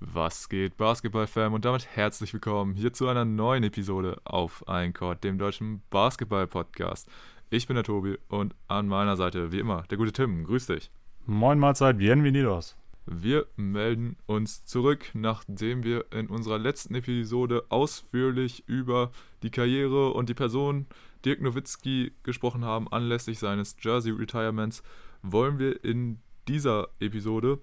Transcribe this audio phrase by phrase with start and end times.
[0.00, 1.52] Was geht, Basketball-Fan?
[1.52, 7.08] Und damit herzlich willkommen hier zu einer neuen Episode auf Eincord, dem deutschen Basketball-Podcast.
[7.50, 10.44] Ich bin der Tobi und an meiner Seite, wie immer, der gute Tim.
[10.44, 10.92] Grüß dich.
[11.26, 12.76] Moin Mahlzeit, bienvenidos.
[13.06, 19.10] Wir melden uns zurück, nachdem wir in unserer letzten Episode ausführlich über
[19.42, 20.86] die Karriere und die Person
[21.24, 24.84] Dirk Nowitzki gesprochen haben, anlässlich seines Jersey-Retirements,
[25.22, 27.58] wollen wir in dieser Episode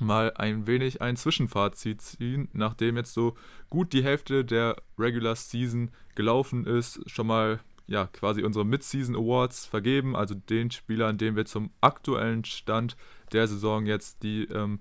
[0.00, 3.36] mal ein wenig ein Zwischenfazit ziehen, nachdem jetzt so
[3.70, 9.64] gut die Hälfte der Regular Season gelaufen ist, schon mal ja quasi unsere Mid-Season Awards
[9.66, 12.96] vergeben, also den Spielern, denen wir zum aktuellen Stand
[13.32, 14.80] der Saison jetzt die ähm,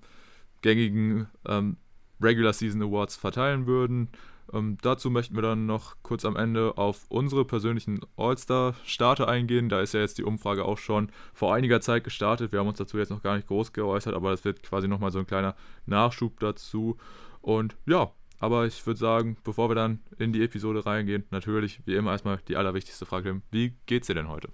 [0.61, 1.77] gängigen ähm,
[2.22, 4.09] Regular Season Awards verteilen würden.
[4.53, 9.69] Ähm, dazu möchten wir dann noch kurz am Ende auf unsere persönlichen All-Star-Starter eingehen.
[9.69, 12.52] Da ist ja jetzt die Umfrage auch schon vor einiger Zeit gestartet.
[12.52, 15.11] Wir haben uns dazu jetzt noch gar nicht groß geäußert, aber es wird quasi nochmal
[15.11, 15.55] so ein kleiner
[15.85, 16.97] Nachschub dazu.
[17.41, 21.95] Und ja, aber ich würde sagen, bevor wir dann in die Episode reingehen, natürlich wie
[21.95, 24.50] immer erstmal die allerwichtigste Frage: Wie geht's dir denn heute?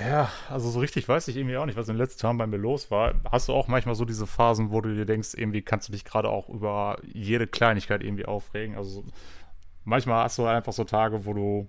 [0.00, 2.46] Ja, also so richtig weiß ich irgendwie auch nicht, was in den letzten Tagen bei
[2.46, 3.14] mir los war.
[3.30, 6.04] Hast du auch manchmal so diese Phasen, wo du dir denkst, irgendwie kannst du dich
[6.04, 8.76] gerade auch über jede Kleinigkeit irgendwie aufregen?
[8.76, 9.04] Also
[9.84, 11.68] manchmal hast du einfach so Tage, wo du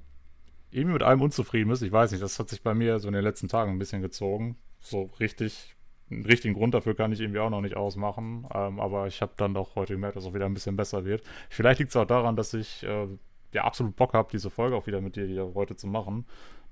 [0.71, 1.81] irgendwie mit allem unzufrieden bist.
[1.81, 4.03] Ich weiß nicht, das hat sich bei mir so in den letzten Tagen ein bisschen
[4.03, 4.57] gezogen.
[4.79, 5.75] So richtig,
[6.11, 8.47] einen richtigen Grund dafür kann ich irgendwie auch noch nicht ausmachen.
[8.53, 11.03] Ähm, aber ich habe dann doch heute gemerkt, dass es auch wieder ein bisschen besser
[11.03, 11.23] wird.
[11.49, 13.07] Vielleicht liegt es auch daran, dass ich äh,
[13.53, 16.25] ja absolut Bock habe, diese Folge auch wieder mit dir hier heute zu machen.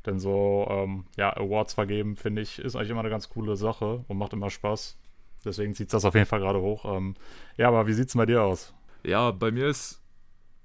[0.07, 4.05] Denn so, ähm, ja, Awards vergeben, finde ich, ist eigentlich immer eine ganz coole Sache
[4.07, 4.97] und macht immer Spaß.
[5.43, 6.85] Deswegen zieht das auf jeden Fall gerade hoch.
[6.85, 7.15] Ähm,
[7.57, 8.73] ja, aber wie sieht es bei dir aus?
[9.03, 10.01] Ja, bei mir ist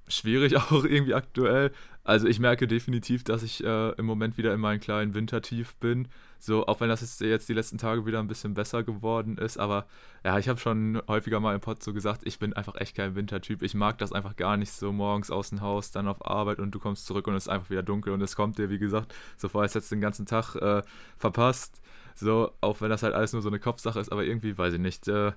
[0.06, 1.72] schwierig auch irgendwie aktuell.
[2.04, 6.08] Also ich merke definitiv, dass ich äh, im Moment wieder in meinem kleinen Wintertief bin.
[6.40, 9.58] So, auch wenn das jetzt, die letzten Tage wieder ein bisschen besser geworden ist.
[9.58, 9.86] Aber
[10.24, 13.14] ja, ich habe schon häufiger mal im Pod so gesagt, ich bin einfach echt kein
[13.14, 13.62] Wintertyp.
[13.62, 16.72] Ich mag das einfach gar nicht so morgens aus dem Haus, dann auf Arbeit und
[16.72, 19.14] du kommst zurück und es ist einfach wieder dunkel und es kommt dir, wie gesagt,
[19.36, 20.82] so vor, als hättest du den ganzen Tag äh,
[21.18, 21.80] verpasst.
[22.16, 24.80] So, auch wenn das halt alles nur so eine Kopfsache ist, aber irgendwie, weiß ich
[24.80, 25.32] nicht, äh,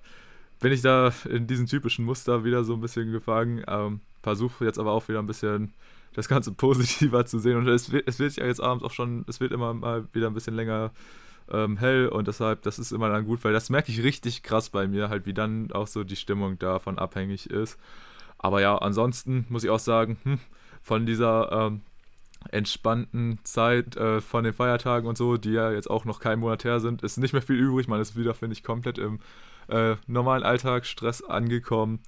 [0.59, 3.63] bin ich da in diesem typischen Muster wieder so ein bisschen gefangen.
[3.67, 5.73] Ähm, versuche jetzt aber auch wieder ein bisschen
[6.15, 7.57] das Ganze positiver zu sehen.
[7.57, 10.27] Und es wird, es wird ja jetzt abends auch schon, es wird immer mal wieder
[10.27, 10.91] ein bisschen länger
[11.51, 14.69] ähm, hell und deshalb, das ist immer dann gut, weil das merke ich richtig krass
[14.69, 17.77] bei mir, halt wie dann auch so die Stimmung davon abhängig ist.
[18.37, 20.39] Aber ja, ansonsten muss ich auch sagen, hm,
[20.81, 21.81] von dieser ähm,
[22.49, 26.63] entspannten Zeit äh, von den Feiertagen und so, die ja jetzt auch noch kein Monat
[26.63, 27.87] her sind, ist nicht mehr viel übrig.
[27.87, 29.19] Man ist wieder, finde ich, komplett im
[29.67, 31.99] äh, normalen Alltagsstress angekommen.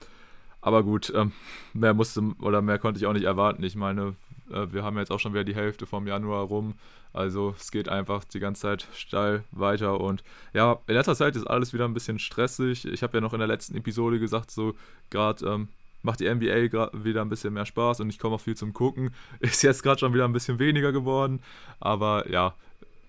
[0.68, 1.32] Aber gut, ähm,
[1.74, 3.64] mehr musste oder mehr konnte ich auch nicht erwarten.
[3.64, 4.16] Ich meine,
[4.52, 6.74] äh, wir haben jetzt auch schon wieder die Hälfte vom Januar rum.
[7.14, 10.02] Also es geht einfach die ganze Zeit steil weiter.
[10.02, 12.84] Und ja, in letzter Zeit ist alles wieder ein bisschen stressig.
[12.84, 14.76] Ich habe ja noch in der letzten Episode gesagt, so
[15.10, 15.68] gerade ähm,
[16.02, 19.12] macht die NBA wieder ein bisschen mehr Spaß und ich komme auch viel zum Gucken.
[19.40, 21.40] Ist jetzt gerade schon wieder ein bisschen weniger geworden.
[21.80, 22.56] Aber ja,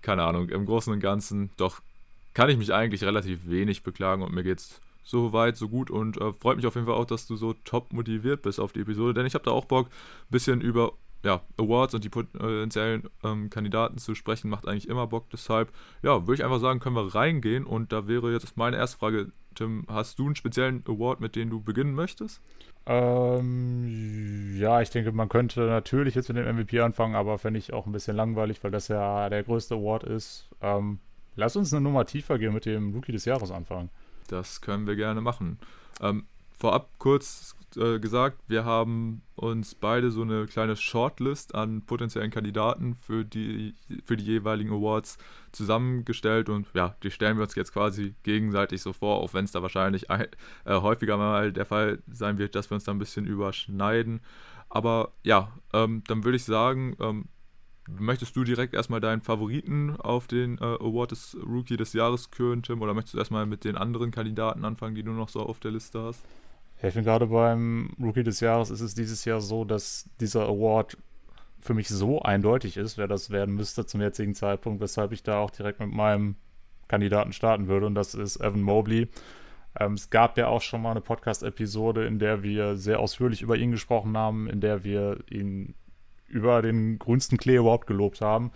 [0.01, 1.81] keine Ahnung, im Großen und Ganzen doch
[2.33, 6.17] kann ich mich eigentlich relativ wenig beklagen und mir geht's so weit, so gut und
[6.17, 8.81] äh, freut mich auf jeden Fall auch, dass du so top motiviert bist auf die
[8.81, 10.93] Episode, denn ich habe da auch Bock, ein bisschen über
[11.23, 15.29] ja, Awards und die potenziellen ähm, Kandidaten zu sprechen, macht eigentlich immer Bock.
[15.31, 15.71] Deshalb,
[16.01, 17.65] ja, würde ich einfach sagen, können wir reingehen.
[17.65, 21.49] Und da wäre jetzt meine erste Frage, Tim, hast du einen speziellen Award, mit dem
[21.49, 22.41] du beginnen möchtest?
[22.85, 27.73] Ähm, ja, ich denke, man könnte natürlich jetzt mit dem MVP anfangen, aber fände ich
[27.73, 30.47] auch ein bisschen langweilig, weil das ja der größte Award ist.
[30.61, 30.99] Ähm,
[31.35, 33.89] lass uns eine Nummer tiefer gehen mit dem Rookie des Jahres anfangen.
[34.31, 35.59] Das können wir gerne machen.
[36.01, 36.25] Ähm,
[36.57, 42.95] vorab kurz äh, gesagt, wir haben uns beide so eine kleine Shortlist an potenziellen Kandidaten
[42.95, 43.75] für die,
[44.05, 45.17] für die jeweiligen Awards
[45.51, 49.51] zusammengestellt und ja, die stellen wir uns jetzt quasi gegenseitig so vor, auch wenn es
[49.51, 50.27] da wahrscheinlich ein,
[50.65, 54.21] äh, häufiger mal der Fall sein wird, dass wir uns da ein bisschen überschneiden.
[54.69, 57.25] Aber ja, ähm, dann würde ich sagen, ähm,
[57.97, 62.63] Möchtest du direkt erstmal deinen Favoriten auf den äh, Award des Rookie des Jahres küren,
[62.63, 62.81] Tim?
[62.81, 65.71] Oder möchtest du erstmal mit den anderen Kandidaten anfangen, die du noch so auf der
[65.71, 66.23] Liste hast?
[66.81, 70.47] Ja, ich finde gerade beim Rookie des Jahres ist es dieses Jahr so, dass dieser
[70.47, 70.97] Award
[71.59, 75.39] für mich so eindeutig ist, wer das werden müsste zum jetzigen Zeitpunkt, weshalb ich da
[75.39, 76.35] auch direkt mit meinem
[76.87, 77.85] Kandidaten starten würde.
[77.85, 79.09] Und das ist Evan Mobley.
[79.79, 83.57] Ähm, es gab ja auch schon mal eine Podcast-Episode, in der wir sehr ausführlich über
[83.57, 85.75] ihn gesprochen haben, in der wir ihn
[86.29, 88.51] über den grünsten Klee überhaupt gelobt haben.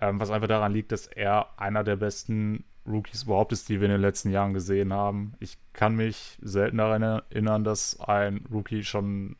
[0.00, 3.86] Ähm, was einfach daran liegt, dass er einer der besten Rookies überhaupt ist, die wir
[3.86, 5.34] in den letzten Jahren gesehen haben.
[5.40, 9.36] Ich kann mich selten daran erinnern, dass ein Rookie schon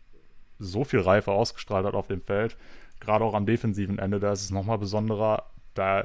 [0.59, 2.57] so viel Reife ausgestrahlt hat auf dem Feld.
[3.01, 5.45] Gerade auch am defensiven Ende, da ist es nochmal besonderer.
[5.75, 6.05] Da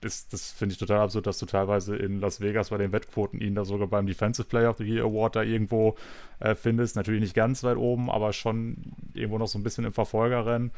[0.00, 3.40] das, das finde ich total absurd, dass du teilweise in Las Vegas bei den Wettquoten
[3.40, 5.96] ihn da sogar beim Defensive Player of the Year Award da irgendwo
[6.38, 6.96] äh, findest.
[6.96, 10.70] Natürlich nicht ganz weit oben, aber schon irgendwo noch so ein bisschen im Verfolgerrennen.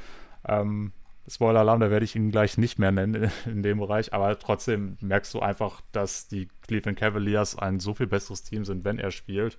[0.47, 0.93] Ähm,
[1.29, 5.33] Spoiler-Alarm, da werde ich ihn gleich nicht mehr nennen in dem Bereich, aber trotzdem merkst
[5.35, 9.59] du einfach, dass die Cleveland Cavaliers ein so viel besseres Team sind, wenn er spielt.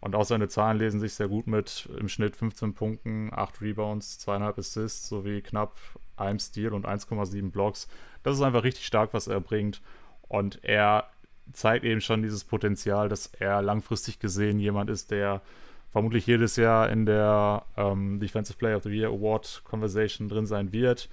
[0.00, 4.18] Und auch seine Zahlen lesen sich sehr gut mit im Schnitt 15 Punkten, 8 Rebounds,
[4.26, 5.76] 2,5 Assists sowie knapp
[6.16, 7.86] 1 Steal und 1,7 Blocks.
[8.22, 9.82] Das ist einfach richtig stark, was er bringt.
[10.22, 11.10] Und er
[11.52, 15.42] zeigt eben schon dieses Potenzial, dass er langfristig gesehen jemand ist, der
[15.90, 20.72] vermutlich jedes Jahr in der ähm, Defensive Player of the Year Award Conversation drin sein
[20.72, 21.08] wird,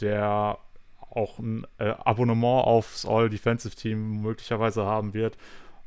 [0.00, 0.58] der
[1.10, 5.36] auch ein äh, Abonnement aufs All-Defensive Team möglicherweise haben wird.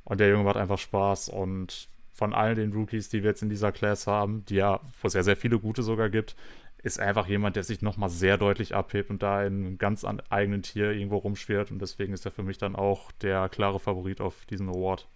[0.03, 3.49] Und der Junge macht einfach Spaß und von all den Rookies, die wir jetzt in
[3.49, 6.35] dieser Class haben, die ja, wo es ja sehr viele gute sogar gibt,
[6.81, 10.61] ist einfach jemand, der sich nochmal sehr deutlich abhebt und da in einem ganz eigenen
[10.61, 11.71] Tier irgendwo rumschwirrt.
[11.71, 15.07] Und deswegen ist er für mich dann auch der klare Favorit auf diesen Award.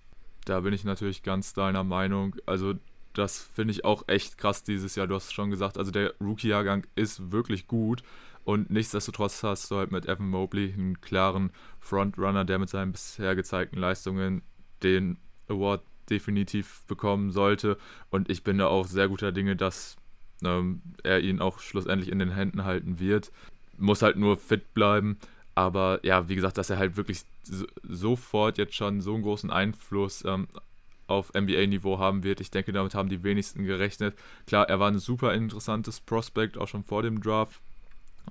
[0.46, 2.36] Da bin ich natürlich ganz deiner Meinung.
[2.48, 2.74] Also
[3.14, 5.08] das finde ich auch echt krass dieses Jahr.
[5.08, 8.04] Du hast schon gesagt, also der Rookie-Jahrgang ist wirklich gut.
[8.44, 13.36] Und nichtsdestotrotz hast du halt mit Evan Mobley einen klaren Frontrunner, der mit seinen bisher
[13.36, 14.42] gezeigten Leistungen
[14.82, 15.18] den
[15.48, 17.78] Award definitiv bekommen sollte.
[18.10, 19.98] Und ich bin da auch sehr guter Dinge, dass
[20.44, 23.32] ähm, er ihn auch schlussendlich in den Händen halten wird.
[23.78, 25.18] Muss halt nur fit bleiben.
[25.56, 29.52] Aber ja, wie gesagt, dass er halt wirklich so, sofort jetzt schon so einen großen
[29.52, 30.48] Einfluss ähm,
[31.10, 32.42] auf NBA-Niveau haben wird.
[32.42, 34.16] Ich denke, damit haben die wenigsten gerechnet.
[34.48, 37.62] Klar, er war ein super interessantes Prospect, auch schon vor dem Draft.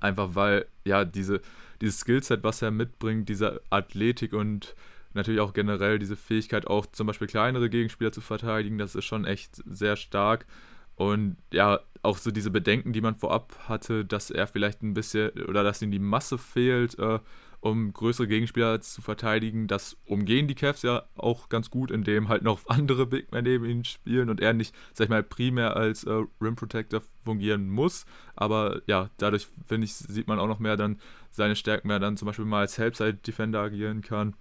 [0.00, 1.40] Einfach weil, ja, diese,
[1.80, 4.74] dieses Skillset, was er mitbringt, diese Athletik und
[5.14, 9.24] natürlich auch generell diese Fähigkeit, auch zum Beispiel kleinere Gegenspieler zu verteidigen, das ist schon
[9.24, 10.46] echt sehr stark.
[10.94, 15.30] Und ja, auch so diese Bedenken, die man vorab hatte, dass er vielleicht ein bisschen
[15.48, 17.18] oder dass ihm die Masse fehlt, äh,
[17.60, 19.66] um größere Gegenspieler zu verteidigen.
[19.66, 23.64] Das umgehen die Cavs ja auch ganz gut, indem halt noch andere Big Men neben
[23.64, 28.06] ihnen spielen und er nicht, sag ich mal, primär als äh, Rim Protector fungieren muss.
[28.36, 31.00] Aber ja, dadurch, finde ich, sieht man auch noch mehr dann
[31.30, 34.34] seine Stärken, mehr dann zum Beispiel mal als Helpside Defender agieren kann.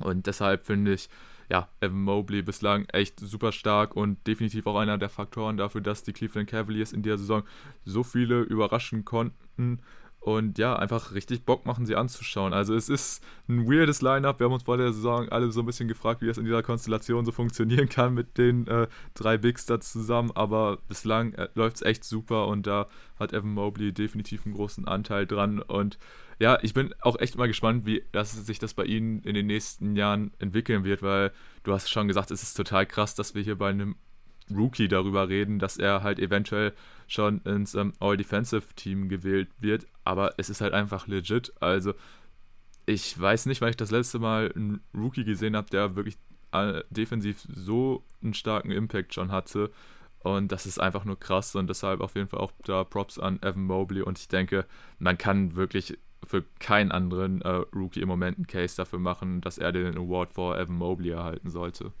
[0.00, 1.08] Und deshalb finde ich,
[1.48, 6.02] ja, Evan Mobley bislang echt super stark und definitiv auch einer der Faktoren dafür, dass
[6.02, 7.42] die Cleveland Cavaliers in dieser Saison
[7.84, 9.80] so viele überraschen konnten
[10.28, 12.52] und ja, einfach richtig Bock machen, sie anzuschauen.
[12.52, 14.38] Also es ist ein weirdes Line-Up.
[14.38, 16.62] Wir haben uns vor der Saison alle so ein bisschen gefragt, wie das in dieser
[16.62, 20.30] Konstellation so funktionieren kann mit den äh, drei Bigs da zusammen.
[20.34, 22.88] Aber bislang äh, läuft es echt super und da
[23.18, 25.60] hat Evan Mobley definitiv einen großen Anteil dran.
[25.60, 25.98] Und
[26.38, 29.46] ja, ich bin auch echt mal gespannt, wie das, sich das bei Ihnen in den
[29.46, 31.32] nächsten Jahren entwickeln wird, weil
[31.62, 33.96] du hast schon gesagt, es ist total krass, dass wir hier bei einem
[34.54, 36.72] Rookie darüber reden, dass er halt eventuell
[37.06, 41.52] schon ins ähm, All-Defensive-Team gewählt wird, aber es ist halt einfach legit.
[41.60, 41.94] Also
[42.86, 46.16] ich weiß nicht, weil ich das letzte Mal einen Rookie gesehen habe, der wirklich
[46.52, 49.70] äh, defensiv so einen starken Impact schon hatte.
[50.20, 53.40] Und das ist einfach nur krass und deshalb auf jeden Fall auch da Props an
[53.42, 54.02] Evan Mobley.
[54.02, 54.66] Und ich denke,
[54.98, 59.58] man kann wirklich für keinen anderen äh, Rookie im Moment einen Case dafür machen, dass
[59.58, 61.92] er den Award vor Evan Mobley erhalten sollte.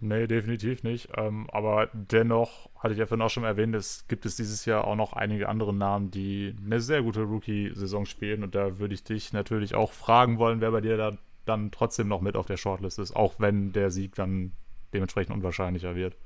[0.00, 1.08] Nee, definitiv nicht.
[1.16, 4.84] Ähm, aber dennoch, hatte ich ja vorhin auch schon erwähnt, es gibt es dieses Jahr
[4.84, 8.42] auch noch einige andere Namen, die eine sehr gute Rookie-Saison spielen.
[8.42, 11.16] Und da würde ich dich natürlich auch fragen wollen, wer bei dir da
[11.46, 14.52] dann trotzdem noch mit auf der Shortlist ist, auch wenn der Sieg dann
[14.92, 16.16] dementsprechend unwahrscheinlicher wird.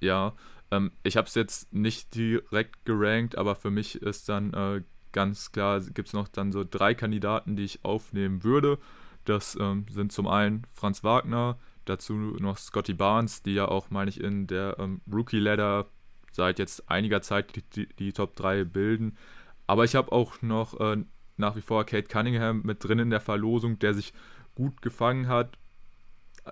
[0.00, 0.34] Ja,
[0.70, 5.52] ähm, ich habe es jetzt nicht direkt gerankt, aber für mich ist dann äh, ganz
[5.52, 8.78] klar, gibt es noch dann so drei Kandidaten, die ich aufnehmen würde.
[9.24, 14.10] Das ähm, sind zum einen Franz Wagner, Dazu noch Scotty Barnes, die ja auch, meine
[14.10, 15.86] ich, in der ähm, Rookie-Ladder
[16.32, 19.16] seit jetzt einiger Zeit die, die, die Top 3 bilden.
[19.66, 20.98] Aber ich habe auch noch äh,
[21.36, 24.12] nach wie vor Kate Cunningham mit drin in der Verlosung, der sich
[24.54, 25.56] gut gefangen hat,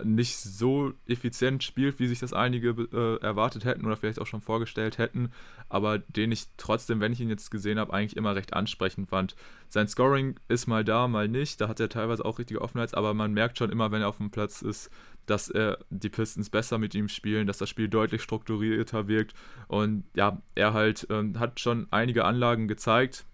[0.04, 4.40] nicht so effizient spielt, wie sich das einige äh, erwartet hätten oder vielleicht auch schon
[4.40, 5.30] vorgestellt hätten,
[5.68, 9.34] aber den ich trotzdem, wenn ich ihn jetzt gesehen habe, eigentlich immer recht ansprechend fand.
[9.68, 13.14] Sein Scoring ist mal da, mal nicht, da hat er teilweise auch richtige Offenheit, aber
[13.14, 14.90] man merkt schon immer, wenn er auf dem Platz ist,
[15.30, 19.34] dass er die Pistons besser mit ihm spielen, dass das Spiel deutlich strukturierter wirkt
[19.68, 23.24] und ja, er halt äh, hat schon einige Anlagen gezeigt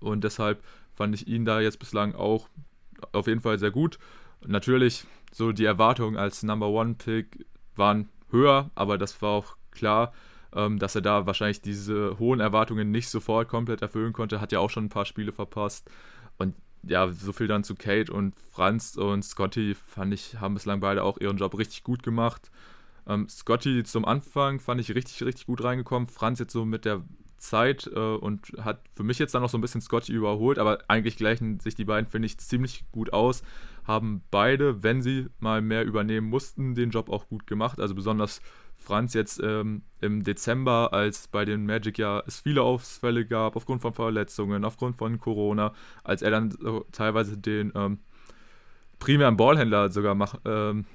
[0.00, 0.62] und deshalb
[0.94, 2.48] fand ich ihn da jetzt bislang auch
[3.12, 3.98] auf jeden Fall sehr gut.
[4.46, 7.46] Natürlich so die Erwartungen als Number One Pick
[7.76, 10.12] waren höher, aber das war auch klar,
[10.54, 14.40] ähm, dass er da wahrscheinlich diese hohen Erwartungen nicht sofort komplett erfüllen konnte.
[14.40, 15.90] Hat ja auch schon ein paar Spiele verpasst.
[16.38, 20.80] Und ja, so viel dann zu Kate und Franz und Scotty fand ich, haben bislang
[20.80, 22.50] beide auch ihren Job richtig gut gemacht.
[23.06, 26.08] Ähm, Scotty zum Anfang fand ich richtig, richtig gut reingekommen.
[26.08, 27.02] Franz jetzt so mit der
[27.40, 30.78] Zeit äh, und hat für mich jetzt dann noch so ein bisschen Scotty überholt, aber
[30.88, 33.42] eigentlich gleichen sich die beiden, finde ich, ziemlich gut aus.
[33.84, 37.80] Haben beide, wenn sie mal mehr übernehmen mussten, den Job auch gut gemacht.
[37.80, 38.40] Also besonders
[38.80, 43.82] Franz jetzt ähm, im Dezember, als bei den Magic ja es viele Ausfälle gab, aufgrund
[43.82, 45.72] von Verletzungen, aufgrund von Corona,
[46.02, 47.98] als er dann so teilweise den ähm,
[48.98, 50.86] primären Ballhändler sogar mach, ähm,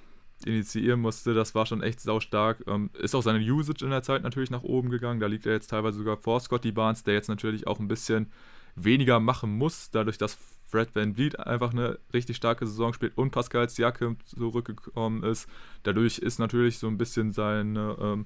[0.43, 2.63] initiieren musste, das war schon echt saustark.
[2.67, 5.19] Ähm, ist auch seine Usage in der Zeit natürlich nach oben gegangen.
[5.19, 8.31] Da liegt er jetzt teilweise sogar vor Scotty Barnes, der jetzt natürlich auch ein bisschen
[8.75, 10.37] weniger machen muss, dadurch, dass
[10.75, 15.49] Fred Van Vliet einfach eine richtig starke Saison spielt und Pascal Siakam zurückgekommen ist.
[15.83, 18.25] Dadurch ist natürlich so ein bisschen seine, ähm,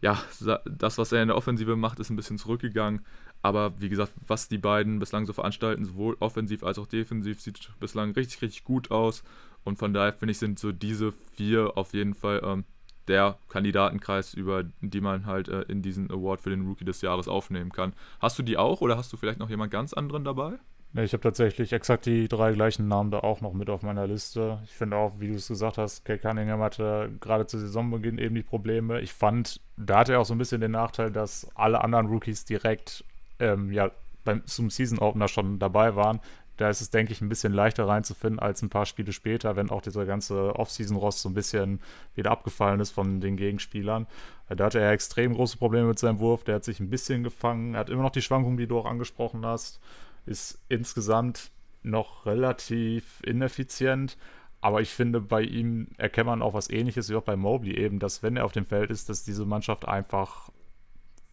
[0.00, 0.22] ja,
[0.64, 3.04] das, was er in der Offensive macht, ist ein bisschen zurückgegangen.
[3.42, 7.70] Aber wie gesagt, was die beiden bislang so veranstalten, sowohl offensiv als auch defensiv, sieht
[7.80, 9.24] bislang richtig, richtig gut aus.
[9.64, 12.64] Und von daher finde ich, sind so diese vier auf jeden Fall ähm,
[13.08, 17.26] der Kandidatenkreis, über die man halt äh, in diesen Award für den Rookie des Jahres
[17.26, 17.94] aufnehmen kann.
[18.20, 20.60] Hast du die auch oder hast du vielleicht noch jemand ganz anderen dabei?
[20.92, 24.08] Ne, ich habe tatsächlich exakt die drei gleichen Namen da auch noch mit auf meiner
[24.08, 24.58] Liste.
[24.64, 28.34] Ich finde auch, wie du es gesagt hast, Kay Cunningham hatte gerade zu Saisonbeginn eben
[28.34, 29.00] die Probleme.
[29.00, 32.44] Ich fand, da hatte er auch so ein bisschen den Nachteil, dass alle anderen Rookies
[32.44, 33.04] direkt
[33.38, 33.92] ähm, ja,
[34.24, 36.20] beim, zum Season Opener schon dabei waren.
[36.56, 39.70] Da ist es, denke ich, ein bisschen leichter reinzufinden als ein paar Spiele später, wenn
[39.70, 41.80] auch dieser ganze Off-Season-Rost so ein bisschen
[42.16, 44.06] wieder abgefallen ist von den Gegenspielern.
[44.48, 46.44] Da hatte er extrem große Probleme mit seinem Wurf.
[46.44, 47.74] Der hat sich ein bisschen gefangen.
[47.74, 49.80] Er hat immer noch die Schwankungen, die du auch angesprochen hast.
[50.26, 51.50] Ist insgesamt
[51.82, 54.16] noch relativ ineffizient.
[54.60, 57.98] Aber ich finde, bei ihm erkennt man auch was ähnliches wie auch bei Mobley eben,
[57.98, 60.50] dass wenn er auf dem Feld ist, dass diese Mannschaft einfach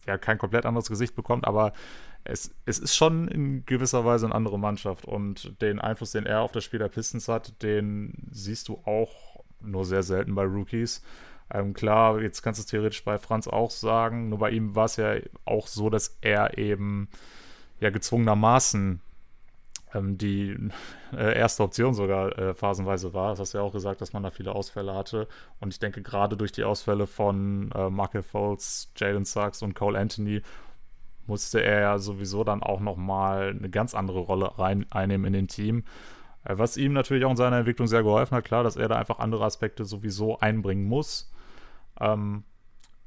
[0.06, 1.74] ja kein komplett anderes Gesicht bekommt, aber
[2.24, 6.40] es, es ist schon in gewisser Weise eine andere Mannschaft und den Einfluss, den er
[6.40, 11.02] auf das Spiel der Pistons hat, den siehst du auch nur sehr selten bei Rookies.
[11.50, 14.86] Ähm, klar, jetzt kannst du es theoretisch bei Franz auch sagen, nur bei ihm war
[14.86, 17.08] es ja auch so, dass er eben
[17.80, 19.00] ja gezwungenermaßen
[19.94, 20.56] ähm, die
[21.12, 23.30] äh, erste Option sogar äh, phasenweise war.
[23.30, 25.28] Das hast du ja auch gesagt, dass man da viele Ausfälle hatte.
[25.60, 29.98] Und ich denke, gerade durch die Ausfälle von äh, Michael Foles, Jalen Sachs und Cole
[29.98, 30.42] Anthony
[31.26, 35.48] musste er ja sowieso dann auch nochmal eine ganz andere Rolle rein, einnehmen in den
[35.48, 35.84] Team.
[36.44, 38.96] Äh, was ihm natürlich auch in seiner Entwicklung sehr geholfen hat, klar, dass er da
[38.96, 41.32] einfach andere Aspekte sowieso einbringen muss.
[42.00, 42.44] Ähm,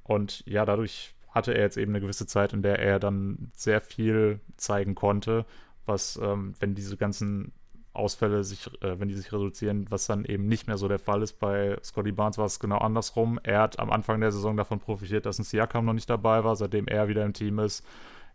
[0.03, 3.81] und ja, dadurch hatte er jetzt eben eine gewisse Zeit, in der er dann sehr
[3.81, 5.45] viel zeigen konnte,
[5.85, 7.53] was, ähm, wenn diese ganzen
[7.93, 11.21] Ausfälle sich, äh, wenn die sich reduzieren, was dann eben nicht mehr so der Fall
[11.21, 11.39] ist.
[11.39, 13.39] Bei Scotty Barnes war es genau andersrum.
[13.43, 16.55] Er hat am Anfang der Saison davon profitiert, dass ein Siakam noch nicht dabei war,
[16.55, 17.85] seitdem er wieder im Team ist.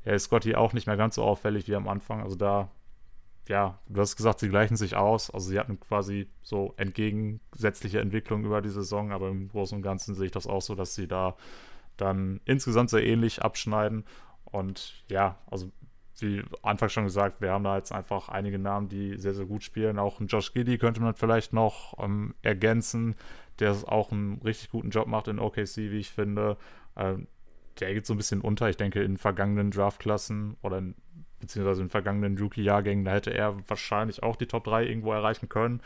[0.04, 2.20] Er ist Scotty auch nicht mehr ganz so auffällig wie am Anfang.
[2.20, 2.70] Also da,
[3.48, 5.30] ja, du hast gesagt, sie gleichen sich aus.
[5.30, 10.14] Also sie hatten quasi so entgegensätzliche Entwicklungen über die Saison, aber im Großen und Ganzen
[10.14, 11.34] sehe ich das auch so, dass sie da
[11.96, 14.04] dann insgesamt sehr ähnlich abschneiden.
[14.44, 15.70] Und ja, also
[16.20, 19.62] wie Anfang schon gesagt, wir haben da jetzt einfach einige Namen, die sehr, sehr gut
[19.62, 19.98] spielen.
[19.98, 23.16] Auch ein Josh Giddy könnte man vielleicht noch ähm, ergänzen,
[23.58, 26.56] der auch einen richtig guten Job macht in OKC, wie ich finde.
[26.96, 27.26] Ähm,
[27.80, 28.68] der geht so ein bisschen unter.
[28.70, 30.94] Ich denke, in vergangenen Draftklassen oder in,
[31.40, 35.82] beziehungsweise in vergangenen Rookie-Jahrgängen, da hätte er wahrscheinlich auch die Top 3 irgendwo erreichen können.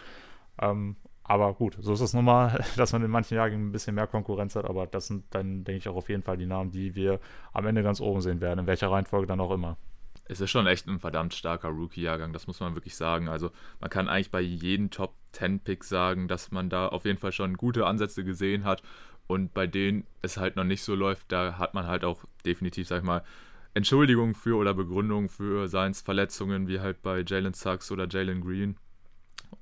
[0.61, 0.97] Ähm,
[1.31, 4.09] aber gut, so ist es nun mal, dass man in manchen Jahrgängen ein bisschen mehr
[4.09, 4.65] Konkurrenz hat.
[4.65, 7.21] Aber das sind dann, denke ich, auch auf jeden Fall die Namen, die wir
[7.53, 9.77] am Ende ganz oben sehen werden, in welcher Reihenfolge dann auch immer
[10.31, 13.29] es ist schon echt ein verdammt starker Rookie-Jahrgang, das muss man wirklich sagen.
[13.29, 17.33] Also man kann eigentlich bei jedem Top 10-Pick sagen, dass man da auf jeden Fall
[17.33, 18.81] schon gute Ansätze gesehen hat.
[19.27, 22.87] Und bei denen es halt noch nicht so läuft, da hat man halt auch definitiv,
[22.87, 23.25] sag ich mal,
[23.75, 28.77] Entschuldigungen für oder Begründungen für Seins Verletzungen, wie halt bei Jalen Sachs oder Jalen Green.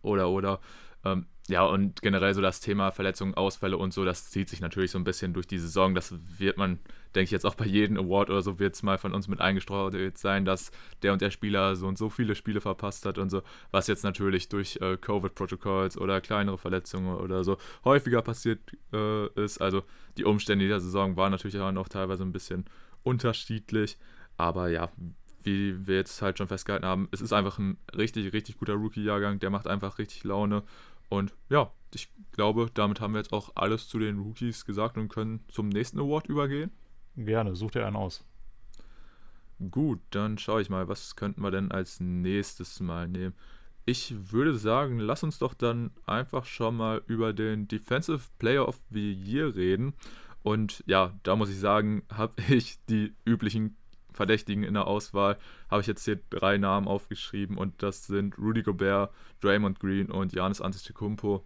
[0.02, 0.60] Oder, oder.
[1.02, 4.90] Ähm, ja, und generell so das Thema Verletzungen, Ausfälle und so, das zieht sich natürlich
[4.90, 5.94] so ein bisschen durch die Saison.
[5.94, 6.78] Das wird man,
[7.14, 9.40] denke ich, jetzt auch bei jedem Award oder so, wird es mal von uns mit
[9.40, 10.70] eingestreut sein, dass
[11.02, 14.04] der und der Spieler so und so viele Spiele verpasst hat und so, was jetzt
[14.04, 18.60] natürlich durch äh, Covid-Protokolls oder kleinere Verletzungen oder so häufiger passiert
[18.92, 19.58] äh, ist.
[19.58, 19.84] Also
[20.18, 22.66] die Umstände dieser Saison waren natürlich auch noch teilweise ein bisschen
[23.04, 23.96] unterschiedlich.
[24.36, 24.90] Aber ja,
[25.44, 29.38] wie wir jetzt halt schon festgehalten haben, es ist einfach ein richtig, richtig guter Rookie-Jahrgang.
[29.38, 30.62] Der macht einfach richtig Laune.
[31.08, 35.08] Und ja, ich glaube, damit haben wir jetzt auch alles zu den Rookies gesagt und
[35.08, 36.70] können zum nächsten Award übergehen.
[37.16, 38.24] Gerne, such dir einen aus.
[39.70, 43.34] Gut, dann schaue ich mal, was könnten wir denn als nächstes mal nehmen.
[43.86, 48.78] Ich würde sagen, lass uns doch dann einfach schon mal über den Defensive Player of
[48.90, 49.94] the Year reden.
[50.42, 53.76] Und ja, da muss ich sagen, habe ich die üblichen
[54.18, 55.38] Verdächtigen in der Auswahl
[55.70, 60.32] habe ich jetzt hier drei Namen aufgeschrieben und das sind Rudy Gobert, Draymond Green und
[60.32, 61.44] Janis Antetokounmpo.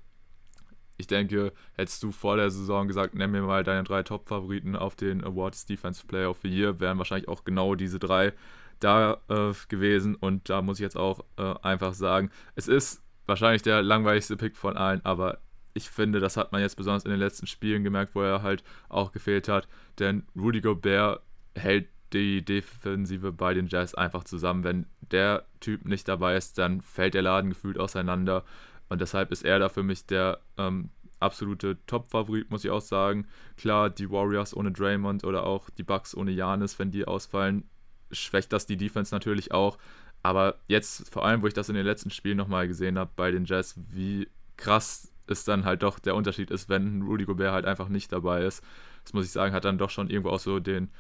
[0.97, 4.97] ich denke, hättest du vor der Saison gesagt, nenn mir mal deine drei Top-Favoriten auf
[4.97, 8.33] den Awards Defensive Player of the Year, wären wahrscheinlich auch genau diese drei
[8.81, 10.14] da äh, gewesen.
[10.14, 14.57] Und da muss ich jetzt auch äh, einfach sagen, es ist wahrscheinlich der langweiligste Pick
[14.57, 15.41] von allen, aber
[15.75, 18.62] ich finde, das hat man jetzt besonders in den letzten Spielen gemerkt, wo er halt
[18.88, 19.69] auch gefehlt hat.
[19.99, 21.23] Denn Rudy Gobert
[21.55, 24.64] hält die Defensive bei den Jazz einfach zusammen.
[24.64, 28.45] Wenn der Typ nicht dabei ist, dann fällt der Laden gefühlt auseinander.
[28.88, 30.90] Und deshalb ist er da für mich der ähm,
[31.21, 33.26] absolute Top-Favorit, muss ich auch sagen.
[33.57, 37.64] Klar, die Warriors ohne Draymond oder auch die Bucks ohne Janis, wenn die ausfallen,
[38.11, 39.78] schwächt das die Defense natürlich auch.
[40.23, 43.31] Aber jetzt, vor allem, wo ich das in den letzten Spielen nochmal gesehen habe bei
[43.31, 47.64] den Jazz, wie krass es dann halt doch der Unterschied ist, wenn Rudy Gobert halt
[47.64, 48.62] einfach nicht dabei ist.
[49.04, 50.90] Das muss ich sagen, hat dann doch schon irgendwo auch so den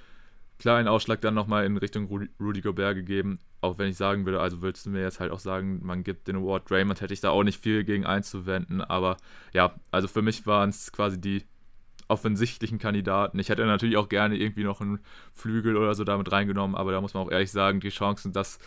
[0.62, 2.06] kleinen Ausschlag dann nochmal in Richtung
[2.40, 3.40] Rudy Gobert gegeben.
[3.60, 6.28] Auch wenn ich sagen würde, also würdest du mir jetzt halt auch sagen, man gibt
[6.28, 8.80] den Award Draymond, hätte ich da auch nicht viel gegen einzuwenden.
[8.80, 9.16] Aber
[9.52, 11.42] ja, also für mich waren es quasi die
[12.06, 13.40] offensichtlichen Kandidaten.
[13.40, 15.00] Ich hätte natürlich auch gerne irgendwie noch einen
[15.32, 18.60] Flügel oder so damit reingenommen, aber da muss man auch ehrlich sagen, die Chancen, dass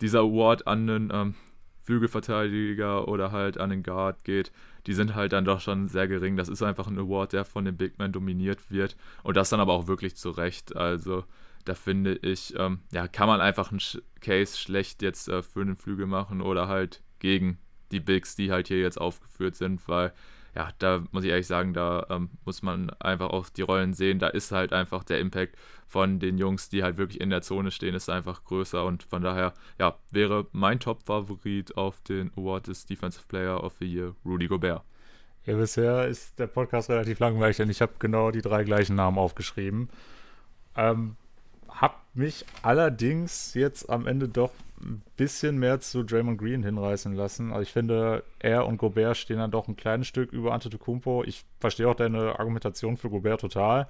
[0.00, 1.34] dieser Award an einen ähm,
[1.84, 4.52] Flügelverteidiger oder halt an den Guard geht,
[4.86, 6.36] die sind halt dann doch schon sehr gering.
[6.36, 9.60] Das ist einfach ein Award, der von den Big Men dominiert wird und das dann
[9.60, 10.76] aber auch wirklich zu Recht.
[10.76, 11.24] Also
[11.64, 13.80] da finde ich, ähm, ja, kann man einfach einen
[14.20, 17.58] Case schlecht jetzt äh, für einen Flügel machen oder halt gegen
[17.92, 20.12] die Bigs, die halt hier jetzt aufgeführt sind, weil
[20.54, 24.18] ja, da muss ich ehrlich sagen, da ähm, muss man einfach auch die Rollen sehen.
[24.18, 25.56] Da ist halt einfach der Impact
[25.86, 29.22] von den Jungs, die halt wirklich in der Zone stehen, ist einfach größer und von
[29.22, 34.46] daher, ja, wäre mein Top-Favorit auf den Award des Defensive Player of the Year Rudy
[34.46, 34.82] Gobert.
[35.44, 39.18] Ja, bisher ist der Podcast relativ langweilig, denn ich habe genau die drei gleichen Namen
[39.18, 39.88] aufgeschrieben.
[40.76, 41.16] Ähm,
[41.80, 44.50] hab mich allerdings jetzt am Ende doch
[44.80, 47.52] ein bisschen mehr zu Draymond Green hinreißen lassen.
[47.52, 51.24] Also ich finde, er und Gobert stehen dann doch ein kleines Stück über Antetokounmpo.
[51.24, 53.86] Ich verstehe auch deine Argumentation für Gobert total.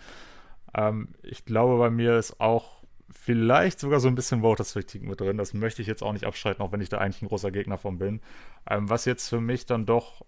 [0.74, 5.36] Ähm, ich glaube, bei mir ist auch vielleicht sogar so ein bisschen Voters-Kritik mit drin.
[5.36, 7.78] Das möchte ich jetzt auch nicht abstreiten, auch wenn ich da eigentlich ein großer Gegner
[7.78, 8.20] von bin.
[8.68, 10.24] Ähm, was jetzt für mich dann doch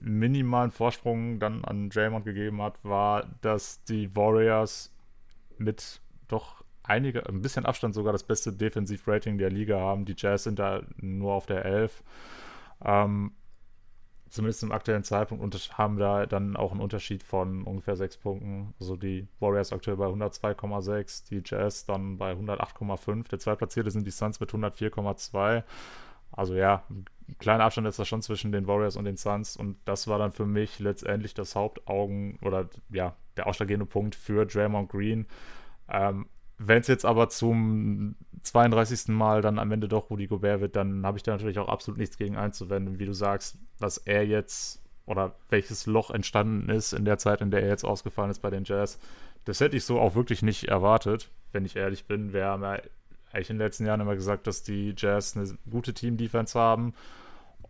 [0.00, 4.92] minimalen Vorsprung dann an Draymond gegeben hat, war, dass die Warriors
[5.58, 10.04] mit doch einige, ein bisschen Abstand sogar das beste Defensiv-Rating der Liga haben.
[10.04, 12.02] Die Jazz sind da nur auf der 11.
[12.84, 13.32] Ähm,
[14.28, 18.74] zumindest im aktuellen Zeitpunkt und haben da dann auch einen Unterschied von ungefähr sechs Punkten.
[18.80, 23.28] Also die Warriors aktuell bei 102,6, die Jazz dann bei 108,5.
[23.28, 25.62] Der Zweitplatzierte sind die Suns mit 104,2.
[26.32, 29.76] Also ja, ein kleiner Abstand ist da schon zwischen den Warriors und den Suns und
[29.84, 34.90] das war dann für mich letztendlich das Hauptaugen oder ja, der ausschlaggebende Punkt für Draymond
[34.90, 35.26] Green.
[35.88, 36.26] Ähm,
[36.58, 39.08] wenn es jetzt aber zum 32.
[39.08, 41.98] Mal dann am Ende doch Rudi Gobert wird, dann habe ich da natürlich auch absolut
[41.98, 42.98] nichts gegen einzuwenden.
[42.98, 47.50] Wie du sagst, was er jetzt oder welches Loch entstanden ist in der Zeit, in
[47.50, 48.98] der er jetzt ausgefallen ist bei den Jazz,
[49.44, 52.32] das hätte ich so auch wirklich nicht erwartet, wenn ich ehrlich bin.
[52.32, 52.78] Wir haben ja
[53.32, 56.94] eigentlich in den letzten Jahren immer gesagt, dass die Jazz eine gute Team-Defense haben.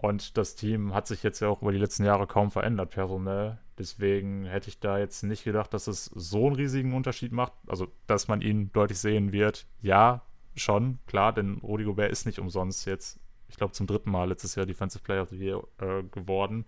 [0.05, 3.57] Und das Team hat sich jetzt ja auch über die letzten Jahre kaum verändert personell.
[3.79, 7.55] Deswegen hätte ich da jetzt nicht gedacht, dass es so einen riesigen Unterschied macht.
[7.67, 9.67] Also, dass man ihn deutlich sehen wird.
[9.81, 10.21] Ja,
[10.57, 14.57] schon, klar, denn Rudi Gobert ist nicht umsonst jetzt, ich glaube, zum dritten Mal letztes
[14.57, 16.67] Jahr Defensive Player of the Year äh, geworden.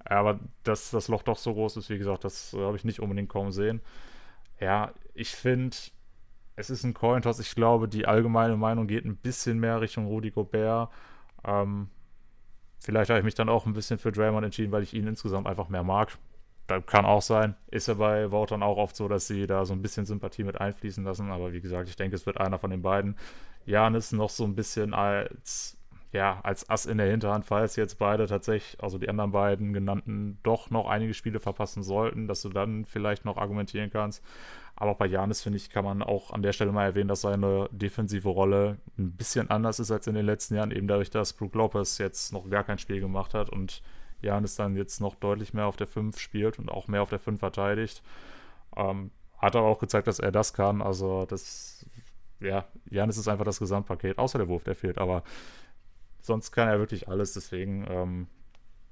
[0.00, 2.98] Aber dass das Loch doch so groß ist, wie gesagt, das äh, habe ich nicht
[2.98, 3.80] unbedingt kaum sehen.
[4.58, 5.76] Ja, ich finde,
[6.56, 7.38] es ist ein Cointoss.
[7.38, 10.90] Ich glaube, die allgemeine Meinung geht ein bisschen mehr Richtung Rudi Gobert.
[11.44, 11.90] Ähm,
[12.78, 15.46] Vielleicht habe ich mich dann auch ein bisschen für Draymond entschieden, weil ich ihn insgesamt
[15.46, 16.16] einfach mehr mag.
[16.66, 17.54] Das kann auch sein.
[17.70, 20.60] Ist ja bei Votern auch oft so, dass sie da so ein bisschen Sympathie mit
[20.60, 21.30] einfließen lassen.
[21.30, 23.16] Aber wie gesagt, ich denke, es wird einer von den beiden.
[23.66, 25.75] Janis noch so ein bisschen als,
[26.16, 30.38] ja, als Ass in der Hinterhand, falls jetzt beide tatsächlich, also die anderen beiden genannten,
[30.42, 34.24] doch noch einige Spiele verpassen sollten, dass du dann vielleicht noch argumentieren kannst.
[34.76, 37.20] Aber auch bei Janis, finde ich, kann man auch an der Stelle mal erwähnen, dass
[37.20, 41.34] seine defensive Rolle ein bisschen anders ist als in den letzten Jahren, eben dadurch, dass
[41.34, 43.82] Brook Lopez jetzt noch gar kein Spiel gemacht hat und
[44.22, 47.18] Janis dann jetzt noch deutlich mehr auf der 5 spielt und auch mehr auf der
[47.18, 48.02] 5 verteidigt.
[48.74, 50.80] Ähm, hat aber auch gezeigt, dass er das kann.
[50.80, 51.84] Also das,
[52.40, 54.98] ja, Janis ist einfach das Gesamtpaket, außer der Wurf, der fehlt.
[54.98, 55.22] Aber
[56.26, 57.32] sonst kann er wirklich alles.
[57.32, 58.26] Deswegen, ähm,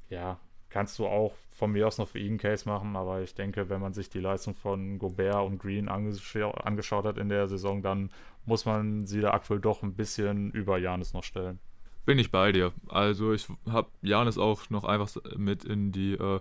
[0.09, 0.39] ja,
[0.71, 3.81] kannst du auch von mir aus noch für ihn Case machen, aber ich denke, wenn
[3.81, 8.11] man sich die Leistung von Gobert und Green angescha angeschaut hat in der Saison, dann
[8.45, 11.59] muss man sie da aktuell doch ein bisschen über Janis noch stellen.
[12.07, 12.73] Bin ich bei dir.
[12.89, 16.41] Also ich habe Janis auch noch einfach mit in die äh,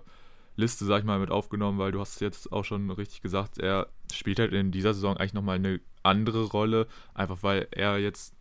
[0.56, 3.58] Liste, sag ich mal, mit aufgenommen, weil du hast es jetzt auch schon richtig gesagt,
[3.58, 8.34] er spielt halt in dieser Saison eigentlich nochmal eine andere Rolle, einfach weil er jetzt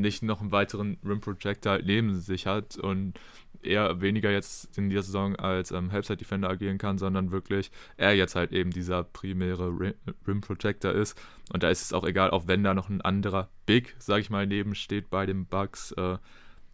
[0.00, 3.14] nicht noch einen weiteren Rim Projector neben sich hat und
[3.62, 8.14] eher weniger jetzt in dieser Saison als ähm, Helpside Defender agieren kann, sondern wirklich er
[8.14, 9.94] jetzt halt eben dieser primäre
[10.26, 11.20] Rim Projector ist.
[11.52, 14.30] Und da ist es auch egal, auch wenn da noch ein anderer Big, sag ich
[14.30, 15.92] mal, nebensteht bei den Bugs.
[15.92, 16.18] Äh,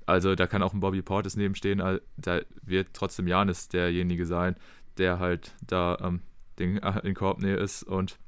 [0.07, 1.83] also da kann auch ein Bobby Portis nebenstehen,
[2.17, 4.57] da wird trotzdem Janis derjenige sein,
[4.99, 6.21] der halt da ähm,
[6.59, 8.19] den, äh, in Korbnähe ist und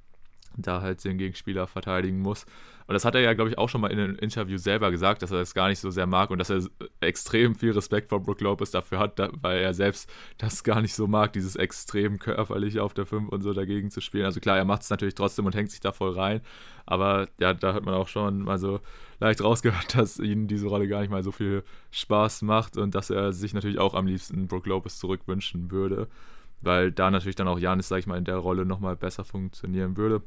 [0.56, 2.46] da halt den Gegenspieler verteidigen muss.
[2.86, 5.22] Und das hat er ja, glaube ich, auch schon mal in einem Interview selber gesagt,
[5.22, 6.62] dass er das gar nicht so sehr mag und dass er
[7.00, 10.94] extrem viel Respekt vor Brook Lopez dafür hat, da, weil er selbst das gar nicht
[10.94, 14.26] so mag, dieses extrem körperliche auf der 5 und so dagegen zu spielen.
[14.26, 16.42] Also klar, er macht es natürlich trotzdem und hängt sich da voll rein,
[16.84, 18.80] aber ja, da hat man auch schon mal so
[19.18, 23.08] leicht rausgehört, dass ihm diese Rolle gar nicht mal so viel Spaß macht und dass
[23.08, 26.08] er sich natürlich auch am liebsten Brook Lopez zurückwünschen würde,
[26.60, 29.96] weil da natürlich dann auch Janis, sag ich mal, in der Rolle nochmal besser funktionieren
[29.96, 30.22] würde.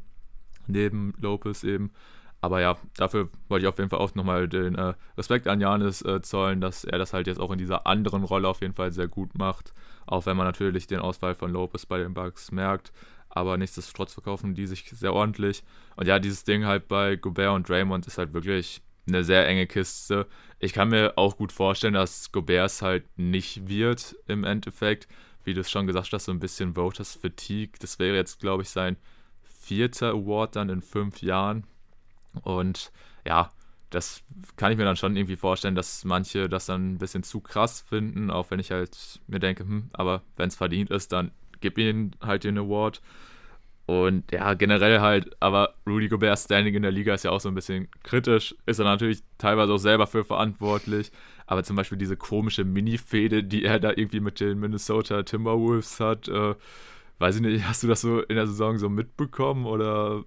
[0.67, 1.91] Neben Lopez eben.
[2.39, 6.01] Aber ja, dafür wollte ich auf jeden Fall auch nochmal den äh, Respekt an Janis
[6.03, 8.91] äh, zollen, dass er das halt jetzt auch in dieser anderen Rolle auf jeden Fall
[8.91, 9.73] sehr gut macht.
[10.05, 12.91] Auch wenn man natürlich den Ausfall von Lopez bei den Bugs merkt.
[13.29, 15.63] Aber nichtsdestotrotz verkaufen die sich sehr ordentlich.
[15.95, 19.67] Und ja, dieses Ding halt bei Gobert und Draymond ist halt wirklich eine sehr enge
[19.67, 20.27] Kiste.
[20.59, 25.07] Ich kann mir auch gut vorstellen, dass Gobert es halt nicht wird im Endeffekt.
[25.43, 27.73] Wie du es schon gesagt hast, so ein bisschen Voters Fatigue.
[27.79, 28.97] Das wäre jetzt, glaube ich, sein
[29.43, 31.65] vierter Award dann in fünf Jahren.
[32.39, 32.91] Und
[33.25, 33.49] ja,
[33.89, 34.21] das
[34.57, 37.81] kann ich mir dann schon irgendwie vorstellen, dass manche das dann ein bisschen zu krass
[37.81, 41.77] finden, auch wenn ich halt mir denke, hm, aber wenn es verdient ist, dann gib
[41.77, 43.01] ihnen halt den Award.
[43.85, 47.47] Und ja, generell halt, aber Rudy Gobert Standing in der Liga ist ja auch so
[47.47, 51.09] ein bisschen kritisch, ist er natürlich teilweise auch selber für verantwortlich,
[51.45, 56.27] aber zum Beispiel diese komische Mini-Fehde, die er da irgendwie mit den Minnesota Timberwolves hat,
[56.27, 56.55] äh,
[57.19, 60.23] Weiß ich nicht, hast du das so in der Saison so mitbekommen oder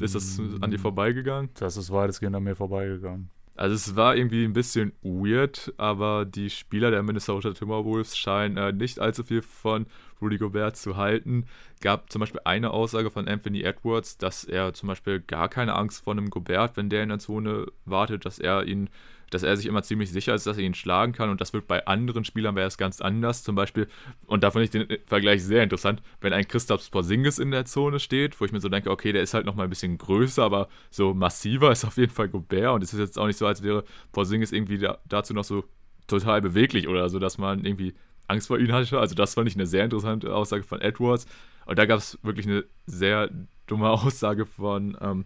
[0.00, 1.50] ist das an dir vorbeigegangen?
[1.54, 3.30] Das ist weitestgehend an mir vorbeigegangen.
[3.56, 8.72] Also es war irgendwie ein bisschen weird, aber die Spieler der Minnesota Timberwolves scheinen äh,
[8.72, 9.86] nicht allzu viel von
[10.20, 11.46] Rudy Gobert zu halten.
[11.80, 16.02] Gab zum Beispiel eine Aussage von Anthony Edwards, dass er zum Beispiel gar keine Angst
[16.02, 18.88] vor einem Gobert, wenn der in der Zone wartet, dass er ihn
[19.34, 21.66] dass er sich immer ziemlich sicher ist, dass er ihn schlagen kann und das wird
[21.66, 23.42] bei anderen Spielern wäre es ganz anders.
[23.42, 23.88] Zum Beispiel,
[24.26, 27.98] und da finde ich den Vergleich sehr interessant, wenn ein Christoph Porzingis in der Zone
[27.98, 30.68] steht, wo ich mir so denke, okay, der ist halt nochmal ein bisschen größer, aber
[30.90, 33.64] so massiver ist auf jeden Fall Gobert und es ist jetzt auch nicht so, als
[33.64, 35.64] wäre Porzingis irgendwie da, dazu noch so
[36.06, 37.94] total beweglich oder so, dass man irgendwie
[38.28, 39.00] Angst vor ihm hatte.
[39.00, 41.26] Also das fand ich eine sehr interessante Aussage von Edwards.
[41.66, 43.30] Und da gab es wirklich eine sehr
[43.66, 45.24] dumme Aussage von, ähm,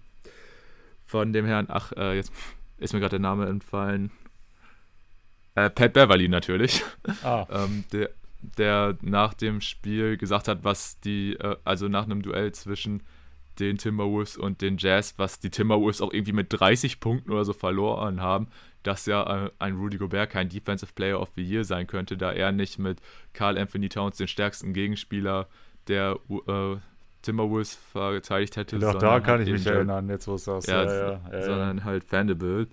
[1.04, 2.32] von dem Herrn, ach, äh, jetzt
[2.78, 4.10] ist mir gerade der Name entfallen.
[5.54, 6.84] Äh, Pat Beverly natürlich.
[7.22, 7.46] Ah.
[7.50, 8.10] ähm, der,
[8.40, 13.02] der nach dem Spiel gesagt hat, was die, äh, also nach einem Duell zwischen
[13.58, 17.52] den Timberwolves und den Jazz, was die Timberwolves auch irgendwie mit 30 Punkten oder so
[17.52, 18.48] verloren haben,
[18.82, 22.32] dass ja äh, ein Rudy Gobert kein Defensive Player of the Year sein könnte, da
[22.32, 23.00] er nicht mit
[23.32, 25.48] Carl Anthony Towns den stärksten Gegenspieler
[25.88, 26.76] der äh,
[27.22, 28.78] Timberwolves verteidigt hätte.
[28.78, 31.84] Doch, da kann halt ich mich erinnern, jetzt wo es das ja, ja, ja, Sondern
[31.84, 32.70] halt Vanderbilt,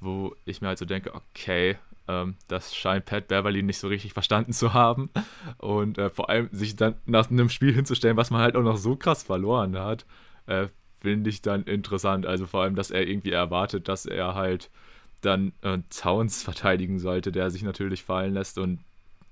[0.00, 1.76] wo ich mir halt so denke, okay,
[2.08, 5.10] ähm, das scheint Pat Beverly nicht so richtig verstanden zu haben.
[5.58, 8.76] Und äh, vor allem sich dann nach einem Spiel hinzustellen, was man halt auch noch
[8.76, 10.06] so krass verloren hat,
[10.46, 10.68] äh,
[11.00, 12.26] finde ich dann interessant.
[12.26, 14.70] Also vor allem, dass er irgendwie erwartet, dass er halt
[15.20, 18.80] dann äh, Towns verteidigen sollte, der sich natürlich fallen lässt und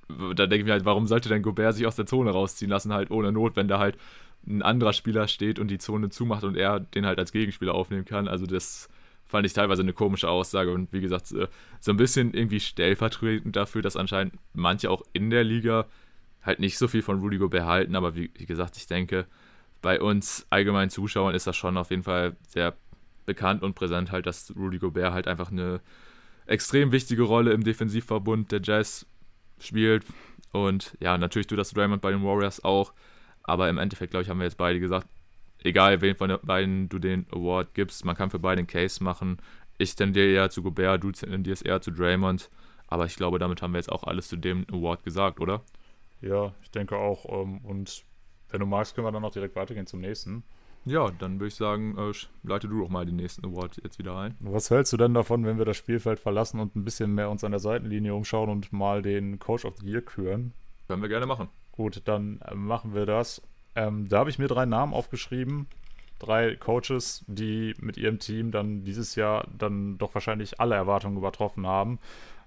[0.09, 2.93] da denke ich mir halt, warum sollte denn Gobert sich aus der Zone rausziehen lassen,
[2.93, 3.97] halt ohne Not, wenn da halt
[4.47, 8.05] ein anderer Spieler steht und die Zone zumacht und er den halt als Gegenspieler aufnehmen
[8.05, 8.29] kann.
[8.29, 8.89] Also das
[9.25, 11.47] fand ich teilweise eine komische Aussage und wie gesagt, so
[11.87, 15.87] ein bisschen irgendwie stellvertretend dafür, dass anscheinend manche auch in der Liga
[16.43, 19.27] halt nicht so viel von Rudy Gobert halten, aber wie, wie gesagt, ich denke,
[19.81, 22.75] bei uns allgemeinen Zuschauern ist das schon auf jeden Fall sehr
[23.27, 25.81] bekannt und präsent halt, dass Rudy Gobert halt einfach eine
[26.47, 29.07] extrem wichtige Rolle im Defensivverbund der Jazz
[29.59, 30.05] spielt.
[30.53, 32.93] Und ja, natürlich tut das Draymond bei den Warriors auch,
[33.45, 35.07] aber im Endeffekt, glaube ich, haben wir jetzt beide gesagt,
[35.63, 39.03] egal wen von den beiden du den Award gibst, man kann für beide einen Case
[39.03, 39.39] machen.
[39.79, 42.51] Ich tendiere eher zu Gobert, du tendierst eher zu Draymond.
[42.89, 45.63] Aber ich glaube, damit haben wir jetzt auch alles zu dem Award gesagt, oder?
[46.21, 47.25] Ja, ich denke auch.
[47.29, 48.05] Ähm, und
[48.51, 50.45] wenn du magst, können wir dann auch direkt weitergehen zum nächsten.
[50.87, 54.17] Ja, dann würde ich sagen, äh, leite du doch mal den nächsten Award jetzt wieder
[54.17, 54.37] ein.
[54.41, 57.43] Was hältst du denn davon, wenn wir das Spielfeld verlassen und ein bisschen mehr uns
[57.43, 60.53] an der Seitenlinie umschauen und mal den Coach of the Year küren?
[60.87, 61.49] Können wir gerne machen.
[61.77, 63.43] Gut, dann äh, machen wir das.
[63.75, 65.67] Ähm, da habe ich mir drei Namen aufgeschrieben.
[66.21, 71.67] Drei Coaches, die mit ihrem Team dann dieses Jahr dann doch wahrscheinlich alle Erwartungen übertroffen
[71.67, 71.99] haben.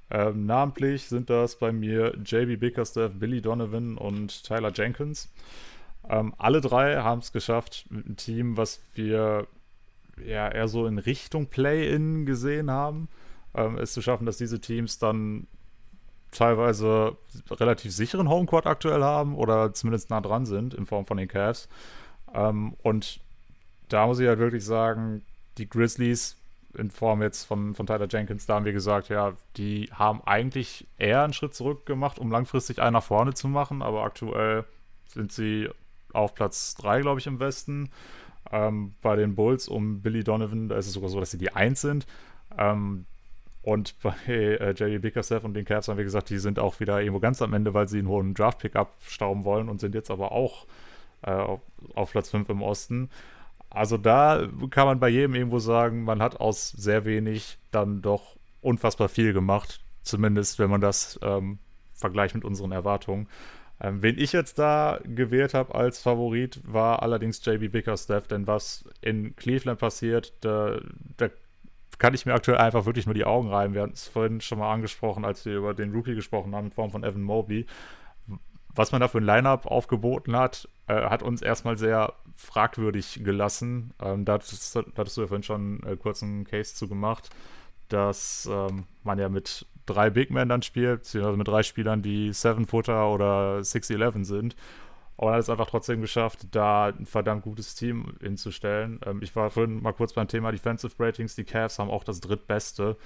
[0.10, 5.30] Ähm, namentlich sind das bei mir JB Bickerstaff, Billy Donovan und Tyler Jenkins.
[6.08, 9.48] Ähm, alle drei haben es geschafft, mit einem Team, was wir
[10.26, 13.10] ja eher so in Richtung Play-In gesehen haben,
[13.54, 15.48] ähm, es zu schaffen, dass diese Teams dann
[16.38, 17.18] teilweise
[17.50, 21.68] relativ sicheren Homecourt aktuell haben oder zumindest nah dran sind in Form von den Cavs.
[22.34, 23.20] Ähm, und
[23.90, 25.24] da muss ich halt wirklich sagen,
[25.58, 26.38] die Grizzlies
[26.78, 30.86] in Form jetzt von, von Tyler Jenkins, da haben wir gesagt, ja, die haben eigentlich
[30.98, 34.66] eher einen Schritt zurück gemacht, um langfristig einen nach vorne zu machen, aber aktuell
[35.08, 35.70] sind sie
[36.14, 37.90] auf Platz 3, glaube ich, im Westen.
[38.52, 41.54] Ähm, bei den Bulls um Billy Donovan, da ist es sogar so, dass sie die
[41.54, 42.06] 1 sind.
[42.58, 43.06] Ähm,
[43.68, 47.02] und bei äh, Jerry Bickerstaff und den Cavs haben wir gesagt, die sind auch wieder
[47.02, 50.32] irgendwo ganz am Ende, weil sie einen hohen Draft-Pick abstauben wollen und sind jetzt aber
[50.32, 50.66] auch
[51.22, 51.60] äh, auf,
[51.94, 53.10] auf Platz 5 im Osten.
[53.70, 58.38] Also da kann man bei jedem irgendwo sagen, man hat aus sehr wenig dann doch
[58.62, 59.82] unfassbar viel gemacht.
[60.02, 61.60] Zumindest wenn man das ähm,
[61.94, 63.28] vergleicht mit unseren Erwartungen.
[63.82, 68.86] Ähm, wen ich jetzt da gewählt habe als Favorit, war allerdings JB Bickerstaff, denn was
[69.02, 70.80] in Cleveland passiert, da,
[71.18, 71.28] da
[71.98, 73.74] kann ich mir aktuell einfach wirklich nur die Augen reiben.
[73.74, 76.72] Wir hatten es vorhin schon mal angesprochen, als wir über den Rookie gesprochen haben, in
[76.72, 77.66] Form von Evan Mobley.
[78.76, 83.94] Was man da für ein Lineup aufgeboten hat, äh, hat uns erstmal sehr fragwürdig gelassen.
[84.00, 87.30] Ähm, da, hattest, da, hattest, du ja vorhin schon äh, kurz einen Case zu gemacht,
[87.90, 92.32] dass ähm, man ja mit drei Big Men dann spielt, beziehungsweise mit drei Spielern, die
[92.32, 94.56] Seven-Footer oder 6'11 sind.
[95.18, 99.00] Aber man hat es einfach trotzdem geschafft, da ein verdammt gutes Team hinzustellen.
[99.06, 101.36] Ähm, ich war vorhin mal kurz beim Thema Defensive Ratings.
[101.36, 102.98] Die Cavs haben auch das drittbeste.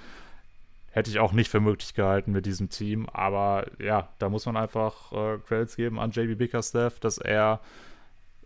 [0.90, 3.08] Hätte ich auch nicht für möglich gehalten mit diesem Team.
[3.08, 7.60] Aber ja, da muss man einfach äh, Credits geben an JB Bickerstaff, dass er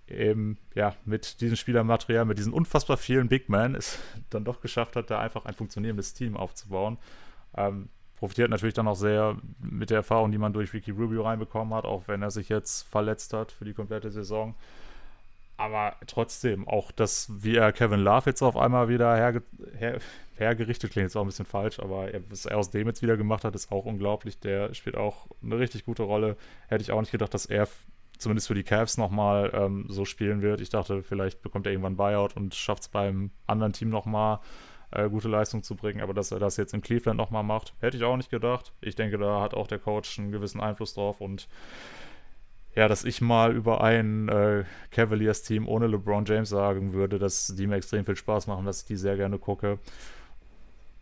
[0.07, 3.99] eben ja mit diesem Spielermaterial, mit diesen unfassbar vielen Big Men es
[4.31, 6.99] dann doch geschafft hat, da einfach ein funktionierendes Team aufzubauen.
[7.57, 11.75] Ähm, profitiert natürlich dann auch sehr mit der Erfahrung, die man durch Ricky Rubio reinbekommen
[11.75, 14.55] hat, auch wenn er sich jetzt verletzt hat für die komplette Saison.
[15.59, 19.43] Aber trotzdem, auch das, wie er Kevin Love jetzt auf einmal wieder herge
[19.79, 19.99] her
[20.37, 23.17] hergerichtet, klingt jetzt auch ein bisschen falsch, aber er, was er aus dem jetzt wieder
[23.17, 24.39] gemacht hat, ist auch unglaublich.
[24.39, 26.37] Der spielt auch eine richtig gute Rolle.
[26.69, 27.67] Hätte ich auch nicht gedacht, dass er
[28.19, 30.61] zumindest für die Cavs nochmal ähm, so spielen wird.
[30.61, 34.41] Ich dachte, vielleicht bekommt er irgendwann Buyout und schafft es beim anderen Team nochmal
[34.91, 36.01] äh, gute Leistung zu bringen.
[36.01, 38.73] Aber dass er das jetzt in Cleveland nochmal macht, hätte ich auch nicht gedacht.
[38.81, 41.49] Ich denke, da hat auch der Coach einen gewissen Einfluss drauf und
[42.75, 47.67] ja, dass ich mal über ein äh, Cavaliers-Team ohne LeBron James sagen würde, dass die
[47.67, 49.79] mir extrem viel Spaß machen, dass ich die sehr gerne gucke.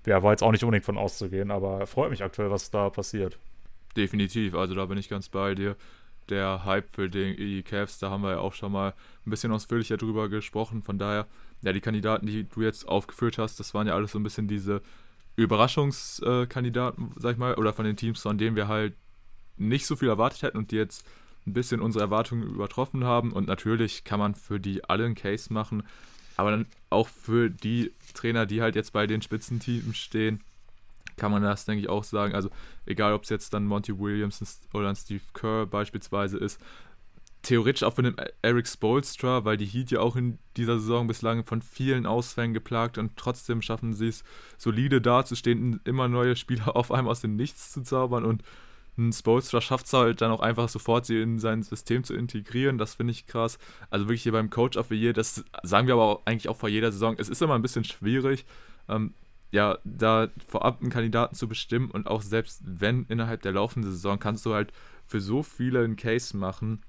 [0.06, 3.38] Ja, war jetzt auch nicht unbedingt von auszugehen, aber freut mich aktuell, was da passiert.
[3.96, 5.76] Definitiv, also da bin ich ganz bei dir.
[6.28, 8.94] Der Hype für die Cavs, da haben wir ja auch schon mal
[9.26, 10.82] ein bisschen ausführlicher drüber gesprochen.
[10.82, 11.26] Von daher
[11.62, 14.48] ja, die Kandidaten, die du jetzt aufgeführt hast, das waren ja alles so ein bisschen
[14.48, 14.82] diese
[15.36, 18.94] Überraschungskandidaten, sag ich mal, oder von den Teams, von denen wir halt
[19.56, 21.06] nicht so viel erwartet hätten und die jetzt
[21.46, 23.32] ein bisschen unsere Erwartungen übertroffen haben.
[23.32, 25.82] Und natürlich kann man für die alle einen Case machen,
[26.36, 30.40] aber dann auch für die Trainer, die halt jetzt bei den Spitzenteams stehen,
[31.16, 32.34] kann man das, denke ich, auch sagen.
[32.34, 32.50] Also
[32.86, 36.60] egal, ob es jetzt dann Monty Williams oder ein Steve Kerr beispielsweise ist,
[37.44, 41.44] theoretisch auch von dem Eric Spolstra, weil die Heat ja auch in dieser Saison bislang
[41.44, 44.24] von vielen Ausfällen geplagt und trotzdem schaffen sie es,
[44.56, 48.42] solide dazustehen, immer neue Spieler auf einmal aus dem Nichts zu zaubern und
[48.96, 52.78] ein Spolstra schafft es halt dann auch einfach sofort, sie in sein System zu integrieren.
[52.78, 53.58] Das finde ich krass.
[53.90, 56.56] Also wirklich hier beim Coach of the Year, das sagen wir aber auch, eigentlich auch
[56.56, 57.16] vor jeder Saison.
[57.18, 58.46] Es ist immer ein bisschen schwierig,
[58.88, 59.12] ähm,
[59.54, 64.18] ja, da vorab einen Kandidaten zu bestimmen und auch selbst wenn innerhalb der laufenden Saison
[64.18, 64.72] kannst du halt
[65.06, 66.82] für so viele einen Case machen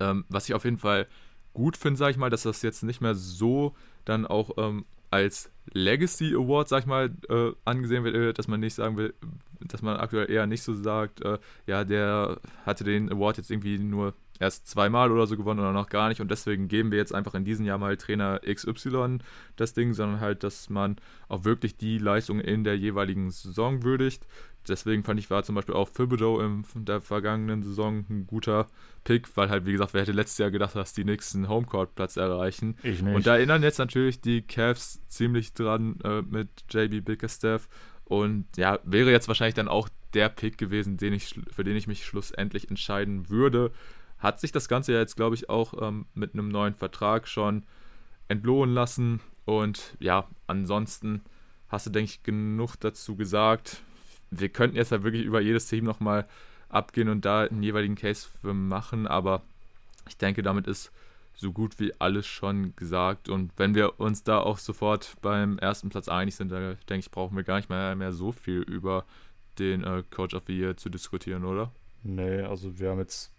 [0.00, 1.06] ähm, was ich auf jeden Fall
[1.52, 5.50] gut finde, sage ich mal, dass das jetzt nicht mehr so dann auch ähm, als
[5.72, 9.14] Legacy Award, sag ich mal, äh, angesehen wird, äh, dass man nicht sagen will,
[9.60, 13.78] dass man aktuell eher nicht so sagt, äh, ja, der hatte den Award jetzt irgendwie
[13.78, 17.14] nur erst zweimal oder so gewonnen oder noch gar nicht und deswegen geben wir jetzt
[17.14, 19.18] einfach in diesem Jahr mal Trainer XY
[19.56, 20.96] das Ding, sondern halt, dass man
[21.28, 24.26] auch wirklich die Leistung in der jeweiligen Saison würdigt.
[24.68, 28.66] Deswegen fand ich, war zum Beispiel auch Thibodeau in der vergangenen Saison ein guter
[29.04, 32.76] Pick, weil halt, wie gesagt, wer hätte letztes Jahr gedacht, dass die nächsten Homecourt-Platz erreichen.
[32.82, 33.14] Ich nicht.
[33.14, 37.68] Und da erinnern jetzt natürlich die Cavs ziemlich dran äh, mit JB Bickerstaff
[38.04, 41.86] und ja, wäre jetzt wahrscheinlich dann auch der Pick gewesen, den ich, für den ich
[41.86, 43.72] mich schlussendlich entscheiden würde
[44.18, 47.64] hat sich das Ganze ja jetzt, glaube ich, auch ähm, mit einem neuen Vertrag schon
[48.28, 49.20] entlohnen lassen.
[49.44, 51.22] Und ja, ansonsten
[51.68, 53.82] hast du, denke ich, genug dazu gesagt.
[54.30, 56.26] Wir könnten jetzt ja wirklich über jedes Team nochmal
[56.68, 59.42] abgehen und da einen jeweiligen Case für machen, aber
[60.08, 60.90] ich denke, damit ist
[61.34, 63.28] so gut wie alles schon gesagt.
[63.28, 67.10] Und wenn wir uns da auch sofort beim ersten Platz einig sind, dann denke ich,
[67.10, 69.04] brauchen wir gar nicht mehr, mehr so viel über
[69.58, 71.72] den äh, Coach of the Year zu diskutieren, oder?
[72.02, 73.32] Nee, also wir haben jetzt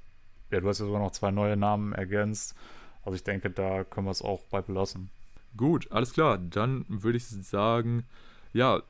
[0.51, 2.55] ja, du hast ja sogar noch zwei neue Namen ergänzt.
[3.03, 5.09] Also ich denke, da können wir es auch bei belassen.
[5.55, 6.37] Gut, alles klar.
[6.37, 8.05] Dann würde ich sagen,
[8.53, 8.81] ja,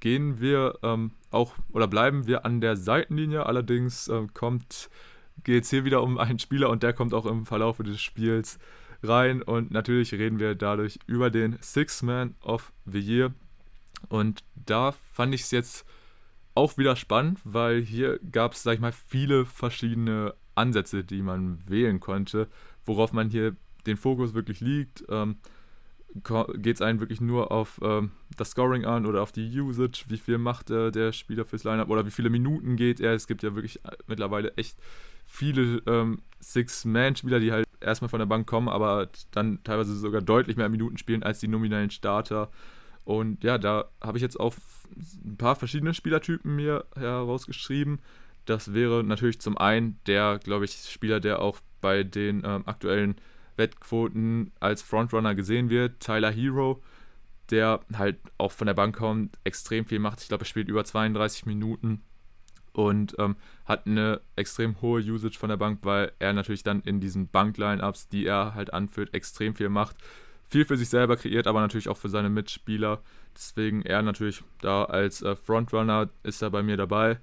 [0.00, 3.46] gehen wir ähm, auch oder bleiben wir an der Seitenlinie.
[3.46, 4.90] Allerdings äh, kommt
[5.44, 8.58] geht es hier wieder um einen Spieler und der kommt auch im Verlauf des Spiels
[9.02, 9.42] rein.
[9.42, 13.32] Und natürlich reden wir dadurch über den Six Man of the Year.
[14.08, 15.86] Und da fand ich es jetzt
[16.54, 21.58] auch wieder spannend, weil hier gab es, sag ich mal, viele verschiedene Ansätze, die man
[21.66, 22.48] wählen konnte,
[22.84, 25.04] worauf man hier den Fokus wirklich liegt.
[25.08, 25.36] Ähm,
[26.56, 30.06] Geht es einen wirklich nur auf ähm, das Scoring an oder auf die Usage?
[30.08, 33.14] Wie viel macht äh, der Spieler fürs Lineup oder wie viele Minuten geht er?
[33.14, 34.76] Es gibt ja wirklich äh, mittlerweile echt
[35.24, 40.56] viele ähm, Six-Man-Spieler, die halt erstmal von der Bank kommen, aber dann teilweise sogar deutlich
[40.56, 42.50] mehr Minuten spielen als die nominellen Starter.
[43.04, 44.54] Und ja, da habe ich jetzt auch
[45.24, 48.00] ein paar verschiedene Spielertypen mir herausgeschrieben.
[48.50, 53.14] Das wäre natürlich zum einen der, glaube ich, Spieler, der auch bei den ähm, aktuellen
[53.56, 56.82] Wettquoten als Frontrunner gesehen wird, Tyler Hero,
[57.50, 60.20] der halt auch von der Bank kommt, extrem viel macht.
[60.20, 62.02] Ich glaube, er spielt über 32 Minuten
[62.72, 63.36] und ähm,
[63.66, 68.08] hat eine extrem hohe Usage von der Bank, weil er natürlich dann in diesen Bank-Line-Ups,
[68.08, 69.94] die er halt anführt, extrem viel macht.
[70.48, 73.00] Viel für sich selber kreiert, aber natürlich auch für seine Mitspieler.
[73.32, 77.20] Deswegen er natürlich da als äh, Frontrunner ist er bei mir dabei.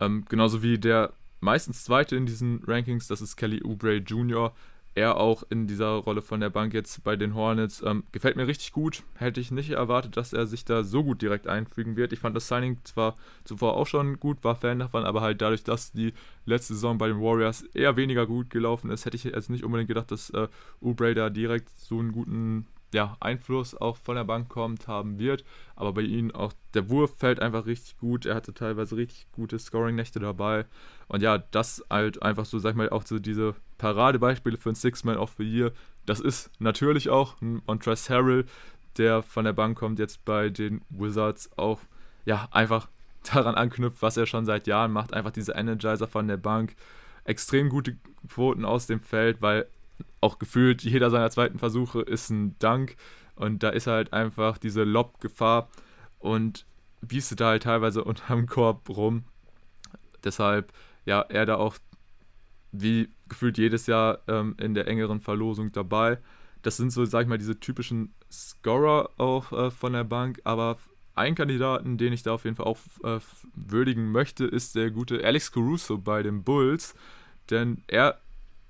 [0.00, 4.52] Ähm, genauso wie der meistens zweite in diesen Rankings, das ist Kelly Oubre Jr
[4.94, 7.82] er auch in dieser Rolle von der Bank jetzt bei den Hornets.
[7.82, 9.02] Ähm, gefällt mir richtig gut.
[9.16, 12.12] Hätte ich nicht erwartet, dass er sich da so gut direkt einfügen wird.
[12.12, 15.62] Ich fand das Signing zwar zuvor auch schon gut, war Fan davon, aber halt dadurch,
[15.62, 16.12] dass die
[16.44, 19.88] letzte Saison bei den Warriors eher weniger gut gelaufen ist, hätte ich jetzt nicht unbedingt
[19.88, 20.48] gedacht, dass äh,
[20.80, 25.44] Oubre da direkt so einen guten ja, Einfluss auch von der Bank kommt, haben wird.
[25.76, 28.26] Aber bei ihm auch der Wurf fällt einfach richtig gut.
[28.26, 30.66] Er hatte teilweise richtig gute Scoring-Nächte dabei.
[31.08, 34.74] Und ja, das halt einfach so, sag ich mal, auch so diese Paradebeispiele für ein
[34.74, 35.72] Six-Man of the Year.
[36.06, 38.44] Das ist natürlich auch ein Montrezl Harrell,
[38.96, 41.80] der von der Bank kommt, jetzt bei den Wizards auch,
[42.24, 42.88] ja, einfach
[43.32, 45.12] daran anknüpft, was er schon seit Jahren macht.
[45.12, 46.74] Einfach diese Energizer von der Bank.
[47.24, 47.96] Extrem gute
[48.28, 49.66] Quoten aus dem Feld, weil
[50.20, 52.96] auch gefühlt jeder seiner zweiten Versuche ist ein Dank
[53.34, 55.68] und da ist halt einfach diese Lob-Gefahr
[56.18, 56.66] und
[57.00, 59.24] biestet da halt teilweise unterm Korb rum.
[60.24, 60.72] Deshalb,
[61.06, 61.76] ja, er da auch
[62.72, 66.18] wie gefühlt jedes Jahr ähm, in der engeren Verlosung dabei.
[66.62, 70.76] Das sind so, sag ich mal, diese typischen Scorer auch äh, von der Bank, aber
[71.14, 73.18] ein Kandidaten, den ich da auf jeden Fall auch äh,
[73.54, 76.94] würdigen möchte, ist der gute Alex Caruso bei den Bulls,
[77.50, 78.20] denn er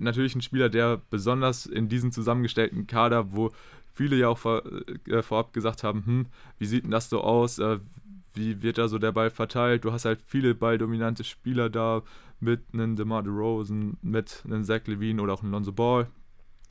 [0.00, 3.50] natürlich ein Spieler, der besonders in diesem zusammengestellten Kader, wo
[3.92, 4.62] viele ja auch vor,
[5.06, 6.26] äh, vorab gesagt haben, hm,
[6.58, 7.58] wie sieht denn das so aus?
[7.58, 7.78] Äh,
[8.34, 9.84] wie wird da so der Ball verteilt?
[9.84, 12.02] Du hast halt viele balldominante Spieler da
[12.38, 16.08] mit einem DeMar DeRozan, mit einem Zach Levine oder auch einem Lonzo Ball.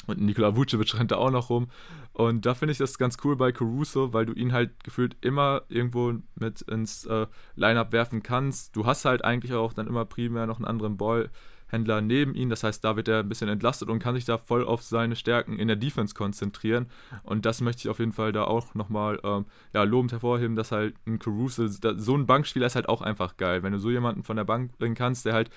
[0.08, 1.68] Und Nikola Vucevic rennt da auch noch rum.
[2.14, 5.62] Und da finde ich das ganz cool bei Caruso, weil du ihn halt gefühlt immer
[5.70, 8.76] irgendwo mit ins äh, Lineup werfen kannst.
[8.76, 11.30] Du hast halt eigentlich auch dann immer primär noch einen anderen Ball
[11.70, 12.50] Händler neben ihm.
[12.50, 15.16] Das heißt, da wird er ein bisschen entlastet und kann sich da voll auf seine
[15.16, 16.88] Stärken in der Defense konzentrieren.
[17.24, 20.72] Und das möchte ich auf jeden Fall da auch nochmal ähm, ja, lobend hervorheben, dass
[20.72, 23.64] halt ein Caruso, so ein Bankspieler ist halt auch einfach geil.
[23.64, 25.50] Wenn du so jemanden von der Bank bringen kannst, der halt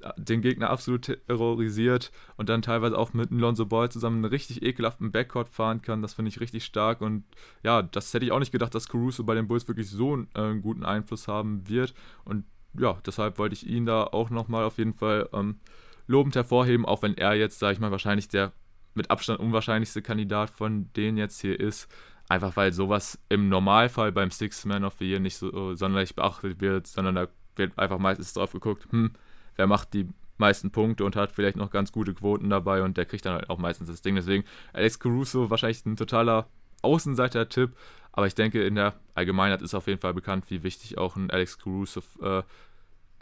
[0.00, 4.32] äh, den Gegner absolut terrorisiert und dann teilweise auch mit einem Lonzo Ball zusammen einen
[4.32, 6.02] richtig ekelhaften Backcourt fahren kann.
[6.02, 7.24] Das finde ich richtig stark und
[7.62, 10.28] ja, das hätte ich auch nicht gedacht, dass Caruso bei den Bulls wirklich so einen,
[10.34, 11.94] äh, guten Einfluss haben wird
[12.24, 12.44] und
[12.78, 15.60] ja, deshalb wollte ich ihn da auch nochmal auf jeden Fall ähm,
[16.06, 18.52] lobend hervorheben, auch wenn er jetzt, sage ich mal, wahrscheinlich der
[18.94, 21.88] mit Abstand unwahrscheinlichste Kandidat von denen jetzt hier ist.
[22.28, 26.60] Einfach weil sowas im Normalfall beim Six Man of the Year nicht so sonderlich beachtet
[26.60, 29.12] wird, sondern da wird einfach meistens drauf geguckt, hm,
[29.56, 33.04] wer macht die meisten Punkte und hat vielleicht noch ganz gute Quoten dabei und der
[33.04, 34.14] kriegt dann halt auch meistens das Ding.
[34.14, 36.48] Deswegen Alex Caruso wahrscheinlich ein totaler
[36.82, 37.72] Außenseiter-Tipp,
[38.12, 41.30] aber ich denke, in der Allgemeinheit ist auf jeden Fall bekannt, wie wichtig auch ein
[41.30, 42.42] Alex Caruso äh,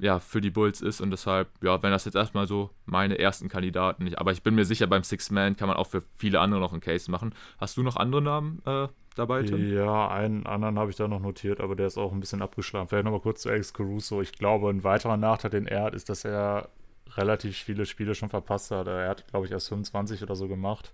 [0.00, 1.00] ja, für die Bulls ist.
[1.00, 4.14] Und deshalb, ja, wenn das jetzt erstmal so meine ersten Kandidaten.
[4.14, 6.72] Aber ich bin mir sicher, beim Six Man kann man auch für viele andere noch
[6.72, 7.34] einen Case machen.
[7.58, 9.72] Hast du noch andere Namen äh, dabei, Tim?
[9.72, 12.88] Ja, einen anderen habe ich da noch notiert, aber der ist auch ein bisschen abgeschlagen.
[12.88, 14.22] Vielleicht nochmal kurz zu Alex Caruso.
[14.22, 16.68] Ich glaube, ein weiterer Nachteil, den er hat, ist, dass er
[17.16, 18.86] relativ viele Spiele schon verpasst hat.
[18.86, 20.92] Er hat, glaube ich, erst 25 oder so gemacht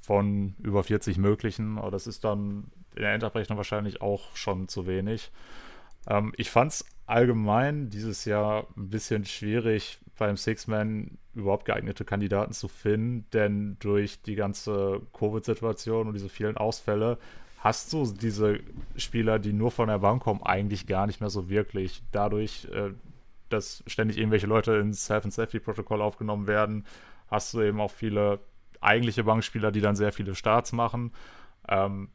[0.00, 1.78] von über 40 möglichen.
[1.78, 5.30] Aber das ist dann in der Endabrechnung wahrscheinlich auch schon zu wenig.
[6.08, 12.52] Ähm, ich fand es allgemein dieses Jahr ein bisschen schwierig, beim Six-Man überhaupt geeignete Kandidaten
[12.52, 17.18] zu finden, denn durch die ganze Covid-Situation und diese vielen Ausfälle
[17.58, 18.60] hast du diese
[18.96, 22.02] Spieler, die nur von der Bank kommen, eigentlich gar nicht mehr so wirklich.
[22.12, 22.90] Dadurch, äh,
[23.48, 26.84] dass ständig irgendwelche Leute ins Health and Safety Protokoll aufgenommen werden,
[27.28, 28.40] hast du eben auch viele
[28.80, 31.12] eigentliche Bankspieler, die dann sehr viele Starts machen.
[31.68, 32.08] Ähm,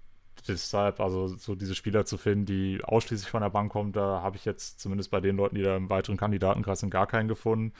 [0.47, 4.37] deshalb, also so diese Spieler zu finden, die ausschließlich von der Bank kommen, da habe
[4.37, 7.73] ich jetzt zumindest bei den Leuten, die da im weiteren Kandidatenkreis sind, gar keinen gefunden.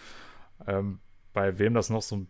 [0.67, 0.99] Ähm,
[1.33, 2.25] bei wem das noch so.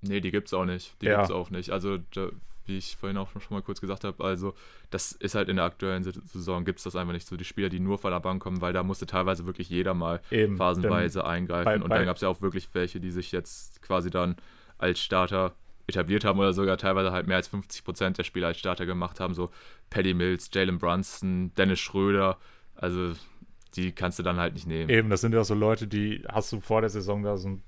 [0.00, 1.00] Nee, die gibt es auch nicht.
[1.00, 1.16] Die ja.
[1.16, 1.70] gibt es auch nicht.
[1.70, 2.30] Also, da,
[2.64, 4.54] wie ich vorhin auch schon mal kurz gesagt habe, also
[4.90, 7.36] das ist halt in der aktuellen Saison, gibt es das einfach nicht so.
[7.36, 10.20] Die Spieler, die nur von der Bank kommen, weil da musste teilweise wirklich jeder mal
[10.30, 11.64] Eben, phasenweise eingreifen.
[11.64, 14.36] Bei, und bei, dann gab es ja auch wirklich welche, die sich jetzt quasi dann
[14.78, 15.54] als Starter
[15.86, 19.20] etabliert haben oder sogar teilweise halt mehr als 50 Prozent der Spieler als Starter gemacht
[19.20, 19.34] haben.
[19.34, 19.50] So
[19.90, 22.38] Paddy Mills, Jalen Brunson, Dennis Schröder.
[22.74, 23.12] Also
[23.76, 24.90] die kannst du dann halt nicht nehmen.
[24.90, 27.58] Eben, das sind ja so Leute, die hast du vor der Saison da so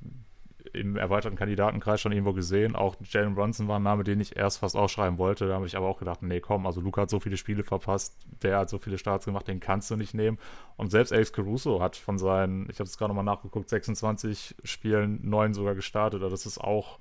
[0.73, 2.75] im erweiterten Kandidatenkreis schon irgendwo gesehen.
[2.75, 5.47] Auch Jalen Brunson war ein Name, den ich erst fast ausschreiben wollte.
[5.47, 8.17] Da habe ich aber auch gedacht, nee, komm, also Luca hat so viele Spiele verpasst,
[8.43, 10.39] der hat so viele Starts gemacht, den kannst du nicht nehmen.
[10.77, 15.21] Und selbst Alex Caruso hat von seinen, ich habe es gerade nochmal nachgeguckt, 26 Spielen
[15.23, 16.23] neun sogar gestartet.
[16.23, 16.99] Also das ist auch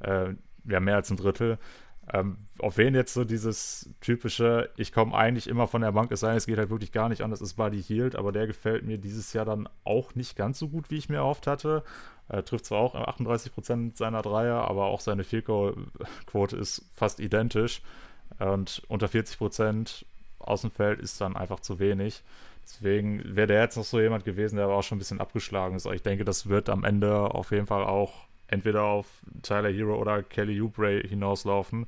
[0.00, 0.34] äh,
[0.64, 1.58] ja, mehr als ein Drittel.
[2.12, 6.20] Ähm, auf wen jetzt so dieses typische, ich komme eigentlich immer von der Bank, es
[6.20, 8.48] sei denn, es geht halt wirklich gar nicht an, das ist Buddy Hield, aber der
[8.48, 11.84] gefällt mir dieses Jahr dann auch nicht ganz so gut, wie ich mir erhofft hatte.
[12.28, 17.82] Er trifft zwar auch 38% seiner Dreier, aber auch seine Field-Quote ist fast identisch.
[18.38, 20.04] Und unter 40%
[20.38, 22.22] aus dem Feld ist dann einfach zu wenig.
[22.62, 25.74] Deswegen wäre der jetzt noch so jemand gewesen, der aber auch schon ein bisschen abgeschlagen
[25.74, 25.86] ist.
[25.86, 29.06] Aber ich denke, das wird am Ende auf jeden Fall auch entweder auf
[29.42, 31.86] Tyler Hero oder Kelly Oubre hinauslaufen.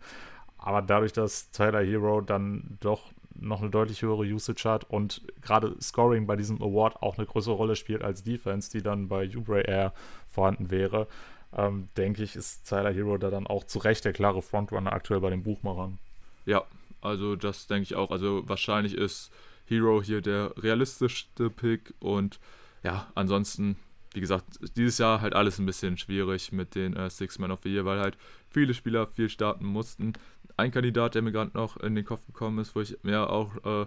[0.58, 5.74] Aber dadurch, dass Tyler Hero dann doch noch eine deutlich höhere Usage hat und gerade
[5.80, 9.62] Scoring bei diesem Award auch eine größere Rolle spielt als Defense, die dann bei Oubre
[9.62, 9.92] eher
[10.28, 11.08] vorhanden wäre,
[11.56, 15.20] ähm, denke ich, ist Tyler Hero da dann auch zu Recht der klare Frontrunner aktuell
[15.20, 15.98] bei den Buchmachern.
[16.46, 16.64] Ja,
[17.00, 18.10] also das denke ich auch.
[18.10, 19.30] Also wahrscheinlich ist
[19.66, 22.38] Hero hier der realistischste Pick und
[22.82, 23.76] ja, ansonsten
[24.14, 24.44] wie gesagt,
[24.76, 27.84] dieses Jahr halt alles ein bisschen schwierig mit den äh, Six Men of the Year,
[27.84, 28.16] weil halt
[28.50, 30.12] viele Spieler viel starten mussten.
[30.56, 33.56] Ein Kandidat, der mir gerade noch in den Kopf gekommen ist, wo ich mir auch
[33.64, 33.86] äh,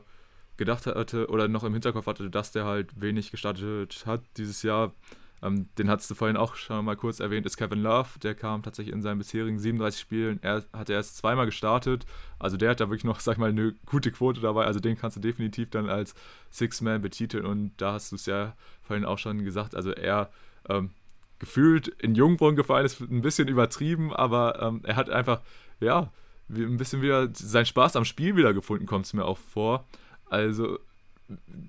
[0.57, 4.93] gedacht hatte oder noch im Hinterkopf hatte, dass der halt wenig gestartet hat dieses Jahr,
[5.41, 8.19] ähm, den hattest du vorhin auch schon mal kurz erwähnt, ist Kevin Love.
[8.23, 12.05] Der kam tatsächlich in seinen bisherigen 37 Spielen, er hat erst zweimal gestartet.
[12.39, 14.65] Also der hat da wirklich noch, sag ich mal, eine gute Quote dabei.
[14.65, 16.15] Also den kannst du definitiv dann als
[16.51, 17.45] Six-Man betiteln.
[17.45, 19.75] Und da hast du es ja vorhin auch schon gesagt.
[19.75, 20.29] Also er
[20.69, 20.91] ähm,
[21.39, 25.41] gefühlt in Jungbrunnen gefallen ist ein bisschen übertrieben, aber ähm, er hat einfach,
[25.79, 26.11] ja,
[26.49, 29.85] ein bisschen wieder seinen Spaß am Spiel wieder gefunden, kommt es mir auch vor.
[30.29, 30.79] Also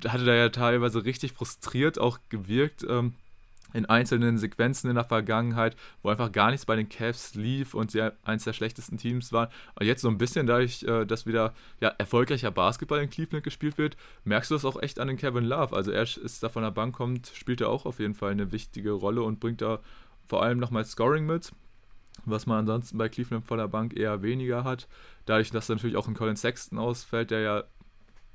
[0.07, 2.85] hatte da ja teilweise richtig frustriert auch gewirkt.
[2.89, 3.15] Ähm,
[3.77, 7.91] in einzelnen Sequenzen in der Vergangenheit, wo einfach gar nichts bei den Cavs lief und
[7.91, 9.49] sie eins der schlechtesten Teams waren.
[9.79, 13.77] Und jetzt so ein bisschen dadurch, äh, dass wieder ja, erfolgreicher Basketball in Cleveland gespielt
[13.77, 15.77] wird, merkst du das auch echt an den Kevin Love.
[15.77, 18.51] Also er ist da von der Bank kommt, spielt er auch auf jeden Fall eine
[18.51, 19.81] wichtige Rolle und bringt da
[20.27, 21.53] vor allem nochmal Scoring mit,
[22.25, 24.89] was man ansonsten bei Cleveland von der Bank eher weniger hat.
[25.27, 27.65] Dadurch, dass natürlich auch ein Colin Sexton ausfällt, der ja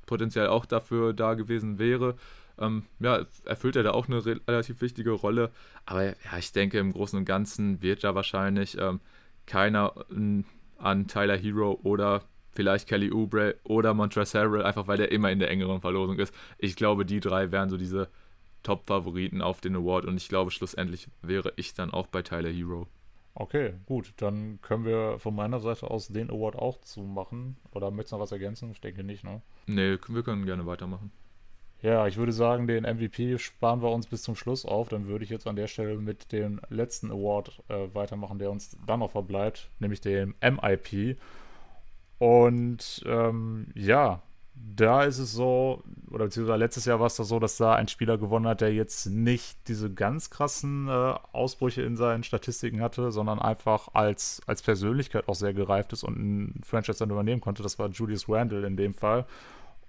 [0.06, 2.16] potenziell auch dafür da gewesen wäre,
[2.62, 5.50] ähm, ja, erfüllt er da auch eine relativ wichtige Rolle.
[5.84, 9.00] Aber ja, ich denke, im Großen und Ganzen wird da wahrscheinlich ähm,
[9.46, 10.42] keiner äh,
[10.78, 15.38] an Tyler Hero oder vielleicht Kelly Oubre oder Montrezl Harrell, einfach weil der immer in
[15.38, 16.34] der engeren Verlosung ist.
[16.58, 18.08] Ich glaube, die drei wären so diese
[18.62, 22.86] Top-Favoriten auf den Award und ich glaube, schlussendlich wäre ich dann auch bei Tyler Hero.
[23.34, 27.56] Okay, gut, dann können wir von meiner Seite aus den Award auch zumachen.
[27.72, 28.70] Oder möchtest du noch was ergänzen?
[28.72, 29.40] Ich denke nicht, ne?
[29.66, 31.10] Nee, wir können gerne weitermachen.
[31.82, 34.88] Ja, ich würde sagen, den MVP sparen wir uns bis zum Schluss auf.
[34.88, 38.76] Dann würde ich jetzt an der Stelle mit dem letzten Award äh, weitermachen, der uns
[38.86, 41.18] dann noch verbleibt, nämlich dem MIP.
[42.18, 44.22] Und ähm, ja,
[44.54, 47.88] da ist es so, oder beziehungsweise letztes Jahr war es da so, dass da ein
[47.88, 53.10] Spieler gewonnen hat, der jetzt nicht diese ganz krassen äh, Ausbrüche in seinen Statistiken hatte,
[53.10, 57.64] sondern einfach als, als Persönlichkeit auch sehr gereift ist und ein Franchise dann übernehmen konnte.
[57.64, 59.26] Das war Julius Randle in dem Fall.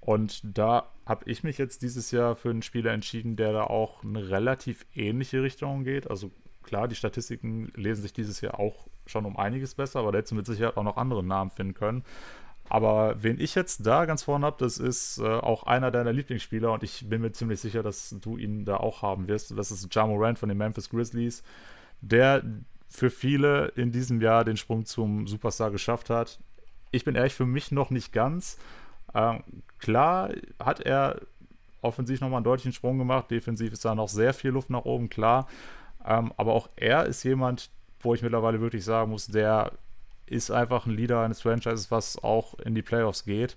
[0.05, 4.03] Und da habe ich mich jetzt dieses Jahr für einen Spieler entschieden, der da auch
[4.03, 6.09] eine relativ ähnliche Richtung geht.
[6.09, 6.29] Also
[6.61, 10.31] klar, die Statistiken lesen sich dieses Jahr auch schon um einiges besser, aber da hättest
[10.31, 12.03] du mit Sicherheit auch noch andere Namen finden können.
[12.67, 16.73] Aber wen ich jetzt da ganz vorne habe, das ist äh, auch einer deiner Lieblingsspieler
[16.73, 19.57] und ich bin mir ziemlich sicher, dass du ihn da auch haben wirst.
[19.57, 21.43] Das ist Ja Morant von den Memphis Grizzlies,
[22.01, 22.43] der
[22.89, 26.39] für viele in diesem Jahr den Sprung zum Superstar geschafft hat.
[26.91, 28.57] Ich bin ehrlich, für mich noch nicht ganz.
[29.15, 29.43] Ähm,
[29.79, 31.21] klar hat er
[31.81, 35.09] offensiv nochmal einen deutlichen Sprung gemacht, defensiv ist da noch sehr viel Luft nach oben,
[35.09, 35.47] klar.
[36.05, 39.71] Ähm, aber auch er ist jemand, wo ich mittlerweile wirklich sagen muss, der
[40.25, 43.55] ist einfach ein Leader eines Franchises, was auch in die Playoffs geht.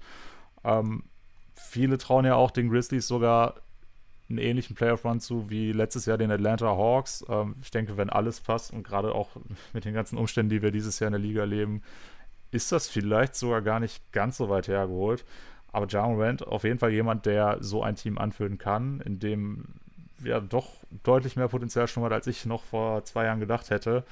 [0.64, 1.04] Ähm,
[1.54, 3.54] viele trauen ja auch den Grizzlies sogar
[4.28, 7.24] einen ähnlichen Playoff-Run zu wie letztes Jahr den Atlanta Hawks.
[7.28, 9.30] Ähm, ich denke, wenn alles passt und gerade auch
[9.72, 11.82] mit den ganzen Umständen, die wir dieses Jahr in der Liga erleben,
[12.50, 15.24] ist das vielleicht sogar gar nicht ganz so weit hergeholt.
[15.72, 19.66] Aber Ja Morant auf jeden Fall jemand, der so ein Team anführen kann, in dem
[20.24, 20.70] ja doch
[21.02, 24.04] deutlich mehr Potenzial schon hat, als ich noch vor zwei Jahren gedacht hätte.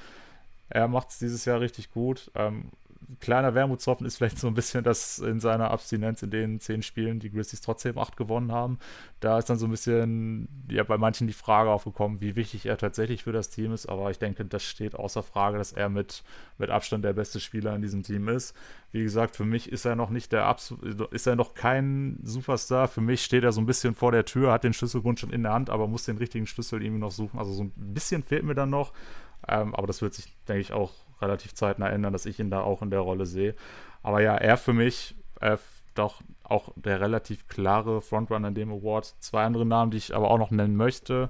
[0.69, 2.31] Er macht es dieses Jahr richtig gut.
[2.35, 2.71] Ähm,
[3.19, 7.19] kleiner Wermutstropfen ist vielleicht so ein bisschen, dass in seiner Abstinenz in den zehn Spielen
[7.19, 8.79] die Grizzlies trotzdem acht gewonnen haben.
[9.19, 12.77] Da ist dann so ein bisschen, ja, bei manchen die Frage aufgekommen, wie wichtig er
[12.77, 13.87] tatsächlich für das Team ist.
[13.87, 16.23] Aber ich denke, das steht außer Frage, dass er mit,
[16.57, 18.55] mit Abstand der beste Spieler in diesem Team ist.
[18.91, 20.55] Wie gesagt, für mich ist er noch nicht der
[21.11, 22.87] ist er noch kein Superstar.
[22.87, 25.43] Für mich steht er so ein bisschen vor der Tür, hat den Schlüsselbund schon in
[25.43, 27.37] der Hand, aber muss den richtigen Schlüssel irgendwie noch suchen.
[27.37, 28.93] Also so ein bisschen fehlt mir dann noch.
[29.47, 30.91] Ähm, aber das wird sich, denke ich, auch
[31.21, 33.55] relativ zeitnah ändern, dass ich ihn da auch in der Rolle sehe.
[34.03, 35.57] Aber ja, er für mich äh,
[35.95, 39.15] doch auch der relativ klare Frontrunner in dem Award.
[39.19, 41.29] Zwei andere Namen, die ich aber auch noch nennen möchte.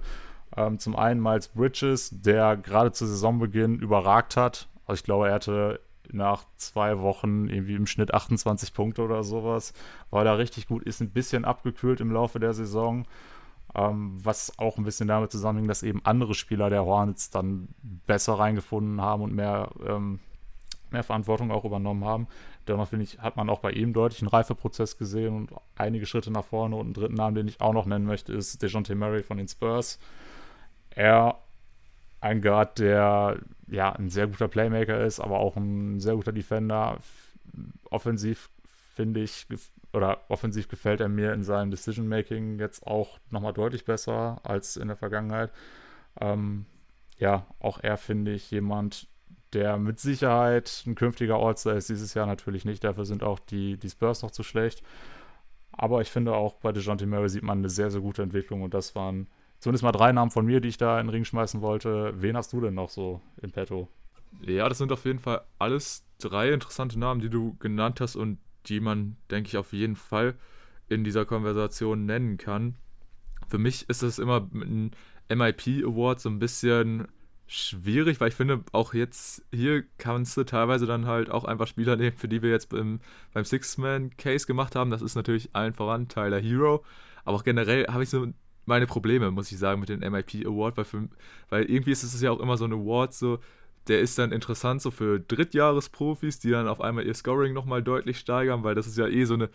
[0.55, 4.67] Ähm, zum einen Miles Bridges, der gerade zu Saisonbeginn überragt hat.
[4.85, 5.79] Also ich glaube, er hatte
[6.11, 9.73] nach zwei Wochen irgendwie im Schnitt 28 Punkte oder sowas.
[10.09, 13.05] War da richtig gut, ist ein bisschen abgekühlt im Laufe der Saison.
[13.77, 18.33] Ähm, was auch ein bisschen damit zusammenhängt, dass eben andere Spieler der Hornets dann besser
[18.35, 20.19] reingefunden haben und mehr, ähm,
[20.91, 22.27] mehr Verantwortung auch übernommen haben.
[22.67, 26.31] Dennoch finde ich, hat man auch bei ihm deutlich einen Reifeprozess gesehen und einige Schritte
[26.31, 26.77] nach vorne.
[26.77, 29.47] Und einen dritten Namen, den ich auch noch nennen möchte, ist DeJounte Murray von den
[29.47, 29.99] Spurs.
[30.91, 31.37] Er,
[32.21, 36.99] ein Guard, der ja ein sehr guter Playmaker ist, aber auch ein sehr guter Defender.
[37.89, 38.49] Offensiv
[38.95, 39.45] finde ich,
[39.95, 44.87] oder offensiv gefällt er mir in seinem Decision-Making jetzt auch nochmal deutlich besser als in
[44.87, 45.51] der Vergangenheit.
[46.19, 46.65] Ähm,
[47.17, 49.07] ja, auch er finde ich jemand,
[49.53, 51.89] der mit Sicherheit ein künftiger All-Star ist.
[51.89, 54.83] Dieses Jahr natürlich nicht, dafür sind auch die, die Spurs noch zu schlecht.
[55.71, 58.73] Aber ich finde auch bei DeJounte Murray sieht man eine sehr, sehr gute Entwicklung und
[58.73, 59.27] das waren
[59.59, 62.13] zumindest mal drei Namen von mir, die ich da in den Ring schmeißen wollte.
[62.21, 63.87] Wen hast du denn noch so in petto?
[64.41, 68.37] Ja, das sind auf jeden Fall alles drei interessante Namen, die du genannt hast und
[68.65, 70.35] die man, denke ich, auf jeden Fall
[70.89, 72.75] in dieser Konversation nennen kann.
[73.47, 74.91] Für mich ist es immer ein
[75.29, 77.07] MIP Award so ein bisschen
[77.47, 81.95] schwierig, weil ich finde, auch jetzt hier kannst du teilweise dann halt auch einfach Spieler
[81.95, 82.99] nehmen, für die wir jetzt beim,
[83.33, 84.89] beim Six-Man-Case gemacht haben.
[84.89, 86.83] Das ist natürlich allen voran Tyler Hero.
[87.23, 88.27] Aber auch generell habe ich so
[88.65, 90.85] meine Probleme, muss ich sagen, mit dem MIP Award, weil,
[91.49, 93.39] weil irgendwie ist es ja auch immer so ein Award, so
[93.87, 98.17] der ist dann interessant so für Drittjahresprofis, die dann auf einmal ihr Scoring nochmal deutlich
[98.17, 99.49] steigern, weil das ist ja eh so eine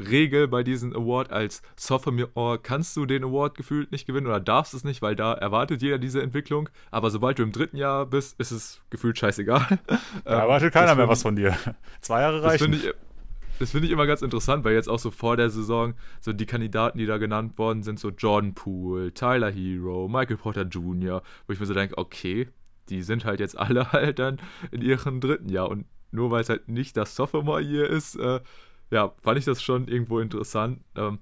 [0.00, 1.30] Regel bei diesem Award.
[1.30, 5.32] Als Sophomore kannst du den Award gefühlt nicht gewinnen oder darfst es nicht, weil da
[5.34, 6.68] erwartet jeder diese Entwicklung.
[6.90, 9.78] Aber sobald du im dritten Jahr bist, ist es gefühlt scheißegal.
[10.24, 11.56] Da erwartet keiner mehr was von dir.
[12.00, 12.72] Zwei Jahre reichen.
[12.72, 12.94] Das finde
[13.58, 16.46] ich, find ich immer ganz interessant, weil jetzt auch so vor der Saison so die
[16.46, 21.52] Kandidaten, die da genannt worden sind, so Jordan Poole, Tyler Hero, Michael Porter Jr., wo
[21.52, 22.48] ich mir so denke, okay,
[22.90, 25.68] die sind halt jetzt alle halt dann in ihrem dritten Jahr.
[25.68, 28.40] Und nur weil es halt nicht das Sophomore Year ist, äh,
[28.90, 30.82] ja, fand ich das schon irgendwo interessant.
[30.96, 31.20] Ähm,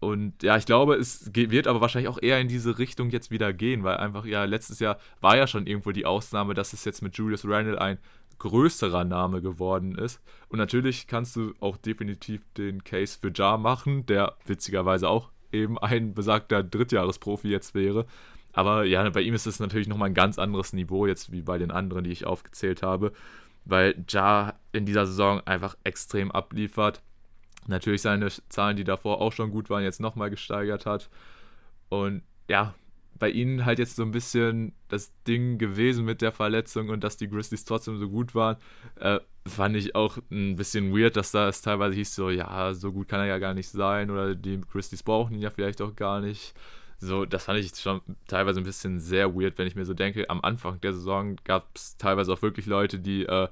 [0.00, 3.52] und ja, ich glaube, es wird aber wahrscheinlich auch eher in diese Richtung jetzt wieder
[3.52, 7.02] gehen, weil einfach, ja, letztes Jahr war ja schon irgendwo die Ausnahme, dass es jetzt
[7.02, 7.98] mit Julius Randle ein
[8.38, 10.20] größerer Name geworden ist.
[10.48, 15.78] Und natürlich kannst du auch definitiv den Case für Jar machen, der witzigerweise auch eben
[15.78, 18.06] ein besagter Drittjahresprofi jetzt wäre.
[18.52, 21.58] Aber ja, bei ihm ist es natürlich nochmal ein ganz anderes Niveau, jetzt wie bei
[21.58, 23.12] den anderen, die ich aufgezählt habe,
[23.64, 27.02] weil Ja in dieser Saison einfach extrem abliefert.
[27.66, 31.08] Natürlich seine Zahlen, die davor auch schon gut waren, jetzt nochmal gesteigert hat.
[31.88, 32.74] Und ja,
[33.18, 37.16] bei ihnen halt jetzt so ein bisschen das Ding gewesen mit der Verletzung und dass
[37.16, 38.56] die Grizzlies trotzdem so gut waren,
[38.98, 42.90] äh, fand ich auch ein bisschen weird, dass da es teilweise hieß so, ja, so
[42.90, 45.94] gut kann er ja gar nicht sein oder die Grizzlies brauchen ihn ja vielleicht auch
[45.94, 46.54] gar nicht.
[47.02, 50.30] So, das fand ich schon teilweise ein bisschen sehr weird, wenn ich mir so denke,
[50.30, 53.48] am Anfang der Saison gab es teilweise auch wirklich Leute, die äh,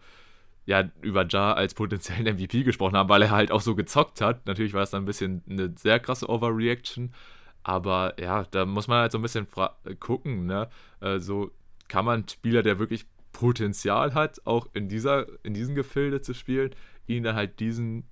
[0.67, 4.47] ja über Ja als potenziellen MVP gesprochen haben, weil er halt auch so gezockt hat.
[4.47, 7.13] Natürlich war es dann ein bisschen eine sehr krasse Overreaction,
[7.65, 9.49] aber ja, da muss man halt so ein bisschen
[9.99, 10.69] gucken, ne?
[11.01, 11.51] Äh, so
[11.89, 16.71] kann man Spieler, der wirklich Potenzial hat, auch in dieser, in diesem Gefilde zu spielen,
[17.09, 18.05] ihn dann halt diesen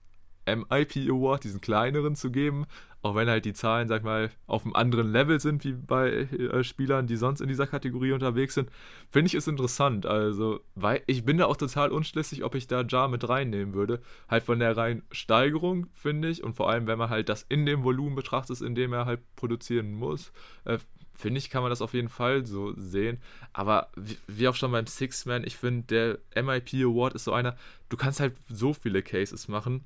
[0.46, 2.66] MIP Award, diesen kleineren zu geben,
[3.02, 6.64] auch wenn halt die Zahlen, sag mal, auf einem anderen Level sind wie bei äh,
[6.64, 8.70] Spielern, die sonst in dieser Kategorie unterwegs sind,
[9.08, 10.04] finde ich es interessant.
[10.04, 14.00] Also, weil ich bin da auch total unschlüssig, ob ich da Jar mit reinnehmen würde.
[14.28, 17.66] Halt von der reinen Steigerung, finde ich, und vor allem, wenn man halt das in
[17.66, 20.32] dem Volumen betrachtet, in dem er halt produzieren muss,
[20.64, 20.78] äh,
[21.14, 23.18] finde ich, kann man das auf jeden Fall so sehen.
[23.52, 27.56] Aber wie, wie auch schon beim Six-Man, ich finde, der MIP Award ist so einer,
[27.88, 29.84] du kannst halt so viele Cases machen.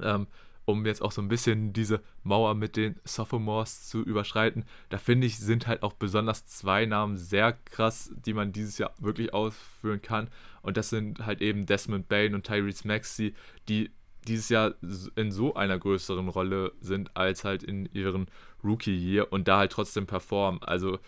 [0.00, 0.26] Ähm,
[0.70, 5.26] um jetzt auch so ein bisschen diese Mauer mit den Sophomores zu überschreiten, da finde
[5.26, 10.02] ich, sind halt auch besonders zwei Namen sehr krass, die man dieses Jahr wirklich ausführen
[10.02, 10.28] kann.
[10.62, 13.34] Und das sind halt eben Desmond Bain und Tyrese Maxey,
[13.68, 13.90] die
[14.26, 14.74] dieses Jahr
[15.16, 18.26] in so einer größeren Rolle sind als halt in ihren
[18.62, 20.62] Rookie-Year und da halt trotzdem performen.
[20.62, 20.98] Also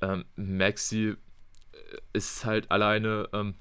[0.00, 1.14] ähm, Maxi
[1.72, 1.76] äh,
[2.12, 3.54] ist halt alleine, ähm,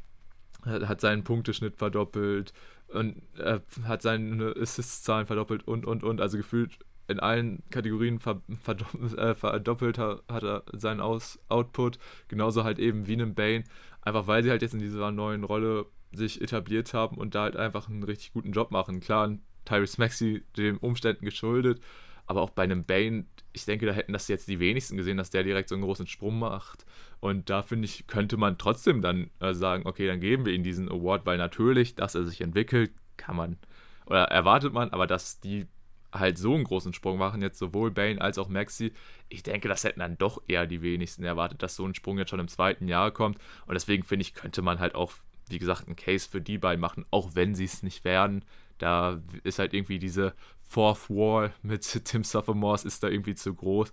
[0.65, 2.53] hat seinen Punkteschnitt verdoppelt
[2.87, 6.21] und äh, hat seine Assist-Zahlen verdoppelt und, und, und.
[6.21, 11.99] Also gefühlt in allen Kategorien ver verdoppelt, äh, verdoppelt hat, hat, er seinen Aus Output.
[12.27, 13.63] Genauso halt eben wie einem Bane.
[14.01, 17.55] Einfach weil sie halt jetzt in dieser neuen Rolle sich etabliert haben und da halt
[17.55, 18.99] einfach einen richtig guten Job machen.
[18.99, 21.81] Klar, Tyrese Maxi den Umständen geschuldet,
[22.25, 25.29] aber auch bei einem Bane, ich denke, da hätten das jetzt die wenigsten gesehen, dass
[25.29, 26.85] der direkt so einen großen Sprung macht.
[27.19, 30.63] Und da finde ich, könnte man trotzdem dann äh, sagen, okay, dann geben wir ihm
[30.63, 33.57] diesen Award, weil natürlich, dass er sich entwickelt, kann man
[34.05, 35.67] oder erwartet man, aber dass die
[36.11, 38.91] halt so einen großen Sprung machen, jetzt sowohl Bane als auch Maxi,
[39.29, 42.29] ich denke, das hätten dann doch eher die wenigsten erwartet, dass so ein Sprung jetzt
[42.29, 43.37] schon im zweiten Jahr kommt.
[43.65, 45.13] Und deswegen finde ich, könnte man halt auch
[45.49, 48.45] wie gesagt, einen Case für die beiden machen, auch wenn sie es nicht werden.
[48.77, 50.33] Da ist halt irgendwie diese
[50.73, 53.91] Fourth Wall mit Tim Sophomores ist da irgendwie zu groß.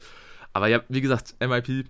[0.55, 1.87] Aber ja, wie gesagt, MIP,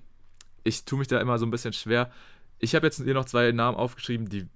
[0.65, 2.11] ich tue mich da immer so ein bisschen schwer.
[2.59, 4.49] Ich habe jetzt hier noch zwei Namen aufgeschrieben, die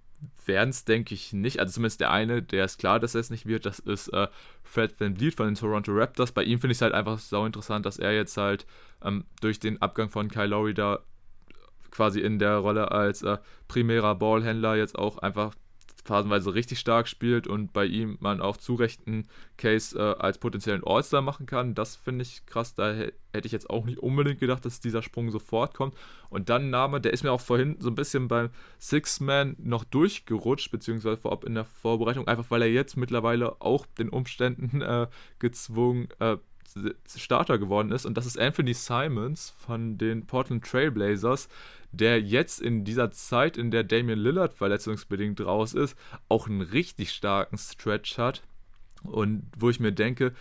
[0.45, 1.61] werden es, denke ich, nicht.
[1.61, 3.65] Also zumindest der eine, der ist klar, dass er es nicht wird.
[3.65, 4.27] Das ist äh,
[4.65, 6.33] Fred Van Vliet von den Toronto Raptors.
[6.33, 8.67] Bei ihm finde ich es halt einfach sau interessant, dass er jetzt halt
[9.03, 10.99] ähm, durch den Abgang von Kyle Lowry da
[11.91, 15.55] quasi in der Rolle als äh, primärer Ballhändler jetzt auch einfach
[16.05, 19.27] phasenweise richtig stark spielt und bei ihm man auch zu Rechten
[19.57, 21.75] Case äh, als potenziellen All-Star machen kann.
[21.75, 22.75] Das finde ich krass.
[22.75, 25.95] Da hätte ich jetzt auch nicht unbedingt gedacht, dass dieser Sprung sofort kommt.
[26.29, 30.71] Und dann Name, der ist mir auch vorhin so ein bisschen beim Six-Man noch durchgerutscht,
[30.71, 35.07] beziehungsweise vorab in der Vorbereitung, einfach weil er jetzt mittlerweile auch den Umständen äh,
[35.39, 36.37] gezwungen äh,
[37.07, 38.05] Starter geworden ist.
[38.05, 41.49] Und das ist Anthony Simons von den Portland Trailblazers,
[41.93, 45.97] der jetzt in dieser Zeit, in der Damian Lillard verletzungsbedingt raus ist,
[46.29, 48.43] auch einen richtig starken Stretch hat.
[49.05, 50.33] Und wo ich mir denke,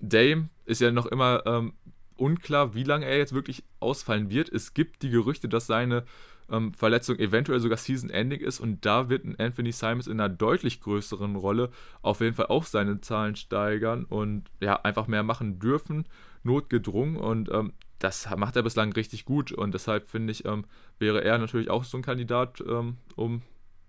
[0.00, 1.74] Dame ist ja noch immer ähm,
[2.16, 4.48] unklar, wie lange er jetzt wirklich ausfallen wird.
[4.48, 6.04] Es gibt die Gerüchte, dass seine
[6.50, 10.80] ähm, Verletzung eventuell sogar Season-Ending ist und da wird ein Anthony Simons in einer deutlich
[10.80, 11.70] größeren Rolle
[12.02, 16.06] auf jeden Fall auch seine Zahlen steigern und ja, einfach mehr machen dürfen,
[16.42, 20.64] notgedrungen und ähm, das macht er bislang richtig gut und deshalb finde ich, ähm,
[20.98, 23.42] wäre er natürlich auch so ein Kandidat, ähm, um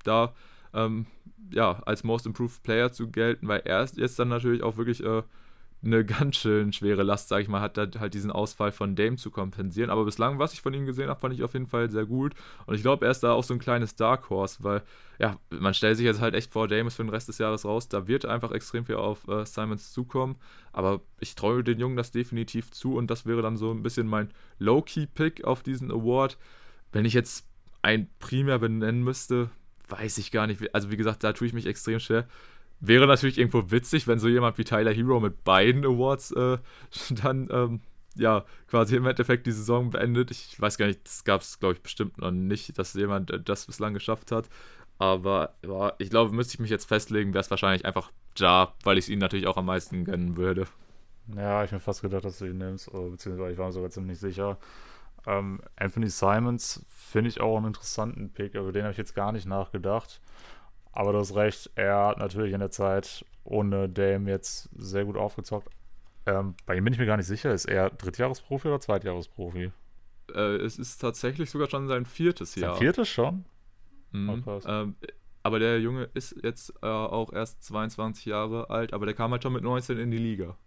[0.03, 0.33] da
[0.73, 1.05] ähm,
[1.51, 5.03] ja, als Most Improved Player zu gelten, weil er ist jetzt dann natürlich auch wirklich
[5.03, 5.23] äh,
[5.81, 9.31] eine ganz schön schwere Last, sage ich mal, hat halt diesen Ausfall von Dame zu
[9.31, 9.89] kompensieren.
[9.89, 12.33] Aber bislang, was ich von ihm gesehen habe, fand ich auf jeden Fall sehr gut.
[12.65, 14.81] Und ich glaube, er ist da auch so ein kleines Dark Horse, weil,
[15.19, 17.63] ja, man stellt sich jetzt halt echt vor, Dame ist für den Rest des Jahres
[17.63, 17.87] raus.
[17.87, 20.35] Da wird einfach extrem viel auf äh, Simons zukommen.
[20.73, 24.07] Aber ich traue den Jungen das definitiv zu und das wäre dann so ein bisschen
[24.07, 26.37] mein Low-Key-Pick auf diesen Award.
[26.91, 27.47] Wenn ich jetzt
[27.81, 29.49] ein Primär benennen müsste,
[29.87, 30.75] weiß ich gar nicht.
[30.75, 32.27] Also, wie gesagt, da tue ich mich extrem schwer.
[32.81, 36.57] Wäre natürlich irgendwo witzig, wenn so jemand wie Tyler Hero mit beiden Awards äh,
[37.09, 37.81] dann ähm,
[38.15, 40.31] ja quasi im Endeffekt die Saison beendet.
[40.31, 43.39] Ich weiß gar nicht, das gab es, glaube ich, bestimmt noch nicht, dass jemand äh,
[43.39, 44.49] das bislang geschafft hat.
[44.97, 48.97] Aber ja, ich glaube, müsste ich mich jetzt festlegen, wäre es wahrscheinlich einfach Ja, weil
[48.97, 50.67] ich es ihm natürlich auch am meisten gönnen würde.
[51.35, 54.19] Ja, ich mir fast gedacht, dass du ihn nimmst, beziehungsweise ich war mir sogar ziemlich
[54.19, 54.57] sicher.
[55.27, 59.31] Ähm, Anthony Simons finde ich auch einen interessanten Pick, über den habe ich jetzt gar
[59.31, 60.21] nicht nachgedacht.
[60.91, 65.17] Aber du hast recht, er hat natürlich in der Zeit ohne Dame jetzt sehr gut
[65.17, 65.69] aufgezockt.
[66.25, 69.71] Ähm, bei ihm bin ich mir gar nicht sicher, ist er Drittjahresprofi oder Zweitjahresprofi?
[70.33, 72.73] Äh, es ist tatsächlich sogar schon sein viertes Jahr.
[72.73, 73.45] Sein viertes schon?
[74.11, 74.43] Mhm.
[74.45, 74.95] Oh, ähm,
[75.43, 79.43] aber der Junge ist jetzt äh, auch erst 22 Jahre alt, aber der kam halt
[79.43, 80.57] schon mit 19 in die Liga.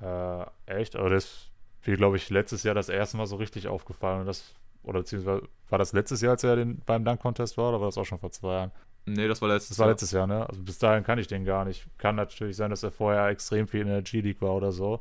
[0.00, 0.96] Äh, echt?
[0.96, 1.52] Aber das
[1.86, 4.20] wie glaube ich, letztes Jahr das erste Mal so richtig aufgefallen.
[4.20, 7.80] Und das, oder beziehungsweise war das letztes Jahr, als er den, beim Dunk-Contest war, oder
[7.80, 8.72] war das auch schon vor zwei Jahren?
[9.06, 9.86] Nee, das war letztes Jahr.
[9.86, 10.48] Das war letztes Jahr, ne?
[10.48, 11.86] Also bis dahin kann ich den gar nicht.
[11.98, 15.00] Kann natürlich sein, dass er vorher extrem viel in der G-League war oder so.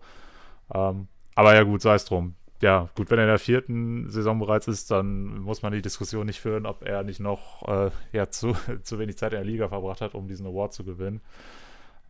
[0.74, 2.36] Ähm, aber ja, gut, sei es drum.
[2.62, 6.26] Ja, gut, wenn er in der vierten Saison bereits ist, dann muss man die Diskussion
[6.26, 9.68] nicht führen, ob er nicht noch äh, ja, zu, zu wenig Zeit in der Liga
[9.70, 11.22] verbracht hat, um diesen Award zu gewinnen.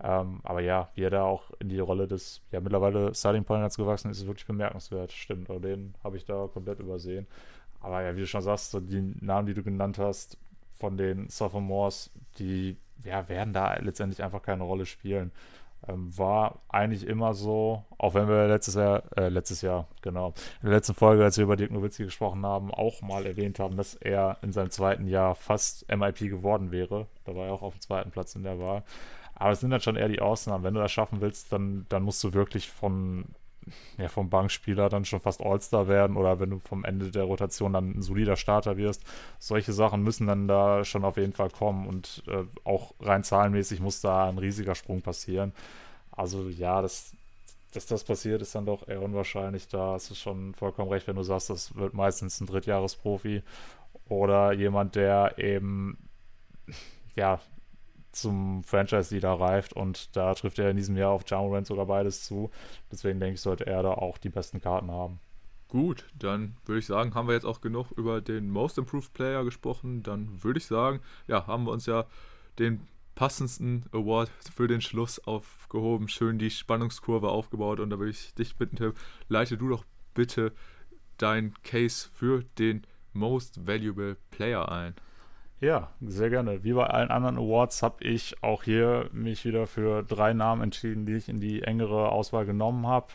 [0.01, 3.77] Ähm, aber ja, wie er da auch in die Rolle des, ja, mittlerweile Starting Pointers
[3.77, 5.11] gewachsen ist, ist wirklich bemerkenswert.
[5.11, 7.27] Stimmt, aber den habe ich da komplett übersehen.
[7.79, 10.37] Aber ja, wie du schon sagst, so die Namen, die du genannt hast,
[10.77, 15.31] von den Sophomores, die ja, werden da letztendlich einfach keine Rolle spielen.
[15.87, 20.69] Ähm, war eigentlich immer so, auch wenn wir letztes Jahr, äh, letztes Jahr, genau, in
[20.69, 23.95] der letzten Folge, als wir über Dirk Nowitzki gesprochen haben, auch mal erwähnt haben, dass
[23.95, 27.07] er in seinem zweiten Jahr fast MIP geworden wäre.
[27.25, 28.83] Da war er auch auf dem zweiten Platz in der Wahl.
[29.35, 30.63] Aber es sind dann schon eher die Ausnahmen.
[30.63, 33.25] Wenn du das schaffen willst, dann, dann musst du wirklich von,
[33.97, 37.73] ja, vom Bankspieler dann schon fast All-Star werden oder wenn du vom Ende der Rotation
[37.73, 39.03] dann ein solider Starter wirst.
[39.39, 43.79] Solche Sachen müssen dann da schon auf jeden Fall kommen und äh, auch rein zahlenmäßig
[43.79, 45.53] muss da ein riesiger Sprung passieren.
[46.11, 47.13] Also ja, das,
[47.73, 49.67] dass das passiert, ist dann doch eher unwahrscheinlich.
[49.67, 53.41] Da hast du schon vollkommen recht, wenn du sagst, das wird meistens ein Drittjahresprofi
[54.07, 55.97] oder jemand, der eben
[57.15, 57.39] ja
[58.13, 62.51] zum Franchise-Leader reift und da trifft er in diesem Jahr auf Jamorant sogar beides zu.
[62.91, 65.19] Deswegen denke ich, sollte er da auch die besten Karten haben.
[65.67, 69.43] Gut, dann würde ich sagen, haben wir jetzt auch genug über den Most Improved Player
[69.43, 70.03] gesprochen.
[70.03, 72.05] Dann würde ich sagen, ja, haben wir uns ja
[72.59, 78.33] den passendsten Award für den Schluss aufgehoben, schön die Spannungskurve aufgebaut und da würde ich
[78.35, 78.93] dich bitten, Tim,
[79.29, 80.53] leite du doch bitte
[81.17, 84.95] dein Case für den Most Valuable Player ein.
[85.63, 86.65] Ja, sehr gerne.
[86.65, 91.05] Wie bei allen anderen Awards habe ich auch hier mich wieder für drei Namen entschieden,
[91.05, 93.07] die ich in die engere Auswahl genommen habe.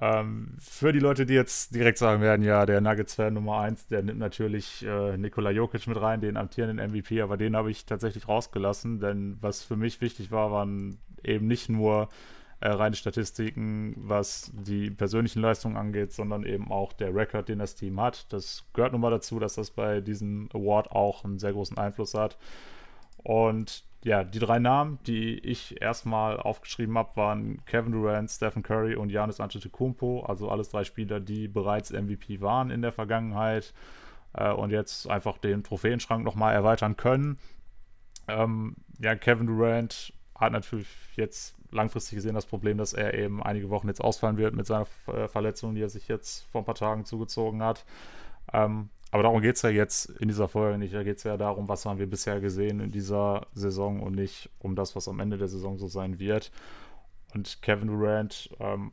[0.00, 4.04] Ähm, für die Leute, die jetzt direkt sagen werden, ja, der Nuggets-Fan Nummer 1, der
[4.04, 8.28] nimmt natürlich äh, Nikola Jokic mit rein, den amtierenden MVP, aber den habe ich tatsächlich
[8.28, 12.08] rausgelassen, denn was für mich wichtig war, waren eben nicht nur
[12.66, 17.76] äh, reine Statistiken, was die persönlichen Leistungen angeht, sondern eben auch der Rekord, den das
[17.76, 18.32] Team hat.
[18.32, 22.14] Das gehört nun mal dazu, dass das bei diesem Award auch einen sehr großen Einfluss
[22.14, 22.36] hat.
[23.18, 28.96] Und ja, die drei Namen, die ich erstmal aufgeschrieben habe, waren Kevin Durant, Stephen Curry
[28.96, 30.24] und Giannis Antetokounmpo.
[30.24, 33.74] Also alles drei Spieler, die bereits MVP waren in der Vergangenheit
[34.32, 37.38] äh, und jetzt einfach den Trophäenschrank nochmal erweitern können.
[38.26, 43.70] Ähm, ja, Kevin Durant hat natürlich jetzt langfristig gesehen das Problem, dass er eben einige
[43.70, 46.74] Wochen jetzt ausfallen wird mit seiner äh, Verletzung, die er sich jetzt vor ein paar
[46.74, 47.84] Tagen zugezogen hat.
[48.52, 50.94] Ähm, aber darum geht es ja jetzt in dieser Folge nicht.
[50.94, 54.50] Da geht es ja darum, was haben wir bisher gesehen in dieser Saison und nicht
[54.58, 56.50] um das, was am Ende der Saison so sein wird.
[57.34, 58.92] Und Kevin Durant, ähm,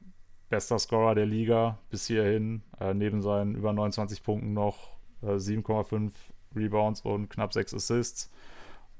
[0.50, 4.92] bester Scorer der Liga bis hierhin, äh, neben seinen über 29 Punkten noch
[5.24, 6.12] äh, 7,5
[6.56, 8.32] Rebounds und knapp 6 Assists.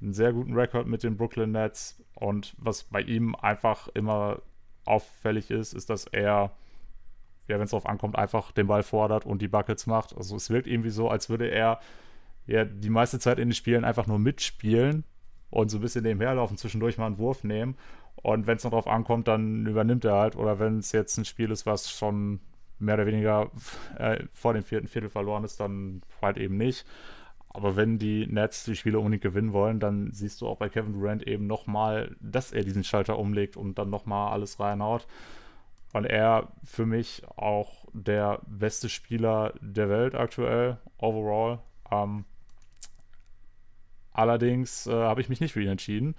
[0.04, 2.04] Einen sehr guten Rekord mit den Brooklyn Nets.
[2.16, 4.42] Und was bei ihm einfach immer
[4.86, 6.52] auffällig ist, ist, dass er
[7.48, 10.16] ja, wenn es darauf ankommt, einfach den Ball fordert und die Buckets macht.
[10.16, 11.80] Also es wirkt irgendwie so, als würde er
[12.46, 15.04] ja die meiste Zeit in den Spielen einfach nur mitspielen
[15.50, 17.76] und so ein bisschen nebenher laufen, zwischendurch mal einen Wurf nehmen.
[18.16, 20.36] Und wenn es noch darauf ankommt, dann übernimmt er halt.
[20.36, 22.40] Oder wenn es jetzt ein Spiel ist, was schon
[22.80, 23.52] mehr oder weniger
[23.98, 26.86] äh, vor dem vierten Viertel verloren ist, dann halt eben nicht.
[27.54, 30.94] Aber wenn die Nets die Spiele unbedingt gewinnen wollen, dann siehst du auch bei Kevin
[30.94, 35.08] Durant eben nochmal, dass er diesen Schalter umlegt und dann nochmal alles reinhaut
[35.94, 41.60] weil er für mich auch der beste Spieler der Welt aktuell, overall.
[41.92, 42.26] Ähm,
[44.12, 46.16] allerdings äh, habe ich mich nicht für ihn entschieden.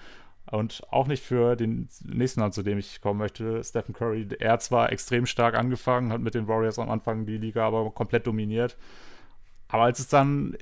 [0.50, 4.28] Und auch nicht für den nächsten Land, zu dem ich kommen möchte, Stephen Curry.
[4.38, 7.90] Er hat zwar extrem stark angefangen, hat mit den Warriors am Anfang die Liga aber
[7.90, 8.76] komplett dominiert.
[9.68, 10.56] Aber als es dann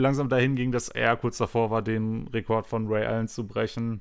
[0.00, 4.00] langsam dahin ging, dass er kurz davor war, den Rekord von Ray Allen zu brechen,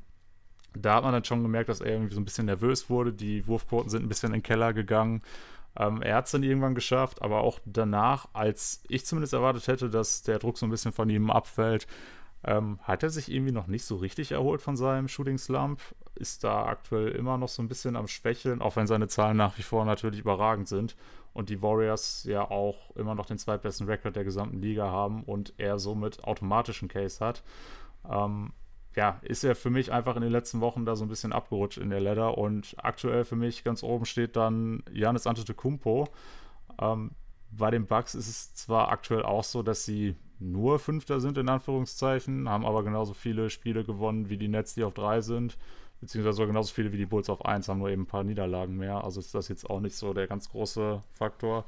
[0.73, 3.13] da hat man dann schon gemerkt, dass er irgendwie so ein bisschen nervös wurde.
[3.13, 5.21] Die Wurfquoten sind ein bisschen in den Keller gegangen.
[5.77, 9.89] Ähm, er hat es dann irgendwann geschafft, aber auch danach, als ich zumindest erwartet hätte,
[9.89, 11.87] dass der Druck so ein bisschen von ihm abfällt,
[12.43, 15.81] ähm, hat er sich irgendwie noch nicht so richtig erholt von seinem Shooting Slump.
[16.15, 19.57] Ist da aktuell immer noch so ein bisschen am Schwächeln, auch wenn seine Zahlen nach
[19.57, 20.95] wie vor natürlich überragend sind.
[21.33, 25.53] Und die Warriors ja auch immer noch den zweitbesten Rekord der gesamten Liga haben und
[25.57, 27.43] er somit automatischen Case hat.
[28.09, 28.51] Ähm,
[28.95, 31.77] ja, ist er für mich einfach in den letzten Wochen da so ein bisschen abgerutscht
[31.77, 36.07] in der Ladder und aktuell für mich ganz oben steht dann Janis Antetokounmpo.
[36.81, 37.11] Ähm,
[37.51, 41.49] bei den Bucks ist es zwar aktuell auch so, dass sie nur Fünfter sind, in
[41.49, 45.57] Anführungszeichen, haben aber genauso viele Spiele gewonnen wie die Nets, die auf drei sind,
[46.01, 49.03] beziehungsweise genauso viele wie die Bulls auf eins, haben nur eben ein paar Niederlagen mehr.
[49.03, 51.65] Also ist das jetzt auch nicht so der ganz große Faktor.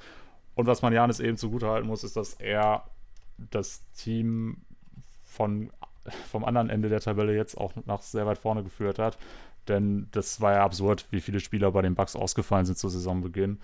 [0.55, 2.83] Und was man Janis eben zugutehalten muss, ist, dass er
[3.49, 4.57] das Team
[5.23, 5.71] von
[6.29, 9.17] vom anderen Ende der Tabelle jetzt auch nach sehr weit vorne geführt hat.
[9.67, 13.59] Denn das war ja absurd, wie viele Spieler bei den Bucks ausgefallen sind zu Saisonbeginn.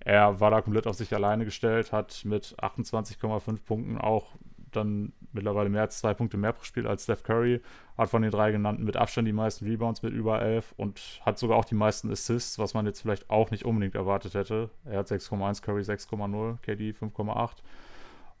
[0.00, 4.32] Er war da komplett auf sich alleine gestellt, hat mit 28,5 Punkten auch
[4.76, 7.60] dann mittlerweile mehr als zwei Punkte mehr pro Spiel als Steph Curry,
[7.96, 11.38] hat von den drei genannten mit Abstand die meisten Rebounds mit über 11 und hat
[11.38, 14.70] sogar auch die meisten Assists, was man jetzt vielleicht auch nicht unbedingt erwartet hätte.
[14.84, 17.50] Er hat 6,1, Curry 6,0, KD 5,8.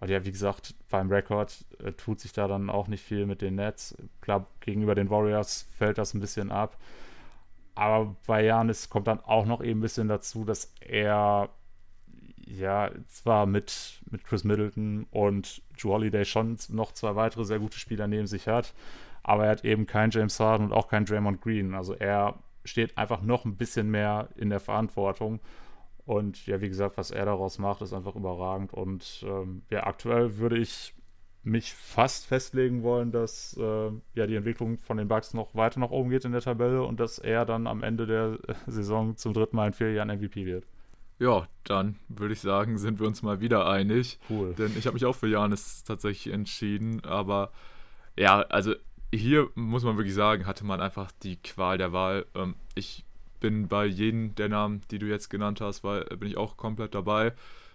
[0.00, 3.40] Und ja, wie gesagt, beim Rekord äh, tut sich da dann auch nicht viel mit
[3.40, 3.96] den Nets.
[4.20, 6.76] Klar, gegenüber den Warriors fällt das ein bisschen ab.
[7.74, 11.50] Aber bei Janis kommt dann auch noch eben ein bisschen dazu, dass er
[12.44, 17.78] ja zwar mit, mit Chris Middleton und Drew Holiday schon noch zwei weitere sehr gute
[17.78, 18.74] Spieler neben sich hat,
[19.22, 21.74] aber er hat eben keinen James Harden und auch keinen Draymond Green.
[21.74, 25.40] Also er steht einfach noch ein bisschen mehr in der Verantwortung.
[26.04, 28.72] Und ja, wie gesagt, was er daraus macht, ist einfach überragend.
[28.72, 30.94] Und ähm, ja, aktuell würde ich
[31.44, 35.90] mich fast festlegen wollen, dass äh, ja die Entwicklung von den Bugs noch weiter nach
[35.90, 39.56] oben geht in der Tabelle und dass er dann am Ende der Saison zum dritten
[39.56, 40.66] Mal in vier Jahren MVP wird.
[41.22, 44.18] Ja, dann würde ich sagen, sind wir uns mal wieder einig.
[44.28, 44.54] Cool.
[44.54, 47.04] Denn ich habe mich auch für Janis tatsächlich entschieden.
[47.04, 47.52] Aber
[48.18, 48.74] ja, also
[49.14, 52.26] hier muss man wirklich sagen, hatte man einfach die Qual der Wahl.
[52.34, 53.04] Ähm, ich
[53.38, 56.92] bin bei jedem der Namen, die du jetzt genannt hast, weil bin ich auch komplett
[56.92, 57.32] dabei.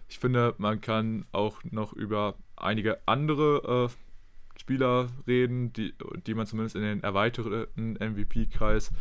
[0.10, 5.94] Ich finde, man kann auch noch über einige andere äh, Spieler reden, die,
[6.26, 8.92] die man zumindest in den erweiterten MVP-Kreis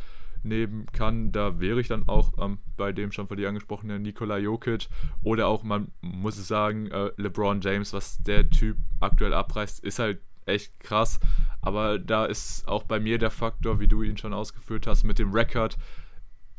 [0.43, 1.33] nehmen kann.
[1.33, 4.89] Da wäre ich dann auch ähm, bei dem schon von dir angesprochenen Nikola Jokic
[5.23, 9.99] oder auch, man muss es sagen, äh, LeBron James, was der Typ aktuell abreißt, ist
[9.99, 11.21] halt echt krass.
[11.61, 15.19] Aber da ist auch bei mir der Faktor, wie du ihn schon ausgeführt hast, mit
[15.19, 15.77] dem Rekord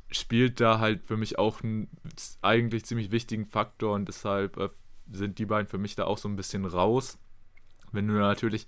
[0.09, 1.89] spielt da halt für mich auch einen
[2.41, 4.69] eigentlich ziemlich wichtigen Faktor und deshalb äh,
[5.11, 7.17] sind die beiden für mich da auch so ein bisschen raus.
[7.91, 8.67] Wenn du natürlich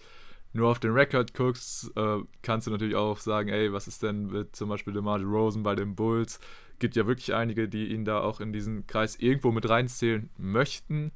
[0.54, 4.28] nur auf den Rekord guckst, äh, kannst du natürlich auch sagen, ey, was ist denn
[4.28, 6.39] mit zum Beispiel DeMar Rosen bei den Bulls?
[6.80, 11.12] Gibt ja wirklich einige, die ihn da auch in diesen Kreis irgendwo mit reinzählen möchten.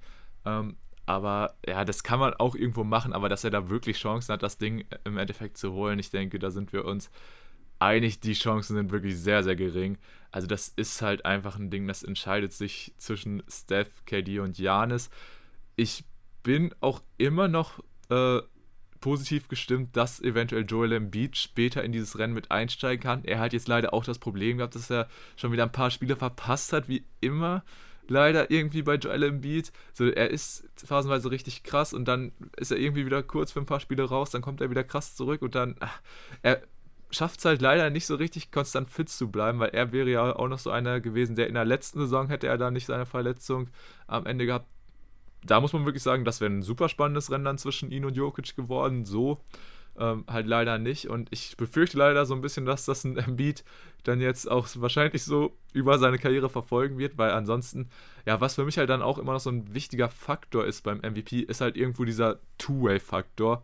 [0.45, 0.75] Ähm,
[1.05, 4.43] aber ja, das kann man auch irgendwo machen, aber dass er da wirklich Chancen hat,
[4.43, 7.09] das Ding im Endeffekt zu holen, ich denke, da sind wir uns
[7.79, 9.97] einig, die Chancen sind wirklich sehr, sehr gering.
[10.31, 15.09] Also das ist halt einfach ein Ding, das entscheidet sich zwischen Steph, KD und Janis.
[15.75, 16.05] Ich
[16.43, 17.79] bin auch immer noch
[18.09, 18.39] äh,
[19.03, 23.25] positiv gestimmt, dass eventuell Joel Embiid später in dieses Rennen mit einsteigen kann.
[23.25, 26.15] Er hat jetzt leider auch das Problem gehabt, dass er schon wieder ein paar Spiele
[26.15, 27.65] verpasst hat, wie immer.
[28.07, 29.73] Leider irgendwie bei Joel Embiid.
[29.91, 33.65] So, er ist phasenweise richtig krass und dann ist er irgendwie wieder kurz für ein
[33.65, 35.75] paar Spiele raus, dann kommt er wieder krass zurück und dann.
[35.81, 35.99] Ach,
[36.41, 36.61] er
[37.11, 40.33] schafft es halt leider nicht so richtig konstant fit zu bleiben, weil er wäre ja
[40.33, 43.05] auch noch so einer gewesen, der in der letzten Saison hätte er da nicht seine
[43.05, 43.69] Verletzung
[44.07, 44.72] am Ende gehabt.
[45.45, 48.15] Da muss man wirklich sagen, das wäre ein super spannendes Rennen dann zwischen ihn und
[48.15, 49.05] Jokic geworden.
[49.05, 49.41] So
[49.97, 51.07] ähm, halt leider nicht.
[51.09, 53.63] Und ich befürchte leider so ein bisschen, dass das ein Embiid
[54.03, 57.89] dann jetzt auch wahrscheinlich so über seine Karriere verfolgen wird, weil ansonsten,
[58.25, 60.97] ja, was für mich halt dann auch immer noch so ein wichtiger Faktor ist beim
[60.99, 63.63] MVP, ist halt irgendwo dieser Two-Way-Faktor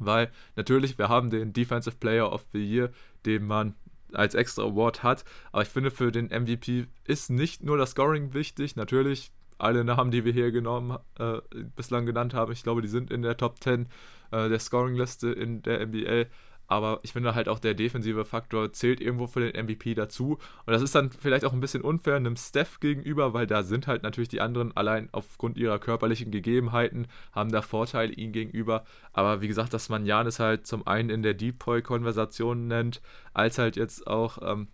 [0.00, 2.90] weil natürlich, wir haben den Defensive Player of the Year,
[3.26, 3.74] den man
[4.12, 8.34] als extra Award hat, aber ich finde, für den MVP ist nicht nur das Scoring
[8.34, 9.30] wichtig, natürlich
[9.60, 11.38] alle Namen, die wir hier genommen, äh,
[11.76, 13.88] bislang genannt haben, ich glaube, die sind in der Top 10
[14.30, 16.26] äh, der Scoring-Liste in der NBA,
[16.70, 20.38] aber ich finde halt auch der defensive Faktor zählt irgendwo für den MVP dazu.
[20.66, 23.88] Und das ist dann vielleicht auch ein bisschen unfair einem Steph gegenüber, weil da sind
[23.88, 28.84] halt natürlich die anderen allein aufgrund ihrer körperlichen Gegebenheiten, haben da Vorteile ihm gegenüber.
[29.12, 33.02] Aber wie gesagt, dass man Janis halt zum einen in der Deep-Boy-Konversation nennt,
[33.34, 34.68] als halt jetzt auch ähm,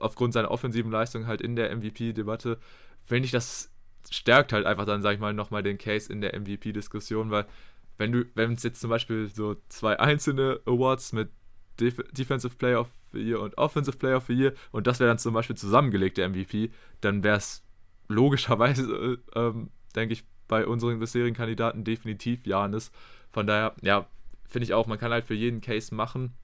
[0.00, 2.58] aufgrund seiner offensiven Leistung halt in der MVP-Debatte,
[3.04, 3.70] finde ich, das
[4.10, 7.46] stärkt halt einfach dann, sag ich mal, nochmal den Case in der MVP-Diskussion, weil
[7.98, 11.30] wenn du, wenn es jetzt zum Beispiel so zwei einzelne Awards mit
[11.80, 15.08] Def Defensive Player of the Year und Offensive Player of the Year und das wäre
[15.08, 17.64] dann zum Beispiel zusammengelegt, der MVP, dann wäre es
[18.08, 22.92] logischerweise, äh, ähm, denke ich, bei unseren bisherigen Kandidaten definitiv Janis.
[23.30, 24.06] Von daher, ja,
[24.46, 26.34] finde ich auch, man kann halt für jeden Case machen.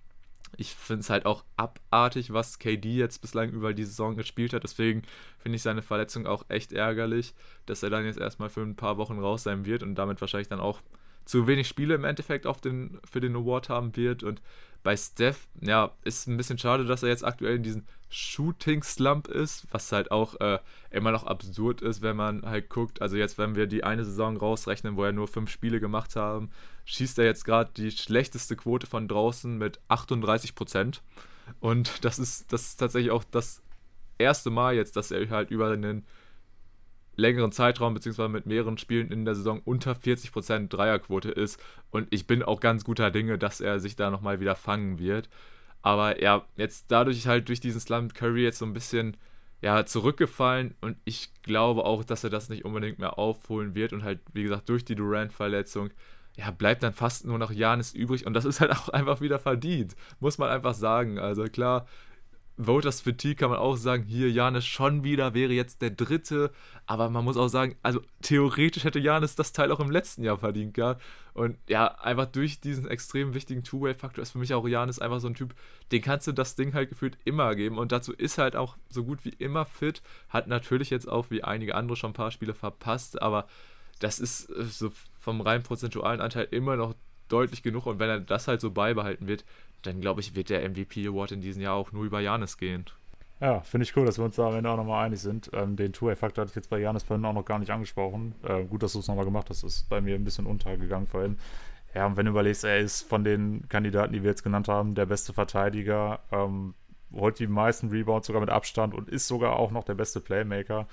[0.57, 4.65] Ich finde es halt auch abartig, was KD jetzt bislang über die Saison gespielt hat.
[4.65, 5.03] Deswegen
[5.39, 7.35] finde ich seine Verletzung auch echt ärgerlich,
[7.67, 10.49] dass er dann jetzt erstmal für ein paar Wochen raus sein wird und damit wahrscheinlich
[10.49, 10.81] dann auch
[11.25, 14.23] zu wenig Spiele im Endeffekt auf den, für den Award haben wird.
[14.23, 14.41] Und
[14.89, 19.67] bei Steph, ja, ist ein bisschen schade, dass er jetzt aktuell in diesem Shooting-Slump ist,
[19.71, 20.61] was halt auch äh,
[20.91, 23.03] immer noch absurd ist, wenn man halt guckt.
[23.03, 26.49] Also jetzt, wenn wir die eine Saison rausrechnen, wo er nur fünf Spiele gemacht haben,
[26.87, 31.03] schießt er jetzt gerade die schlechteste Quote von draußen mit 38 Prozent.
[31.61, 33.61] Und das ist, das ist tatsächlich auch das
[34.17, 36.07] erste Mal jetzt, dass er halt über einen
[37.19, 41.61] längeren Zeitraum beziehungsweise mit mehreren Spielen in der Saison unter 40% Dreierquote ist.
[41.91, 45.29] Und ich bin auch ganz guter Dinge, dass er sich da nochmal wieder fangen wird.
[45.83, 49.17] Aber ja, jetzt dadurch halt durch diesen Slum Curry jetzt so ein bisschen
[49.61, 54.05] ja, zurückgefallen und ich glaube auch, dass er das nicht unbedingt mehr aufholen wird und
[54.05, 55.91] halt, wie gesagt, durch die Durant-Verletzung,
[56.37, 59.41] ja, bleibt dann fast nur noch Janis übrig und das ist halt auch einfach wieder
[59.41, 61.19] verdient, muss man einfach sagen.
[61.19, 61.87] Also klar,
[62.59, 66.51] Voters Fatigue kann man auch sagen, hier Janis schon wieder wäre jetzt der dritte,
[66.87, 70.39] aber man muss auch sagen, also theoretisch hätte Janis das Teil auch im letzten Jahr
[70.39, 70.97] verdient, ja.
[71.35, 75.29] Und ja, einfach durch diesen extrem wichtigen Two-Way-Faktor ist für mich auch Janis einfach so
[75.29, 75.55] ein Typ,
[75.93, 79.05] den kannst du das Ding halt gefühlt immer geben und dazu ist halt auch so
[79.05, 82.55] gut wie immer fit, hat natürlich jetzt auch wie einige andere schon ein paar Spiele
[82.55, 83.47] verpasst, aber
[84.01, 84.91] das ist äh, so
[85.21, 86.95] vom rein prozentualen Anteil immer noch
[87.29, 87.87] deutlich genug.
[87.87, 89.45] Und wenn er das halt so beibehalten wird,
[89.83, 92.85] dann glaube ich, wird der MVP Award in diesem Jahr auch nur über Janis gehen.
[93.41, 95.51] Ja, finde ich cool, dass wir uns da am Ende auch nochmal einig sind.
[95.53, 98.35] Ähm, den Two-Way-Faktor hatte ich jetzt bei Janis vorhin auch noch gar nicht angesprochen.
[98.43, 101.39] Äh, gut, dass du es nochmal gemacht hast, ist bei mir ein bisschen untergegangen vorhin.
[101.95, 104.95] Ja, und wenn du überlegst, er ist von den Kandidaten, die wir jetzt genannt haben,
[104.95, 106.75] der beste Verteidiger, ähm,
[107.13, 110.87] holt die meisten Rebounds sogar mit Abstand und ist sogar auch noch der beste Playmaker.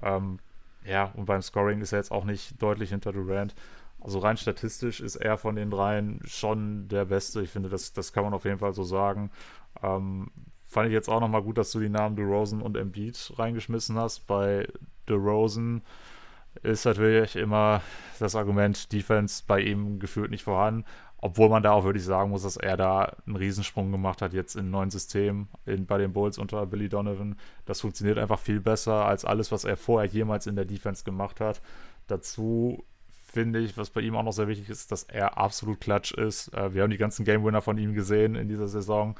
[0.00, 0.38] Ähm,
[0.84, 3.54] ja, und beim Scoring ist er jetzt auch nicht deutlich hinter Durant.
[4.00, 7.42] Also rein statistisch ist er von den dreien schon der Beste.
[7.42, 9.30] Ich finde, das, das kann man auf jeden Fall so sagen.
[9.82, 10.30] Ähm,
[10.66, 14.26] fand ich jetzt auch nochmal gut, dass du die Namen DeRozan und Embiid reingeschmissen hast.
[14.26, 14.68] Bei
[15.08, 15.82] DeRozan
[16.62, 17.82] ist natürlich immer
[18.18, 20.84] das Argument, Defense bei ihm gefühlt nicht vorhanden.
[21.20, 24.54] Obwohl man da auch wirklich sagen muss, dass er da einen Riesensprung gemacht hat jetzt
[24.54, 27.36] im neuen System in, bei den Bulls unter Billy Donovan.
[27.66, 31.40] Das funktioniert einfach viel besser als alles, was er vorher jemals in der Defense gemacht
[31.40, 31.60] hat.
[32.06, 32.84] Dazu
[33.32, 36.52] finde ich, was bei ihm auch noch sehr wichtig ist, dass er absolut klatsch ist.
[36.54, 39.16] Äh, wir haben die ganzen Game Winner von ihm gesehen in dieser Saison.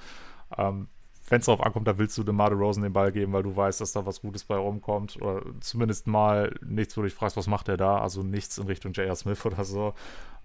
[0.57, 0.89] Ähm,
[1.29, 3.81] Wenn es darauf ankommt, da willst du DeMar Rosen den Ball geben, weil du weißt,
[3.81, 5.21] dass da was Gutes bei rumkommt.
[5.21, 8.01] Oder zumindest mal nichts, wo du dich fragst, was macht er da?
[8.01, 9.15] Also nichts in Richtung J.R.
[9.15, 9.95] Smith oder so.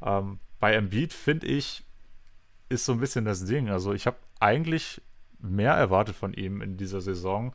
[0.01, 1.85] Ähm, bei Embiid finde ich,
[2.69, 3.69] ist so ein bisschen das Ding.
[3.69, 5.01] Also ich habe eigentlich
[5.39, 7.53] mehr erwartet von ihm in dieser Saison,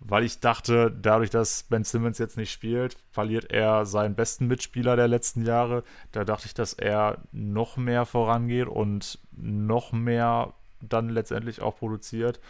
[0.00, 4.96] weil ich dachte, dadurch, dass Ben Simmons jetzt nicht spielt, verliert er seinen besten Mitspieler
[4.96, 5.84] der letzten Jahre.
[6.12, 12.40] Da dachte ich, dass er noch mehr vorangeht und noch mehr dann letztendlich auch produziert.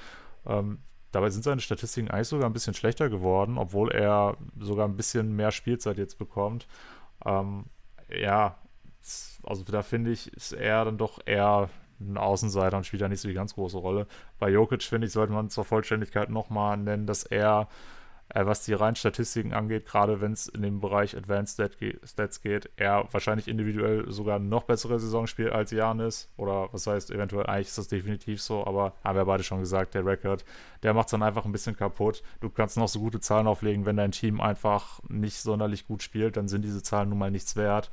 [0.46, 0.78] Ähm,
[1.10, 5.34] dabei sind seine Statistiken eigentlich sogar ein bisschen schlechter geworden, obwohl er sogar ein bisschen
[5.34, 6.68] mehr Spielzeit jetzt bekommt.
[7.24, 7.64] Ähm,
[8.08, 8.56] ja,
[9.42, 11.68] also da finde ich, ist er dann doch eher
[12.00, 14.06] ein Außenseiter und spielt da nicht so die ganz große Rolle.
[14.38, 17.68] Bei Jokic, finde ich, sollte man zur Vollständigkeit nochmal nennen, dass er,
[18.30, 21.60] äh, was die reinen Statistiken angeht, gerade wenn es in den Bereich Advanced
[22.04, 26.30] Stats geht, er wahrscheinlich individuell sogar noch bessere Saison spielt als Janis.
[26.36, 29.94] Oder was heißt, eventuell, eigentlich ist das definitiv so, aber haben wir beide schon gesagt,
[29.94, 30.44] der Rekord,
[30.82, 32.22] der macht es dann einfach ein bisschen kaputt.
[32.40, 36.36] Du kannst noch so gute Zahlen auflegen, wenn dein Team einfach nicht sonderlich gut spielt,
[36.36, 37.90] dann sind diese Zahlen nun mal nichts wert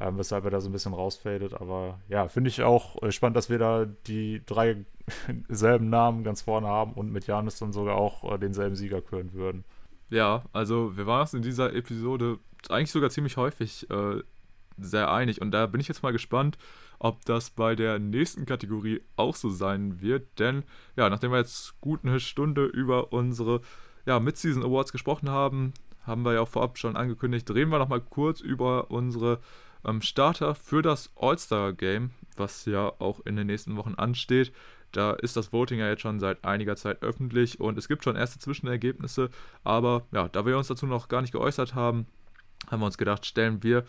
[0.00, 1.54] ähm, weshalb er da so ein bisschen rausfadet.
[1.54, 4.84] Aber ja, finde ich auch äh, spannend, dass wir da die drei
[5.48, 9.32] selben Namen ganz vorne haben und mit Janis dann sogar auch äh, denselben Sieger küren
[9.34, 9.64] würden.
[10.08, 12.38] Ja, also wir waren uns in dieser Episode
[12.68, 14.22] eigentlich sogar ziemlich häufig äh,
[14.76, 16.58] sehr einig und da bin ich jetzt mal gespannt,
[16.98, 20.64] ob das bei der nächsten Kategorie auch so sein wird, denn
[20.96, 23.60] ja, nachdem wir jetzt gut eine Stunde über unsere
[24.04, 25.72] ja, Mid-Season Awards gesprochen haben,
[26.02, 29.38] haben wir ja auch vorab schon angekündigt, drehen wir nochmal kurz über unsere
[29.84, 34.52] ähm, Starter für das All-Star-Game, was ja auch in den nächsten Wochen ansteht.
[34.92, 38.16] Da ist das Voting ja jetzt schon seit einiger Zeit öffentlich und es gibt schon
[38.16, 39.30] erste Zwischenergebnisse.
[39.62, 42.06] Aber ja, da wir uns dazu noch gar nicht geäußert haben,
[42.68, 43.84] haben wir uns gedacht, stellen wir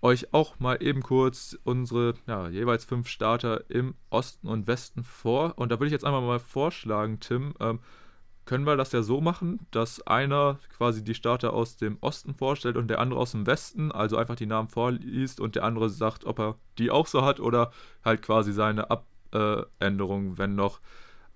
[0.00, 5.54] euch auch mal eben kurz unsere ja, jeweils fünf Starter im Osten und Westen vor.
[5.56, 7.80] Und da würde ich jetzt einfach mal vorschlagen, Tim, ähm,
[8.48, 12.78] können wir das ja so machen, dass einer quasi die Starter aus dem Osten vorstellt
[12.78, 16.24] und der andere aus dem Westen, also einfach die Namen vorliest und der andere sagt,
[16.24, 17.72] ob er die auch so hat oder
[18.02, 20.80] halt quasi seine Abänderung, wenn noch,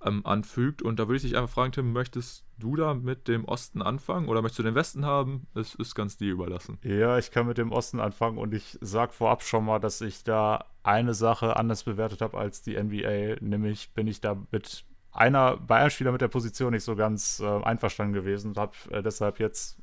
[0.03, 0.81] ähm, anfügt.
[0.81, 4.29] Und da würde ich dich einfach fragen, Tim, möchtest du da mit dem Osten anfangen
[4.29, 5.47] oder möchtest du den Westen haben?
[5.55, 6.79] Es ist ganz dir überlassen.
[6.83, 10.25] Ja, ich kann mit dem Osten anfangen und ich sage vorab schon mal, dass ich
[10.25, 15.57] da eine Sache anders bewertet habe als die NBA, nämlich bin ich da mit einer,
[15.59, 19.03] bei einem Spieler mit der Position nicht so ganz äh, einverstanden gewesen und habe äh,
[19.03, 19.79] deshalb jetzt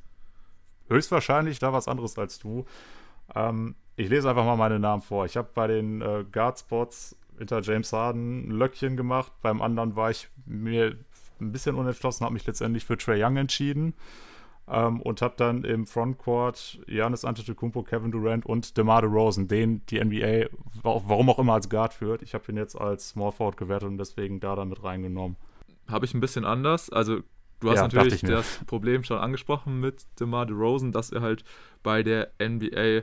[0.88, 2.64] höchstwahrscheinlich da was anderes als du.
[3.34, 5.24] Ähm, ich lese einfach mal meine Namen vor.
[5.26, 9.32] Ich habe bei den äh, Guard-Spots hinter James Harden ein Löckchen gemacht.
[9.40, 10.96] Beim anderen war ich mir
[11.40, 13.94] ein bisschen unentschlossen, habe mich letztendlich für Trey Young entschieden.
[14.72, 19.98] Ähm, und habe dann im Frontcourt Janis Antetokounmpo, Kevin Durant und DeMar DeRozan, den die
[20.02, 20.48] NBA,
[20.82, 22.22] warum auch immer, als Guard führt.
[22.22, 25.36] Ich habe ihn jetzt als Small Forward gewertet und deswegen da dann mit reingenommen.
[25.88, 26.88] Habe ich ein bisschen anders.
[26.88, 27.18] Also
[27.58, 31.42] du hast ja, natürlich das Problem schon angesprochen mit DeMar DeRozan, dass er halt
[31.82, 33.02] bei der NBA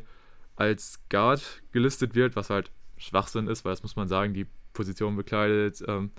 [0.55, 5.17] als Guard gelistet wird, was halt Schwachsinn ist, weil das muss man sagen, die Position
[5.17, 6.11] bekleidet ähm,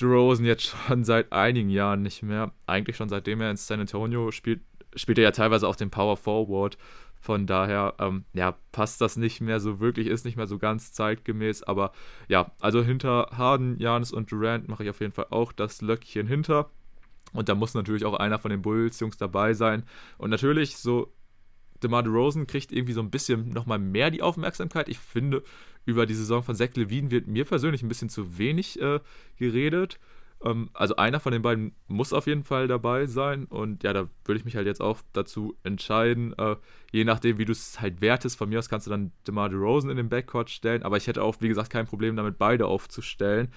[0.00, 2.52] DeRozan jetzt schon seit einigen Jahren nicht mehr.
[2.66, 4.60] Eigentlich schon seitdem er in San Antonio spielt,
[4.94, 6.78] spielt er ja teilweise auch den Power Forward.
[7.20, 10.92] Von daher, ähm, ja, passt das nicht mehr so wirklich, ist nicht mehr so ganz
[10.92, 11.62] zeitgemäß.
[11.62, 11.92] Aber
[12.28, 16.26] ja, also hinter Harden, Janis und Durant mache ich auf jeden Fall auch das Löckchen
[16.26, 16.68] hinter.
[17.32, 19.84] Und da muss natürlich auch einer von den Bulls-Jungs dabei sein.
[20.18, 21.12] Und natürlich, so
[21.82, 24.88] DeMar DeRozan kriegt irgendwie so ein bisschen nochmal mehr die Aufmerksamkeit.
[24.88, 25.42] Ich finde,
[25.84, 29.00] über die Saison von Zach Levine wird mir persönlich ein bisschen zu wenig äh,
[29.36, 29.98] geredet.
[30.44, 33.44] Ähm, also einer von den beiden muss auf jeden Fall dabei sein.
[33.46, 36.32] Und ja, da würde ich mich halt jetzt auch dazu entscheiden.
[36.38, 36.56] Äh,
[36.90, 38.36] je nachdem, wie du es halt wertest.
[38.38, 40.82] Von mir aus kannst du dann DeMar DeRozan in den Backcourt stellen.
[40.82, 43.52] Aber ich hätte auch, wie gesagt, kein Problem damit, beide aufzustellen.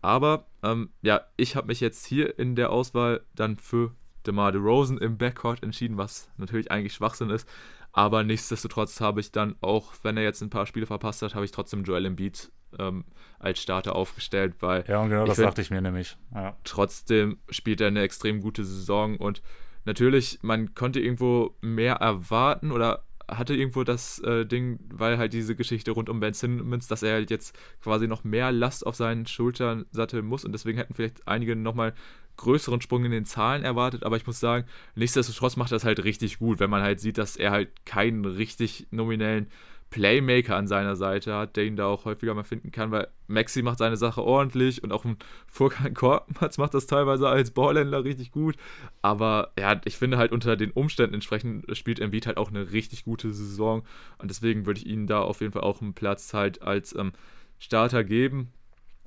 [0.00, 3.94] Aber ähm, ja, ich habe mich jetzt hier in der Auswahl dann für
[4.26, 7.48] DeMar DeRozan im Backcourt entschieden, was natürlich eigentlich Schwachsinn ist.
[7.92, 11.44] Aber nichtsdestotrotz habe ich dann auch, wenn er jetzt ein paar Spiele verpasst hat, habe
[11.44, 13.04] ich trotzdem Joel Embiid ähm,
[13.38, 14.84] als Starter aufgestellt, weil.
[14.88, 16.16] Ja, und genau das find, dachte ich mir nämlich.
[16.34, 16.56] Ja.
[16.64, 19.42] Trotzdem spielt er eine extrem gute Saison und
[19.84, 25.56] natürlich, man konnte irgendwo mehr erwarten oder hatte irgendwo das äh, Ding, weil halt diese
[25.56, 29.26] Geschichte rund um Ben Simmons, dass er halt jetzt quasi noch mehr Last auf seinen
[29.26, 31.94] Schultern satteln muss und deswegen hätten vielleicht einige nochmal
[32.36, 36.38] größeren Sprung in den Zahlen erwartet, aber ich muss sagen, nichtsdestotrotz macht das halt richtig
[36.38, 39.48] gut, wenn man halt sieht, dass er halt keinen richtig nominellen
[39.92, 43.62] Playmaker an seiner Seite hat, der ihn da auch häufiger mal finden kann, weil Maxi
[43.62, 48.32] macht seine Sache ordentlich und auch ein Furkan Korkmaz macht das teilweise als Ballhändler richtig
[48.32, 48.56] gut.
[49.02, 53.04] Aber ja, ich finde halt unter den Umständen entsprechend spielt Embiid halt auch eine richtig
[53.04, 53.82] gute Saison
[54.18, 57.12] und deswegen würde ich ihnen da auf jeden Fall auch einen Platz halt als ähm,
[57.58, 58.48] Starter geben.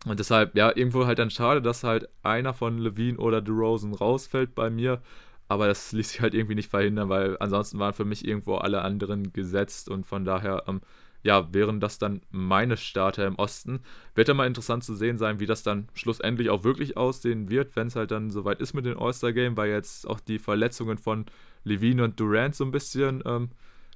[0.06, 4.54] Und deshalb, ja, irgendwo halt dann schade, dass halt einer von Levine oder DeRozan rausfällt
[4.54, 5.02] bei mir.
[5.48, 8.82] Aber das ließ sich halt irgendwie nicht verhindern, weil ansonsten waren für mich irgendwo alle
[8.82, 10.82] anderen gesetzt und von daher, ähm,
[11.22, 13.80] ja, wären das dann meine Starter im Osten.
[14.14, 17.76] Wird ja mal interessant zu sehen sein, wie das dann schlussendlich auch wirklich aussehen wird,
[17.76, 21.26] wenn es halt dann soweit ist mit den All-Star-Game, weil jetzt auch die Verletzungen von
[21.64, 23.50] Levine und Durant so ein bisschen ähm,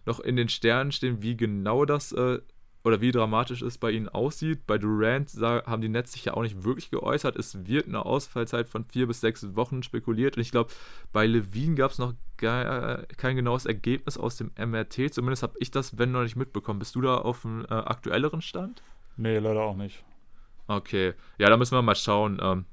[0.06, 2.40] noch in den Sternen stehen, wie genau das äh,
[2.90, 4.66] oder wie dramatisch es bei ihnen aussieht.
[4.68, 7.36] Bei Durant haben die Nets sich ja auch nicht wirklich geäußert.
[7.36, 10.36] Es wird eine Ausfallzeit von vier bis sechs Wochen spekuliert.
[10.36, 10.72] Und ich glaube,
[11.14, 15.14] bei Levine gab es noch gar, kein genaues Ergebnis aus dem MRT.
[15.14, 16.80] Zumindest habe ich das, wenn noch nicht mitbekommen.
[16.80, 18.82] Bist du da auf einem äh, aktuelleren Stand?
[19.16, 20.04] Nee, leider auch nicht.
[20.68, 21.14] Okay.
[21.38, 22.66] Ja, da müssen wir mal schauen, ähm,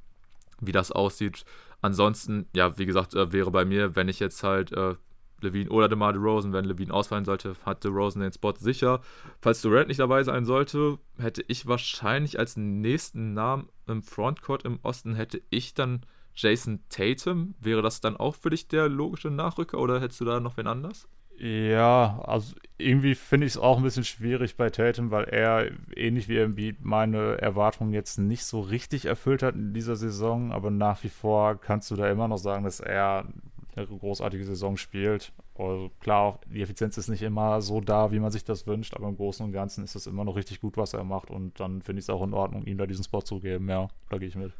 [0.61, 1.45] wie das aussieht.
[1.83, 4.95] Ansonsten, ja, wie gesagt, äh, wäre bei mir, wenn ich jetzt halt äh,
[5.41, 9.01] Levine oder DeMar DeRozan, wenn Levine ausfallen sollte, hat DeRozan den Spot sicher.
[9.41, 14.79] Falls Durant nicht dabei sein sollte, hätte ich wahrscheinlich als nächsten Namen im Frontcourt im
[14.83, 16.03] Osten, hätte ich dann
[16.35, 17.55] Jason Tatum.
[17.61, 20.67] Wäre das dann auch für dich der logische Nachrücker oder hättest du da noch wen
[20.67, 21.09] anders?
[21.39, 26.29] Ja, also irgendwie finde ich es auch ein bisschen schwierig bei Tatum, weil er ähnlich
[26.29, 31.05] wie Embiid meine Erwartungen jetzt nicht so richtig erfüllt hat in dieser Saison, aber nach
[31.05, 33.27] wie vor kannst du da immer noch sagen, dass er
[33.77, 35.33] eine großartige Saison spielt.
[35.55, 39.09] Also klar, die Effizienz ist nicht immer so da, wie man sich das wünscht, aber
[39.09, 41.83] im Großen und Ganzen ist es immer noch richtig gut, was er macht und dann
[41.83, 43.69] finde ich es auch in Ordnung, ihm da diesen Spot zu geben.
[43.69, 44.53] Ja, da gehe ich mit.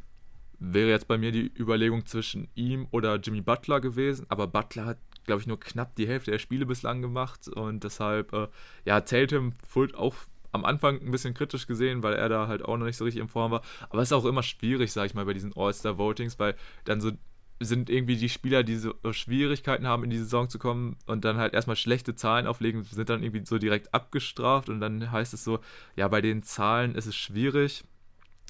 [0.59, 4.97] Wäre jetzt bei mir die Überlegung zwischen ihm oder Jimmy Butler gewesen, aber Butler hat,
[5.25, 8.47] glaube ich, nur knapp die Hälfte der Spiele bislang gemacht und deshalb, äh,
[8.85, 10.15] ja, Tatum Fullt auch
[10.51, 13.21] am Anfang ein bisschen kritisch gesehen, weil er da halt auch noch nicht so richtig
[13.21, 13.61] in Form war.
[13.89, 16.55] Aber es ist auch immer schwierig, sag ich mal, bei diesen All-Star-Votings, weil
[16.85, 17.11] dann so
[17.59, 21.37] sind irgendwie die Spieler, die so Schwierigkeiten haben, in die Saison zu kommen und dann
[21.37, 25.43] halt erstmal schlechte Zahlen auflegen, sind dann irgendwie so direkt abgestraft und dann heißt es
[25.43, 25.59] so,
[25.95, 27.83] ja, bei den Zahlen ist es schwierig.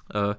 [0.09, 0.35] Äh,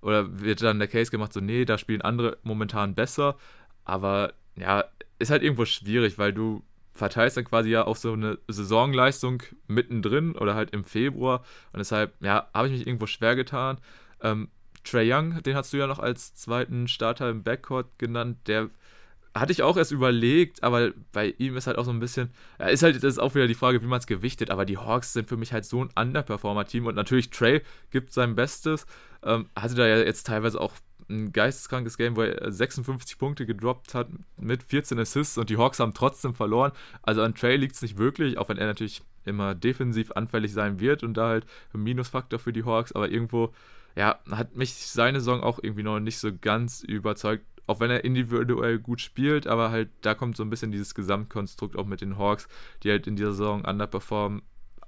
[0.00, 3.36] oder wird dann der Case gemacht, so, nee, da spielen andere momentan besser.
[3.84, 4.84] Aber ja,
[5.18, 6.62] ist halt irgendwo schwierig, weil du
[6.92, 11.44] verteilst dann quasi ja auch so eine Saisonleistung mittendrin oder halt im Februar.
[11.72, 13.78] Und deshalb, ja, habe ich mich irgendwo schwer getan.
[14.20, 14.48] Ähm,
[14.84, 18.70] Trey Young, den hast du ja noch als zweiten Starter im Backcourt genannt, der
[19.34, 22.82] hatte ich auch erst überlegt, aber bei ihm ist halt auch so ein bisschen, ist
[22.82, 25.28] halt, das ist auch wieder die Frage, wie man es gewichtet, aber die Hawks sind
[25.28, 28.86] für mich halt so ein Underperformer-Team und natürlich Trey gibt sein Bestes,
[29.22, 30.74] ähm, hatte da ja jetzt teilweise auch
[31.08, 34.08] ein geisteskrankes Game, wo er 56 Punkte gedroppt hat
[34.38, 36.72] mit 14 Assists und die Hawks haben trotzdem verloren.
[37.02, 40.80] Also an Trey liegt es nicht wirklich, auch wenn er natürlich immer defensiv anfällig sein
[40.80, 43.52] wird und da halt ein Minusfaktor für die Hawks, aber irgendwo
[43.96, 47.44] ja, hat mich seine Saison auch irgendwie noch nicht so ganz überzeugt.
[47.66, 51.76] Auch wenn er individuell gut spielt, aber halt da kommt so ein bisschen dieses Gesamtkonstrukt
[51.76, 52.48] auch mit den Hawks,
[52.82, 54.42] die halt in dieser Saison underperformen.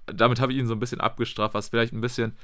[0.07, 2.36] Damit habe ich ihn so ein bisschen abgestraft, was vielleicht ein bisschen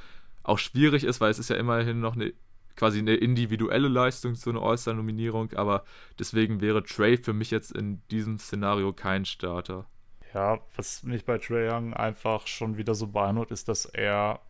[0.43, 2.33] auch schwierig ist, weil es ist ja immerhin noch eine
[2.77, 5.85] quasi eine individuelle Leistung, so eine All-Star-Nominierung, aber
[6.19, 9.87] deswegen wäre Trey für mich jetzt in diesem Szenario kein Starter.
[10.33, 14.41] Ja, was mich bei Trey Young einfach schon wieder so beeindruckt, ist, dass er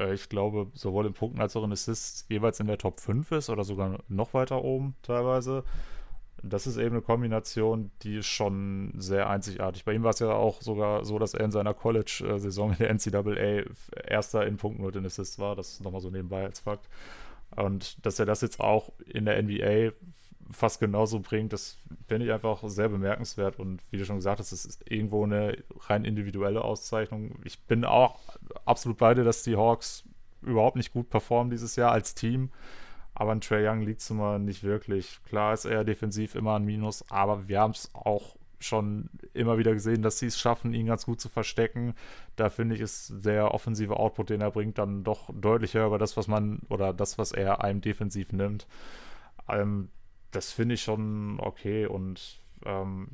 [0.00, 3.30] äh, ich glaube, sowohl in Punkten als auch in Assists jeweils in der Top 5
[3.32, 5.64] ist oder sogar noch weiter oben teilweise.
[6.42, 9.84] Das ist eben eine Kombination, die ist schon sehr einzigartig.
[9.84, 12.90] Bei ihm war es ja auch sogar so, dass er in seiner College-Saison in der
[12.94, 13.70] NCAA
[14.06, 15.54] erster in Punkten und in Assists war.
[15.54, 16.88] Das ist nochmal so nebenbei als Fakt.
[17.56, 19.92] Und dass er das jetzt auch in der NBA
[20.52, 21.78] fast genauso bringt, das
[22.08, 23.58] finde ich einfach sehr bemerkenswert.
[23.58, 25.56] Und wie du schon gesagt hast, es ist irgendwo eine
[25.88, 27.36] rein individuelle Auszeichnung.
[27.44, 28.18] Ich bin auch
[28.64, 30.04] absolut bei dir, dass die Hawks
[30.42, 32.50] überhaupt nicht gut performen dieses Jahr als Team.
[33.14, 35.20] aber an Trey Young liegt es immer nicht wirklich.
[35.24, 39.72] Klar ist er defensiv immer ein Minus, aber wir haben es auch schon immer wieder
[39.72, 41.94] gesehen, dass sie es schaffen, ihn ganz gut zu verstecken.
[42.36, 46.16] Da finde ich, ist der offensive Output, den er bringt, dann doch deutlicher über das,
[46.16, 48.66] was man oder das, was er einem defensiv nimmt.
[49.48, 49.88] Ähm,
[50.30, 53.08] das finde ich schon okay und ähm,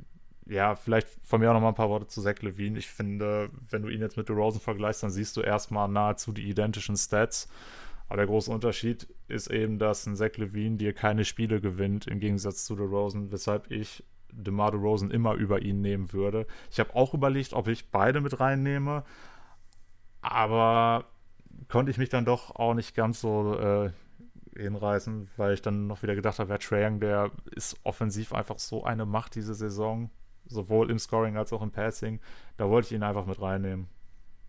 [0.49, 2.79] ja, vielleicht von mir auch noch mal ein paar Worte zu Zach Levine.
[2.79, 6.47] Ich finde, wenn du ihn jetzt mit DeRozan vergleichst, dann siehst du erstmal nahezu die
[6.49, 7.49] identischen Stats.
[8.07, 12.19] Aber der große Unterschied ist eben, dass ein Zach Levine dir keine Spiele gewinnt, im
[12.19, 16.47] Gegensatz zu DeRozan, weshalb ich DeMar DeRozan immer über ihn nehmen würde.
[16.71, 19.03] Ich habe auch überlegt, ob ich beide mit reinnehme,
[20.21, 21.05] aber
[21.67, 23.91] konnte ich mich dann doch auch nicht ganz so äh,
[24.57, 28.59] hinreißen, weil ich dann noch wieder gedacht habe, ja, Trae Young, der ist offensiv einfach
[28.59, 30.09] so eine Macht diese Saison,
[30.45, 32.19] sowohl im Scoring als auch im Passing.
[32.57, 33.87] Da wollte ich ihn einfach mit reinnehmen.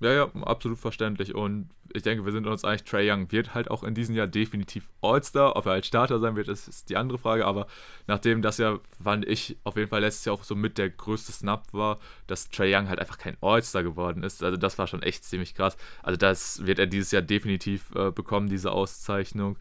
[0.01, 1.35] Ja, ja, absolut verständlich.
[1.35, 4.29] Und ich denke, wir sind uns eigentlich, Trey Young wird halt auch in diesem Jahr
[4.29, 5.57] definitiv All-Star.
[5.57, 7.45] Ob er als Starter sein wird, ist, die andere Frage.
[7.45, 7.67] Aber
[8.07, 11.33] nachdem das ja, fand ich, auf jeden Fall letztes Jahr auch so mit der größte
[11.33, 11.99] Snap war,
[12.29, 14.45] dass Trey Young halt einfach kein All-Star geworden ist.
[14.45, 15.77] Also das war schon echt ziemlich krass.
[16.05, 19.59] Also das wird er dieses Jahr definitiv äh, bekommen, diese Auszeichnung.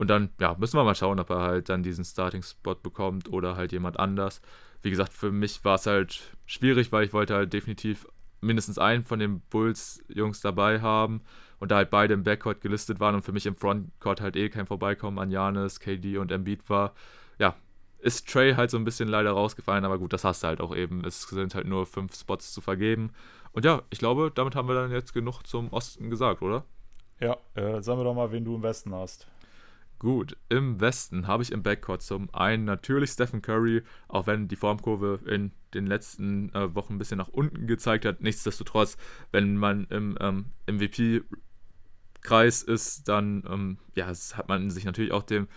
[0.00, 3.56] Und dann, ja, müssen wir mal schauen, ob er halt dann diesen Starting-Spot bekommt oder
[3.56, 4.40] halt jemand anders.
[4.80, 8.06] Wie gesagt, für mich war es halt schwierig, weil ich wollte halt definitiv
[8.40, 11.20] mindestens einen von den Bulls-Jungs dabei haben
[11.58, 14.48] und da halt beide im Backcourt gelistet waren und für mich im Frontcourt halt eh
[14.48, 16.94] kein Vorbeikommen an Janis, KD und Embiid war,
[17.38, 17.54] ja,
[17.98, 20.74] ist Trey halt so ein bisschen leider rausgefallen, aber gut, das hast du halt auch
[20.74, 21.04] eben.
[21.04, 23.12] Es sind halt nur fünf Spots zu vergeben.
[23.52, 26.64] Und ja, ich glaube, damit haben wir dann jetzt genug zum Osten gesagt, oder?
[27.20, 29.26] Ja, äh, sagen wir doch mal, wen du im Westen hast.
[30.00, 34.56] Gut, im Westen habe ich im Backcourt zum einen natürlich Stephen Curry, auch wenn die
[34.56, 38.22] Formkurve in den letzten äh, Wochen ein bisschen nach unten gezeigt hat.
[38.22, 38.96] Nichtsdestotrotz,
[39.30, 45.48] wenn man im ähm, MVP-Kreis ist, dann ähm, ja, hat man sich natürlich auch den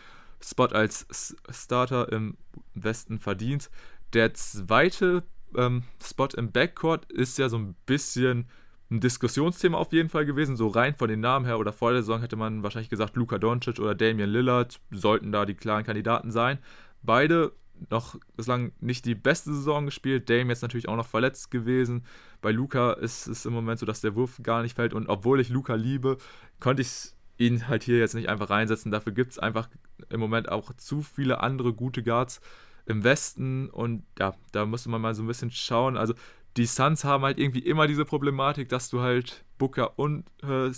[0.41, 2.35] Spot als S Starter im
[2.73, 3.69] Westen verdient.
[4.11, 5.23] Der zweite
[5.55, 8.49] ähm, Spot im Backcourt ist ja so ein bisschen
[8.93, 10.55] ein Diskussionsthema auf jeden Fall gewesen.
[10.55, 13.37] So rein von den Namen her oder vor der Saison hätte man wahrscheinlich gesagt, Luka
[13.37, 16.59] Doncic oder Damian Lillard sollten da die klaren Kandidaten sein.
[17.01, 17.51] Beide
[17.89, 20.29] noch bislang nicht die beste Saison gespielt.
[20.29, 22.05] Dame jetzt natürlich auch noch verletzt gewesen.
[22.41, 24.93] Bei Luca ist es im Moment so, dass der Wurf gar nicht fällt.
[24.93, 26.17] Und obwohl ich Luca liebe,
[26.59, 28.91] konnte ich ihn halt hier jetzt nicht einfach reinsetzen.
[28.91, 29.69] Dafür gibt es einfach
[30.09, 32.41] im Moment auch zu viele andere gute Guards
[32.85, 33.69] im Westen.
[33.69, 35.97] Und ja, da musste man mal so ein bisschen schauen.
[35.97, 36.13] Also
[36.57, 40.71] die Suns haben halt irgendwie immer diese Problematik, dass du halt Booker und äh,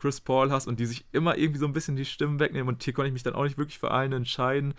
[0.00, 2.68] Chris Paul hast und die sich immer irgendwie so ein bisschen die Stimmen wegnehmen.
[2.68, 4.74] Und hier konnte ich mich dann auch nicht wirklich für einen entscheiden.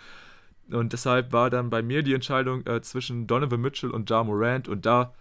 [0.69, 4.67] Und deshalb war dann bei mir die Entscheidung äh, zwischen Donovan Mitchell und Ja Morant.
[4.67, 5.13] Und da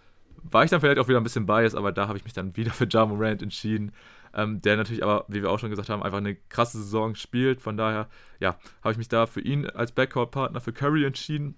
[0.43, 2.55] war ich dann vielleicht auch wieder ein bisschen biased, aber da habe ich mich dann
[2.57, 3.91] wieder für Ja Morant entschieden.
[4.33, 7.61] Ähm, der natürlich aber, wie wir auch schon gesagt haben, einfach eine krasse Saison spielt.
[7.61, 8.07] Von daher,
[8.39, 11.55] ja, habe ich mich da für ihn als Backcourt-Partner für Curry entschieden.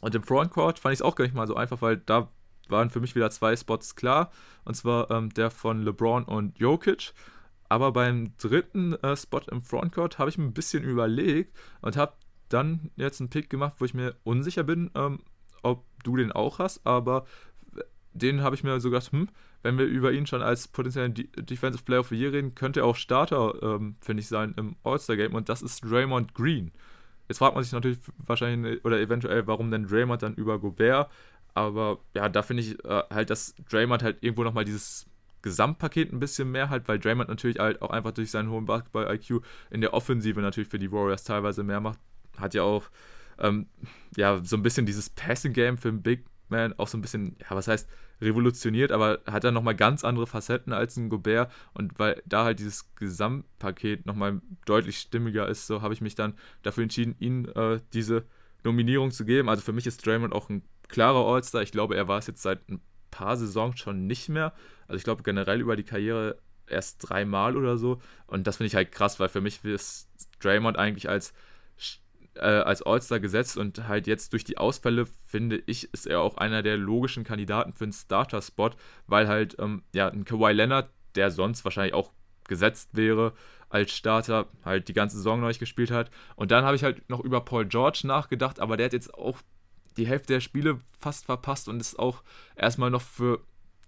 [0.00, 2.28] Und im Frontcourt fand ich es auch gar nicht mal so einfach, weil da
[2.70, 4.30] waren für mich wieder zwei Spots klar.
[4.64, 7.12] Und zwar ähm, der von LeBron und Jokic.
[7.68, 12.12] Aber beim dritten äh, Spot im Frontcourt habe ich mir ein bisschen überlegt und habe
[12.48, 15.20] dann jetzt einen Pick gemacht, wo ich mir unsicher bin, ähm,
[15.62, 16.86] ob du den auch hast.
[16.86, 17.26] Aber
[18.12, 19.28] den habe ich mir so gedacht, hm,
[19.62, 22.86] wenn wir über ihn schon als potenziellen Defensive Player of the Year reden, könnte er
[22.86, 25.34] auch Starter, ähm, finde ich, sein im All-Star-Game.
[25.34, 26.72] Und das ist Draymond Green.
[27.28, 31.10] Jetzt fragt man sich natürlich wahrscheinlich oder eventuell, warum denn Draymond dann über Gobert?
[31.56, 35.06] Aber ja, da finde ich äh, halt, dass Draymond halt irgendwo nochmal dieses
[35.40, 39.42] Gesamtpaket ein bisschen mehr halt, weil Draymond natürlich halt auch einfach durch seinen hohen Basketball-IQ
[39.70, 41.98] in der Offensive natürlich für die Warriors teilweise mehr macht.
[42.36, 42.90] Hat ja auch
[43.38, 43.68] ähm,
[44.16, 47.56] ja, so ein bisschen dieses Passing-Game für einen Big Man auch so ein bisschen, ja,
[47.56, 47.88] was heißt
[48.20, 52.58] revolutioniert, aber hat dann nochmal ganz andere Facetten als ein Gobert und weil da halt
[52.58, 57.80] dieses Gesamtpaket nochmal deutlich stimmiger ist, so habe ich mich dann dafür entschieden, ihm äh,
[57.94, 58.24] diese
[58.66, 59.48] Nominierung zu geben.
[59.48, 61.62] Also für mich ist Draymond auch ein klarer All-Star.
[61.62, 62.80] Ich glaube, er war es jetzt seit ein
[63.10, 64.52] paar Saisons schon nicht mehr.
[64.88, 68.00] Also ich glaube generell über die Karriere erst dreimal oder so.
[68.26, 70.08] Und das finde ich halt krass, weil für mich ist
[70.40, 71.32] Draymond eigentlich als,
[72.34, 76.36] äh, als All-Star gesetzt und halt jetzt durch die Ausfälle, finde ich, ist er auch
[76.36, 78.70] einer der logischen Kandidaten für einen Starter-Spot,
[79.06, 82.12] weil halt, ähm, ja, ein Kawhi Leonard, der sonst wahrscheinlich auch
[82.44, 83.32] gesetzt wäre
[83.68, 86.10] als Starter, halt die ganze Saison noch nicht gespielt hat.
[86.36, 89.38] Und dann habe ich halt noch über Paul George nachgedacht, aber der hat jetzt auch
[89.96, 92.22] die Hälfte der Spiele fast verpasst und ist auch
[92.56, 93.40] erstmal noch für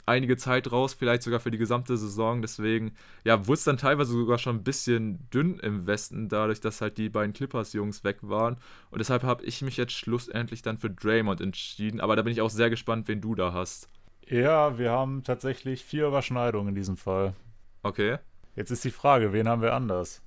[0.09, 2.43] einige Zeit raus, vielleicht sogar für die gesamte Saison.
[2.43, 2.93] Deswegen,
[3.25, 6.99] ja, wurde es dann teilweise sogar schon ein bisschen dünn im Westen, dadurch, dass halt
[6.99, 8.57] die beiden Clippers-Jungs weg waren.
[8.91, 12.01] Und deshalb habe ich mich jetzt schlussendlich dann für Draymond entschieden.
[12.01, 13.89] Aber da bin ich auch sehr gespannt, wen du da hast.
[14.27, 17.35] Ja, wir haben tatsächlich vier Überschneidungen in diesem Fall.
[17.83, 18.19] Okay.
[18.57, 20.23] Jetzt ist die Frage, wen haben wir anders?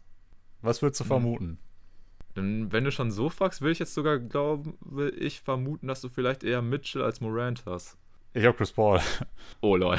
[0.61, 1.07] Was würdest du hm.
[1.07, 1.59] vermuten?
[2.35, 4.73] Dann, wenn du schon so fragst, will ich jetzt sogar, glaube
[5.17, 7.97] ich, vermuten, dass du vielleicht eher Mitchell als Morant hast.
[8.33, 8.99] Ich habe Chris Paul.
[9.59, 9.97] Oh, lol.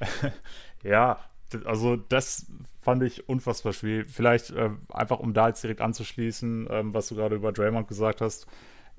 [0.82, 1.20] ja,
[1.64, 2.46] also das
[2.82, 4.10] fand ich unfassbar schwierig.
[4.10, 8.20] Vielleicht äh, einfach, um da jetzt direkt anzuschließen, ähm, was du gerade über Draymond gesagt
[8.20, 8.46] hast.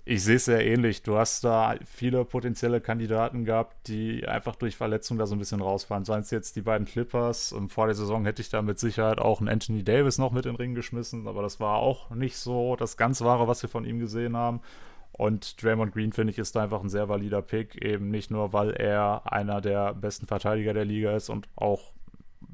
[0.03, 1.03] Ich sehe es sehr ähnlich.
[1.03, 5.61] Du hast da viele potenzielle Kandidaten gehabt, die einfach durch Verletzungen da so ein bisschen
[5.61, 6.05] rausfallen.
[6.05, 7.51] Seien es jetzt die beiden Clippers.
[7.51, 10.45] Und vor der Saison hätte ich da mit Sicherheit auch einen Anthony Davis noch mit
[10.47, 13.69] in den Ring geschmissen, aber das war auch nicht so das ganz Wahre, was wir
[13.69, 14.61] von ihm gesehen haben.
[15.11, 17.75] Und Draymond Green, finde ich, ist einfach ein sehr valider Pick.
[17.75, 21.91] Eben nicht nur, weil er einer der besten Verteidiger der Liga ist und auch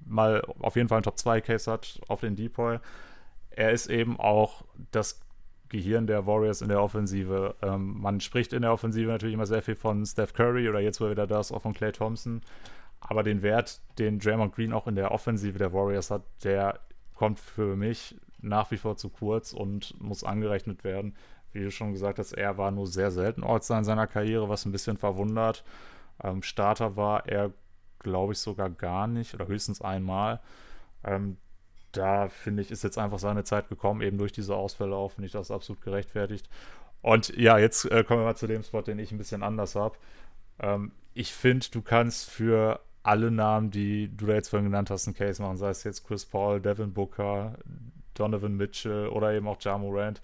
[0.06, 2.80] mal auf jeden Fall einen Top-2-Case hat auf den Depoy.
[3.52, 5.22] Er ist eben auch das
[5.70, 7.56] Gehirn der Warriors in der Offensive.
[7.62, 11.02] Ähm, man spricht in der Offensive natürlich immer sehr viel von Steph Curry oder jetzt,
[11.02, 12.42] wo er wieder da ist, auch von Clay Thompson.
[13.00, 16.80] Aber den Wert, den Draymond Green auch in der Offensive der Warriors hat, der
[17.16, 21.16] kommt für mich nach wie vor zu kurz und muss angerechnet werden.
[21.52, 24.66] Wie du schon gesagt hast, er war nur sehr selten Ortsteil in seiner Karriere, was
[24.66, 25.64] ein bisschen verwundert.
[26.24, 27.52] Ähm, Starter war er,
[28.00, 30.40] glaube ich, sogar gar nicht oder höchstens einmal.
[31.04, 31.38] Ähm,
[31.98, 35.28] da finde ich, ist jetzt einfach seine Zeit gekommen, eben durch diese Ausfälle auch, finde
[35.28, 36.48] ich das absolut gerechtfertigt.
[37.02, 39.76] Und ja, jetzt äh, kommen wir mal zu dem Spot, den ich ein bisschen anders
[39.76, 39.98] habe.
[40.60, 45.08] Ähm, ich finde, du kannst für alle Namen, die du da jetzt vorhin genannt hast,
[45.08, 47.56] einen Case machen, sei es jetzt Chris Paul, Devin Booker,
[48.14, 50.22] Donovan Mitchell oder eben auch Ja Morant.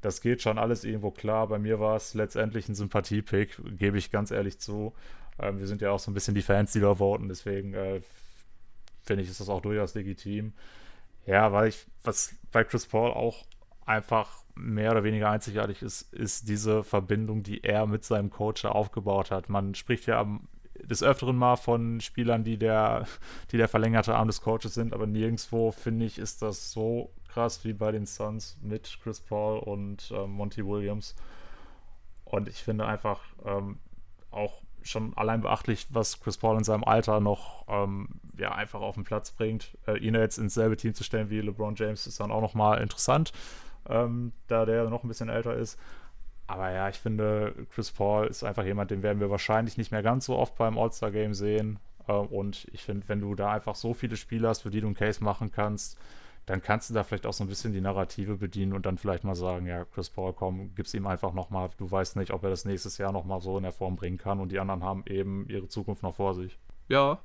[0.00, 1.46] Das geht schon alles irgendwo klar.
[1.48, 4.92] Bei mir war es letztendlich ein Sympathie-Pick, gebe ich ganz ehrlich zu.
[5.38, 8.00] Ähm, wir sind ja auch so ein bisschen die Fans, die da voten, deswegen äh,
[9.02, 10.52] finde ich, ist das auch durchaus legitim.
[11.26, 13.44] Ja, weil ich, was bei Chris Paul auch
[13.86, 19.30] einfach mehr oder weniger einzigartig ist, ist diese Verbindung, die er mit seinem Coach aufgebaut
[19.30, 19.48] hat.
[19.48, 20.26] Man spricht ja
[20.82, 23.06] des Öfteren mal von Spielern, die der,
[23.52, 27.64] die der verlängerte Arm des Coaches sind, aber nirgendwo, finde ich, ist das so krass
[27.64, 31.14] wie bei den Suns mit Chris Paul und äh, Monty Williams.
[32.24, 33.78] Und ich finde einfach ähm,
[34.30, 38.08] auch schon allein beachtlich, was Chris Paul in seinem Alter noch ähm,
[38.38, 39.76] ja, einfach auf den Platz bringt.
[39.86, 42.80] Äh, ihn jetzt ins selbe Team zu stellen wie LeBron James ist dann auch nochmal
[42.80, 43.32] interessant,
[43.88, 45.78] ähm, da der noch ein bisschen älter ist.
[46.46, 50.02] Aber ja, ich finde, Chris Paul ist einfach jemand, den werden wir wahrscheinlich nicht mehr
[50.02, 51.78] ganz so oft beim All-Star-Game sehen.
[52.06, 54.86] Äh, und ich finde, wenn du da einfach so viele Spieler hast, für die du
[54.86, 55.98] einen Case machen kannst,
[56.46, 59.24] dann kannst du da vielleicht auch so ein bisschen die Narrative bedienen und dann vielleicht
[59.24, 61.70] mal sagen, ja, Chris Paul, komm, gib's ihm einfach nochmal.
[61.78, 64.40] Du weißt nicht, ob er das nächstes Jahr nochmal so in der Form bringen kann
[64.40, 66.58] und die anderen haben eben ihre Zukunft noch vor sich.
[66.88, 67.20] Ja,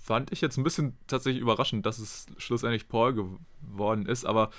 [0.00, 4.50] fand ich jetzt ein bisschen tatsächlich überraschend, dass es schlussendlich Paul geworden ist, aber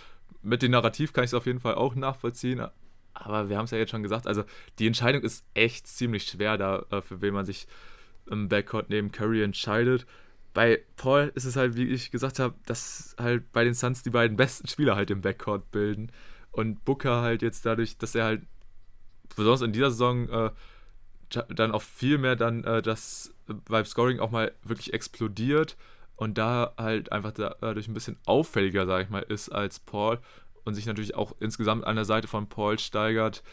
[0.42, 2.66] mit dem Narrativ kann ich es auf jeden Fall auch nachvollziehen.
[3.14, 4.44] Aber wir haben es ja jetzt schon gesagt, also
[4.80, 7.68] die Entscheidung ist echt ziemlich schwer, da äh, für wen man sich
[8.30, 10.06] im Backcourt neben Curry entscheidet
[10.54, 14.10] bei Paul ist es halt, wie ich gesagt habe, dass halt bei den Suns die
[14.10, 16.12] beiden besten Spieler halt im Backcourt bilden.
[16.52, 18.42] Und Booker halt jetzt dadurch, dass er halt
[19.36, 20.52] besonders in dieser Saison äh,
[21.50, 23.34] dann auch viel mehr dann äh, das
[23.70, 25.78] beim Scoring auch mal wirklich explodiert
[26.16, 30.20] und da halt einfach dadurch ein bisschen auffälliger, sag ich mal, ist als Paul
[30.66, 33.44] und sich natürlich auch insgesamt an der Seite von Paul steigert,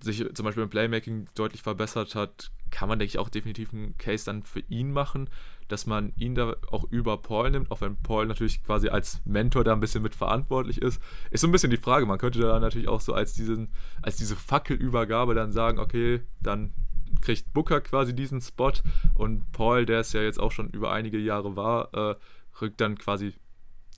[0.00, 3.96] sich zum Beispiel im Playmaking deutlich verbessert hat, kann man, denke ich, auch definitiv einen
[3.98, 5.28] Case dann für ihn machen
[5.72, 9.64] dass man ihn da auch über Paul nimmt, auch wenn Paul natürlich quasi als Mentor
[9.64, 11.00] da ein bisschen mitverantwortlich ist.
[11.30, 12.04] Ist so ein bisschen die Frage.
[12.04, 13.70] Man könnte da natürlich auch so als, diesen,
[14.02, 16.74] als diese Fackelübergabe dann sagen, okay, dann
[17.22, 18.72] kriegt Booker quasi diesen Spot
[19.14, 22.16] und Paul, der es ja jetzt auch schon über einige Jahre war, äh,
[22.60, 23.32] rückt dann quasi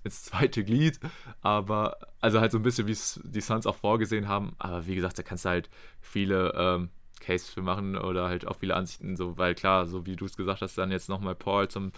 [0.04, 1.00] ins zweite Glied.
[1.42, 4.54] Aber, also halt so ein bisschen, wie es die Suns auch vorgesehen haben.
[4.58, 5.70] Aber wie gesagt, da kannst du halt
[6.00, 6.90] viele ähm,
[7.20, 10.36] Case für machen oder halt auch viele Ansichten, so, weil klar, so wie du es
[10.36, 11.92] gesagt hast, dann jetzt nochmal Paul zum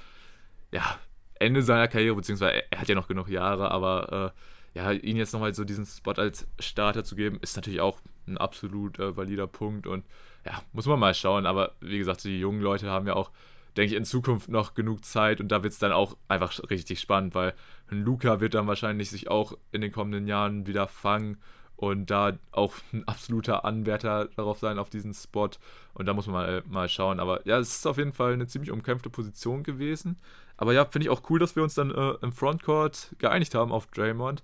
[0.73, 0.99] ja,
[1.35, 4.33] Ende seiner Karriere, beziehungsweise er, hat ja noch genug Jahre, aber
[4.75, 8.01] äh, ja, ihn jetzt nochmal so diesen Spot als Starter zu geben, ist natürlich auch
[8.27, 10.05] ein absolut äh, valider Punkt und
[10.45, 13.31] ja, muss man mal schauen, aber wie gesagt, die jungen Leute haben ja auch,
[13.77, 17.01] denke ich, in Zukunft noch genug Zeit und da wird es dann auch einfach richtig
[17.01, 17.55] spannend, weil
[17.91, 21.39] ein Luca wird dann wahrscheinlich sich auch in den kommenden Jahren wieder fangen
[21.77, 25.51] und da auch ein absoluter Anwärter darauf sein, auf diesen Spot.
[25.95, 27.21] Und da muss man mal, mal schauen.
[27.21, 30.19] Aber ja, es ist auf jeden Fall eine ziemlich umkämpfte Position gewesen.
[30.57, 33.73] Aber ja, finde ich auch cool, dass wir uns dann äh, im Frontcourt geeinigt haben
[33.73, 34.43] auf Draymond.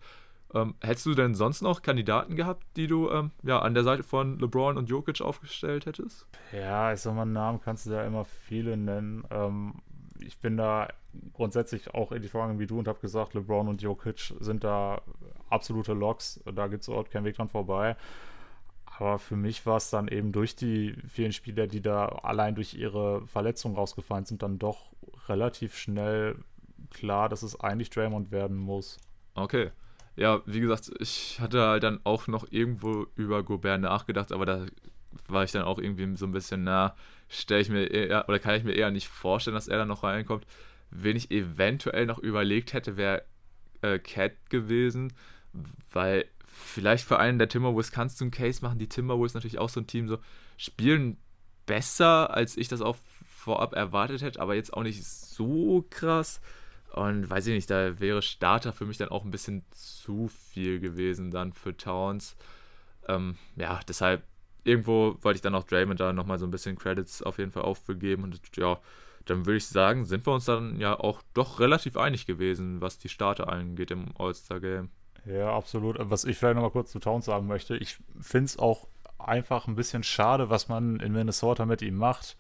[0.54, 4.02] Ähm, hättest du denn sonst noch Kandidaten gehabt, die du ähm, ja, an der Seite
[4.02, 6.26] von LeBron und Jokic aufgestellt hättest?
[6.52, 9.24] Ja, ich sag mal, Namen kannst du da immer viele nennen.
[9.30, 9.74] Ähm,
[10.20, 10.88] ich bin da
[11.32, 15.00] grundsätzlich auch in die Frage wie du und habe gesagt, LeBron und Jokic sind da
[15.48, 16.40] absolute Loks.
[16.44, 17.96] Da gibt es dort keinen Weg dran vorbei.
[18.98, 22.74] Aber für mich war es dann eben durch die vielen Spieler, die da allein durch
[22.74, 24.92] ihre Verletzung rausgefallen sind, dann doch
[25.28, 26.36] relativ schnell
[26.90, 28.98] klar, dass es eigentlich Draymond werden muss.
[29.34, 29.70] Okay.
[30.16, 34.66] Ja, wie gesagt, ich hatte halt dann auch noch irgendwo über Gobert nachgedacht, aber da
[35.28, 36.94] war ich dann auch irgendwie so ein bisschen, na,
[37.28, 40.02] stelle ich mir eher, oder kann ich mir eher nicht vorstellen, dass er dann noch
[40.02, 40.46] reinkommt.
[40.90, 43.24] Wen ich eventuell noch überlegt hätte, wäre
[43.80, 45.12] äh, Cat gewesen,
[45.92, 48.78] weil vielleicht für einen der Timberwolves kannst du einen Case machen.
[48.78, 50.18] Die Timberwolves natürlich auch so ein Team, so
[50.58, 51.16] spielen
[51.64, 56.40] besser, als ich das auch vorab erwartet hätte, aber jetzt auch nicht so krass.
[56.94, 60.78] Und weiß ich nicht, da wäre Starter für mich dann auch ein bisschen zu viel
[60.78, 62.36] gewesen dann für Towns.
[63.08, 64.22] Ähm, ja, deshalb
[64.64, 67.62] irgendwo wollte ich dann auch Draymond da nochmal so ein bisschen Credits auf jeden Fall
[67.62, 68.24] aufgegeben.
[68.24, 68.78] Und ja,
[69.24, 72.98] dann würde ich sagen, sind wir uns dann ja auch doch relativ einig gewesen, was
[72.98, 74.90] die Starter angeht im All-Star-Game.
[75.24, 75.96] Ja, absolut.
[75.98, 78.88] Was ich vielleicht nochmal kurz zu Towns sagen möchte, ich finde es auch
[79.18, 82.36] einfach ein bisschen schade, was man in Minnesota mit ihm macht.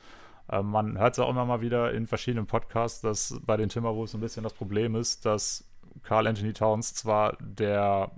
[0.52, 4.14] Ähm, man hört es auch immer mal wieder in verschiedenen Podcasts, dass bei den Timberwolves
[4.14, 5.64] ein bisschen das Problem ist, dass
[6.02, 8.12] Carl Anthony Towns zwar der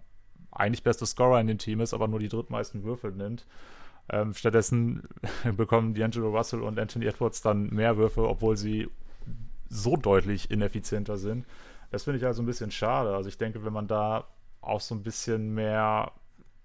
[0.51, 3.47] eigentlich beste Scorer in dem Team ist, aber nur die drittmeisten Würfel nimmt.
[4.09, 5.09] Ähm, stattdessen
[5.57, 8.89] bekommen D'Angelo Russell und Anthony Edwards dann mehr Würfe, obwohl sie
[9.69, 11.47] so deutlich ineffizienter sind.
[11.91, 13.15] Das finde ich also ein bisschen schade.
[13.15, 14.25] Also ich denke, wenn man da
[14.61, 16.13] auch so ein bisschen mehr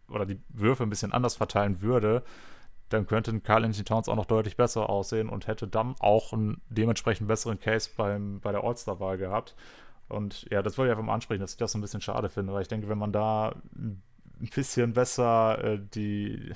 [0.09, 2.23] oder die Würfe ein bisschen anders verteilen würde,
[2.89, 6.61] dann könnte Carl Anthony Towns auch noch deutlich besser aussehen und hätte dann auch einen
[6.69, 9.55] dementsprechend besseren Case beim, bei der All-Star-Wahl gehabt.
[10.07, 12.29] Und ja, das wollte ich einfach mal ansprechen, dass ich das so ein bisschen schade
[12.29, 14.01] finde, weil ich denke, wenn man da ein
[14.55, 16.51] bisschen besser äh, die,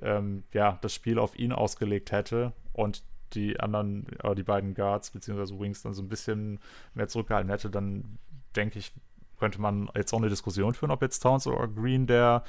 [0.00, 3.02] ähm, ja, das Spiel auf ihn ausgelegt hätte und
[3.34, 5.58] die anderen, äh, die beiden Guards bzw.
[5.58, 6.58] Wings dann so ein bisschen
[6.94, 8.18] mehr zurückgehalten hätte, dann
[8.54, 8.92] denke ich,
[9.38, 12.44] könnte man jetzt auch eine Diskussion führen, ob jetzt Towns oder Green der,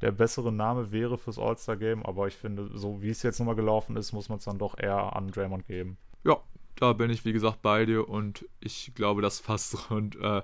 [0.00, 2.04] der bessere Name wäre fürs All-Star-Game.
[2.04, 4.78] Aber ich finde, so wie es jetzt nochmal gelaufen ist, muss man es dann doch
[4.78, 5.98] eher an Draymond geben.
[6.24, 6.38] Ja,
[6.76, 10.16] da bin ich, wie gesagt, bei dir und ich glaube, das fasst rund.
[10.16, 10.42] Äh,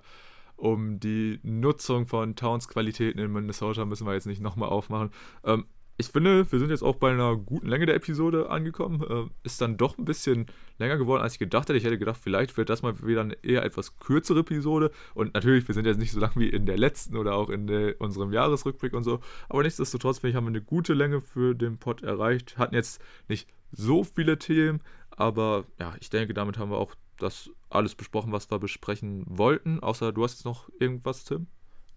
[0.57, 5.11] um die Nutzung von Towns Qualitäten in Minnesota müssen wir jetzt nicht nochmal aufmachen.
[5.45, 5.67] Ähm,
[5.99, 9.03] ich finde, wir sind jetzt auch bei einer guten Länge der Episode angekommen.
[9.03, 10.47] Äh, ist dann doch ein bisschen
[10.79, 11.79] länger geworden, als ich gedacht hätte.
[11.79, 14.91] Ich hätte gedacht, vielleicht wird das mal wieder eine eher etwas kürzere Episode.
[15.15, 17.67] Und natürlich, wir sind jetzt nicht so lang wie in der letzten oder auch in
[17.67, 19.21] der, unserem Jahresrückblick und so.
[19.49, 22.59] Aber nichtsdestotrotz, finde ich, haben wir eine gute Länge für den Pod erreicht.
[22.59, 27.51] Hatten jetzt nicht so viele Themen, aber ja, ich denke, damit haben wir auch das
[27.71, 29.81] alles besprochen, was wir besprechen wollten.
[29.81, 31.47] Außer du hast jetzt noch irgendwas, Tim?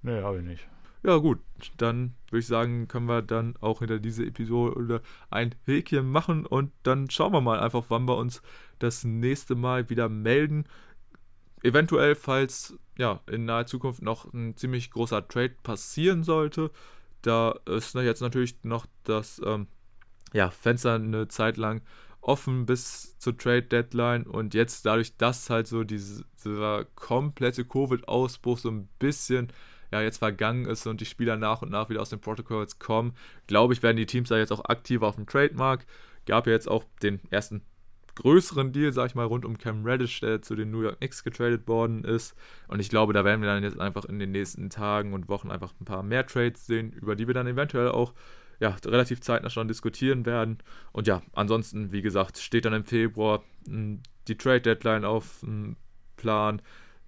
[0.02, 0.68] Nee, habe ich nicht.
[1.02, 1.40] Ja, gut,
[1.78, 6.72] dann würde ich sagen, können wir dann auch hinter diese Episode ein Häkchen machen und
[6.84, 8.42] dann schauen wir mal einfach, wann wir uns
[8.80, 10.66] das nächste Mal wieder melden.
[11.64, 16.70] Eventuell, falls ja in naher Zukunft noch ein ziemlich großer Trade passieren sollte,
[17.22, 19.68] da ist jetzt natürlich noch das ähm,
[20.34, 21.82] ja, Fenster eine Zeit lang
[22.22, 28.58] offen bis zur Trade Deadline und jetzt dadurch, dass halt so diese, dieser komplette Covid-Ausbruch
[28.58, 29.52] so ein bisschen
[29.92, 33.14] ja jetzt vergangen ist und die Spieler nach und nach wieder aus den Protocols kommen,
[33.48, 35.86] glaube ich, werden die Teams da jetzt auch aktiv auf dem Trademark.
[36.26, 37.62] Gab ja jetzt auch den ersten
[38.16, 41.24] größeren Deal, sag ich mal, rund um Cam Reddish, der zu den New York Knicks
[41.24, 42.36] getradet worden ist.
[42.68, 45.52] Und ich glaube, da werden wir dann jetzt einfach in den nächsten Tagen und Wochen
[45.52, 48.14] einfach ein paar mehr Trades sehen, über die wir dann eventuell auch
[48.60, 50.58] ja, relativ zeitnah schon diskutieren werden.
[50.92, 55.78] Und ja, ansonsten, wie gesagt, steht dann im Februar hm, die Trade Deadline auf dem
[56.18, 56.62] Plan.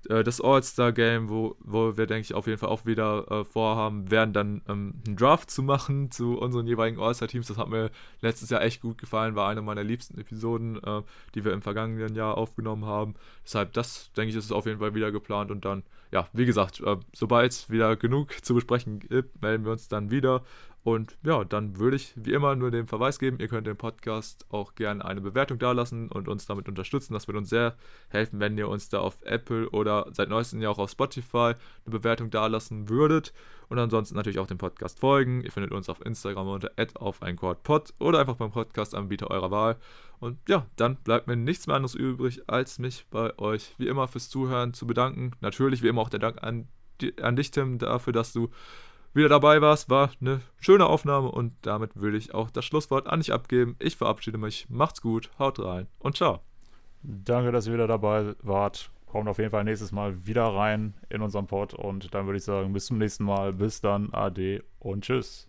[0.10, 4.10] Äh, das All-Star-Game, wo, wo wir, denke ich, auf jeden Fall auch wieder äh, vorhaben,
[4.10, 7.48] werden dann ähm, einen Draft zu machen zu unseren jeweiligen All-Star-Teams.
[7.48, 7.92] Das hat mir
[8.22, 11.02] letztes Jahr echt gut gefallen, war eine meiner liebsten Episoden, äh,
[11.36, 13.16] die wir im vergangenen Jahr aufgenommen haben.
[13.44, 15.52] Deshalb, das, denke ich, ist auf jeden Fall wieder geplant.
[15.52, 19.72] Und dann, ja, wie gesagt, äh, sobald es wieder genug zu besprechen gibt, melden wir
[19.72, 20.44] uns dann wieder.
[20.84, 24.46] Und ja, dann würde ich wie immer nur den Verweis geben, ihr könnt dem Podcast
[24.50, 27.14] auch gerne eine Bewertung dalassen und uns damit unterstützen.
[27.14, 27.76] Das würde uns sehr
[28.10, 31.54] helfen, wenn ihr uns da auf Apple oder seit neuestem ja auch auf Spotify
[31.86, 33.32] eine Bewertung dalassen würdet.
[33.70, 35.42] Und ansonsten natürlich auch dem Podcast folgen.
[35.42, 39.78] Ihr findet uns auf Instagram unter auf ein Pod oder einfach beim Podcast-Anbieter eurer Wahl.
[40.20, 44.08] Und ja, dann bleibt mir nichts mehr anderes übrig, als mich bei euch wie immer
[44.08, 45.32] fürs Zuhören zu bedanken.
[45.42, 46.68] Natürlich wie immer auch der Dank an,
[47.22, 48.50] an dich, Tim, dafür, dass du
[49.14, 49.90] wieder dabei warst.
[49.90, 53.76] War eine schöne Aufnahme und damit würde ich auch das Schlusswort an dich abgeben.
[53.80, 54.68] Ich verabschiede mich.
[54.70, 56.40] Macht's gut, haut rein und ciao.
[57.04, 58.92] Danke, dass ihr wieder dabei wart.
[59.08, 62.44] Kommt auf jeden Fall nächstes Mal wieder rein in unserem Pod und dann würde ich
[62.44, 63.52] sagen, bis zum nächsten Mal.
[63.52, 65.40] Bis dann, Ade und Tschüss.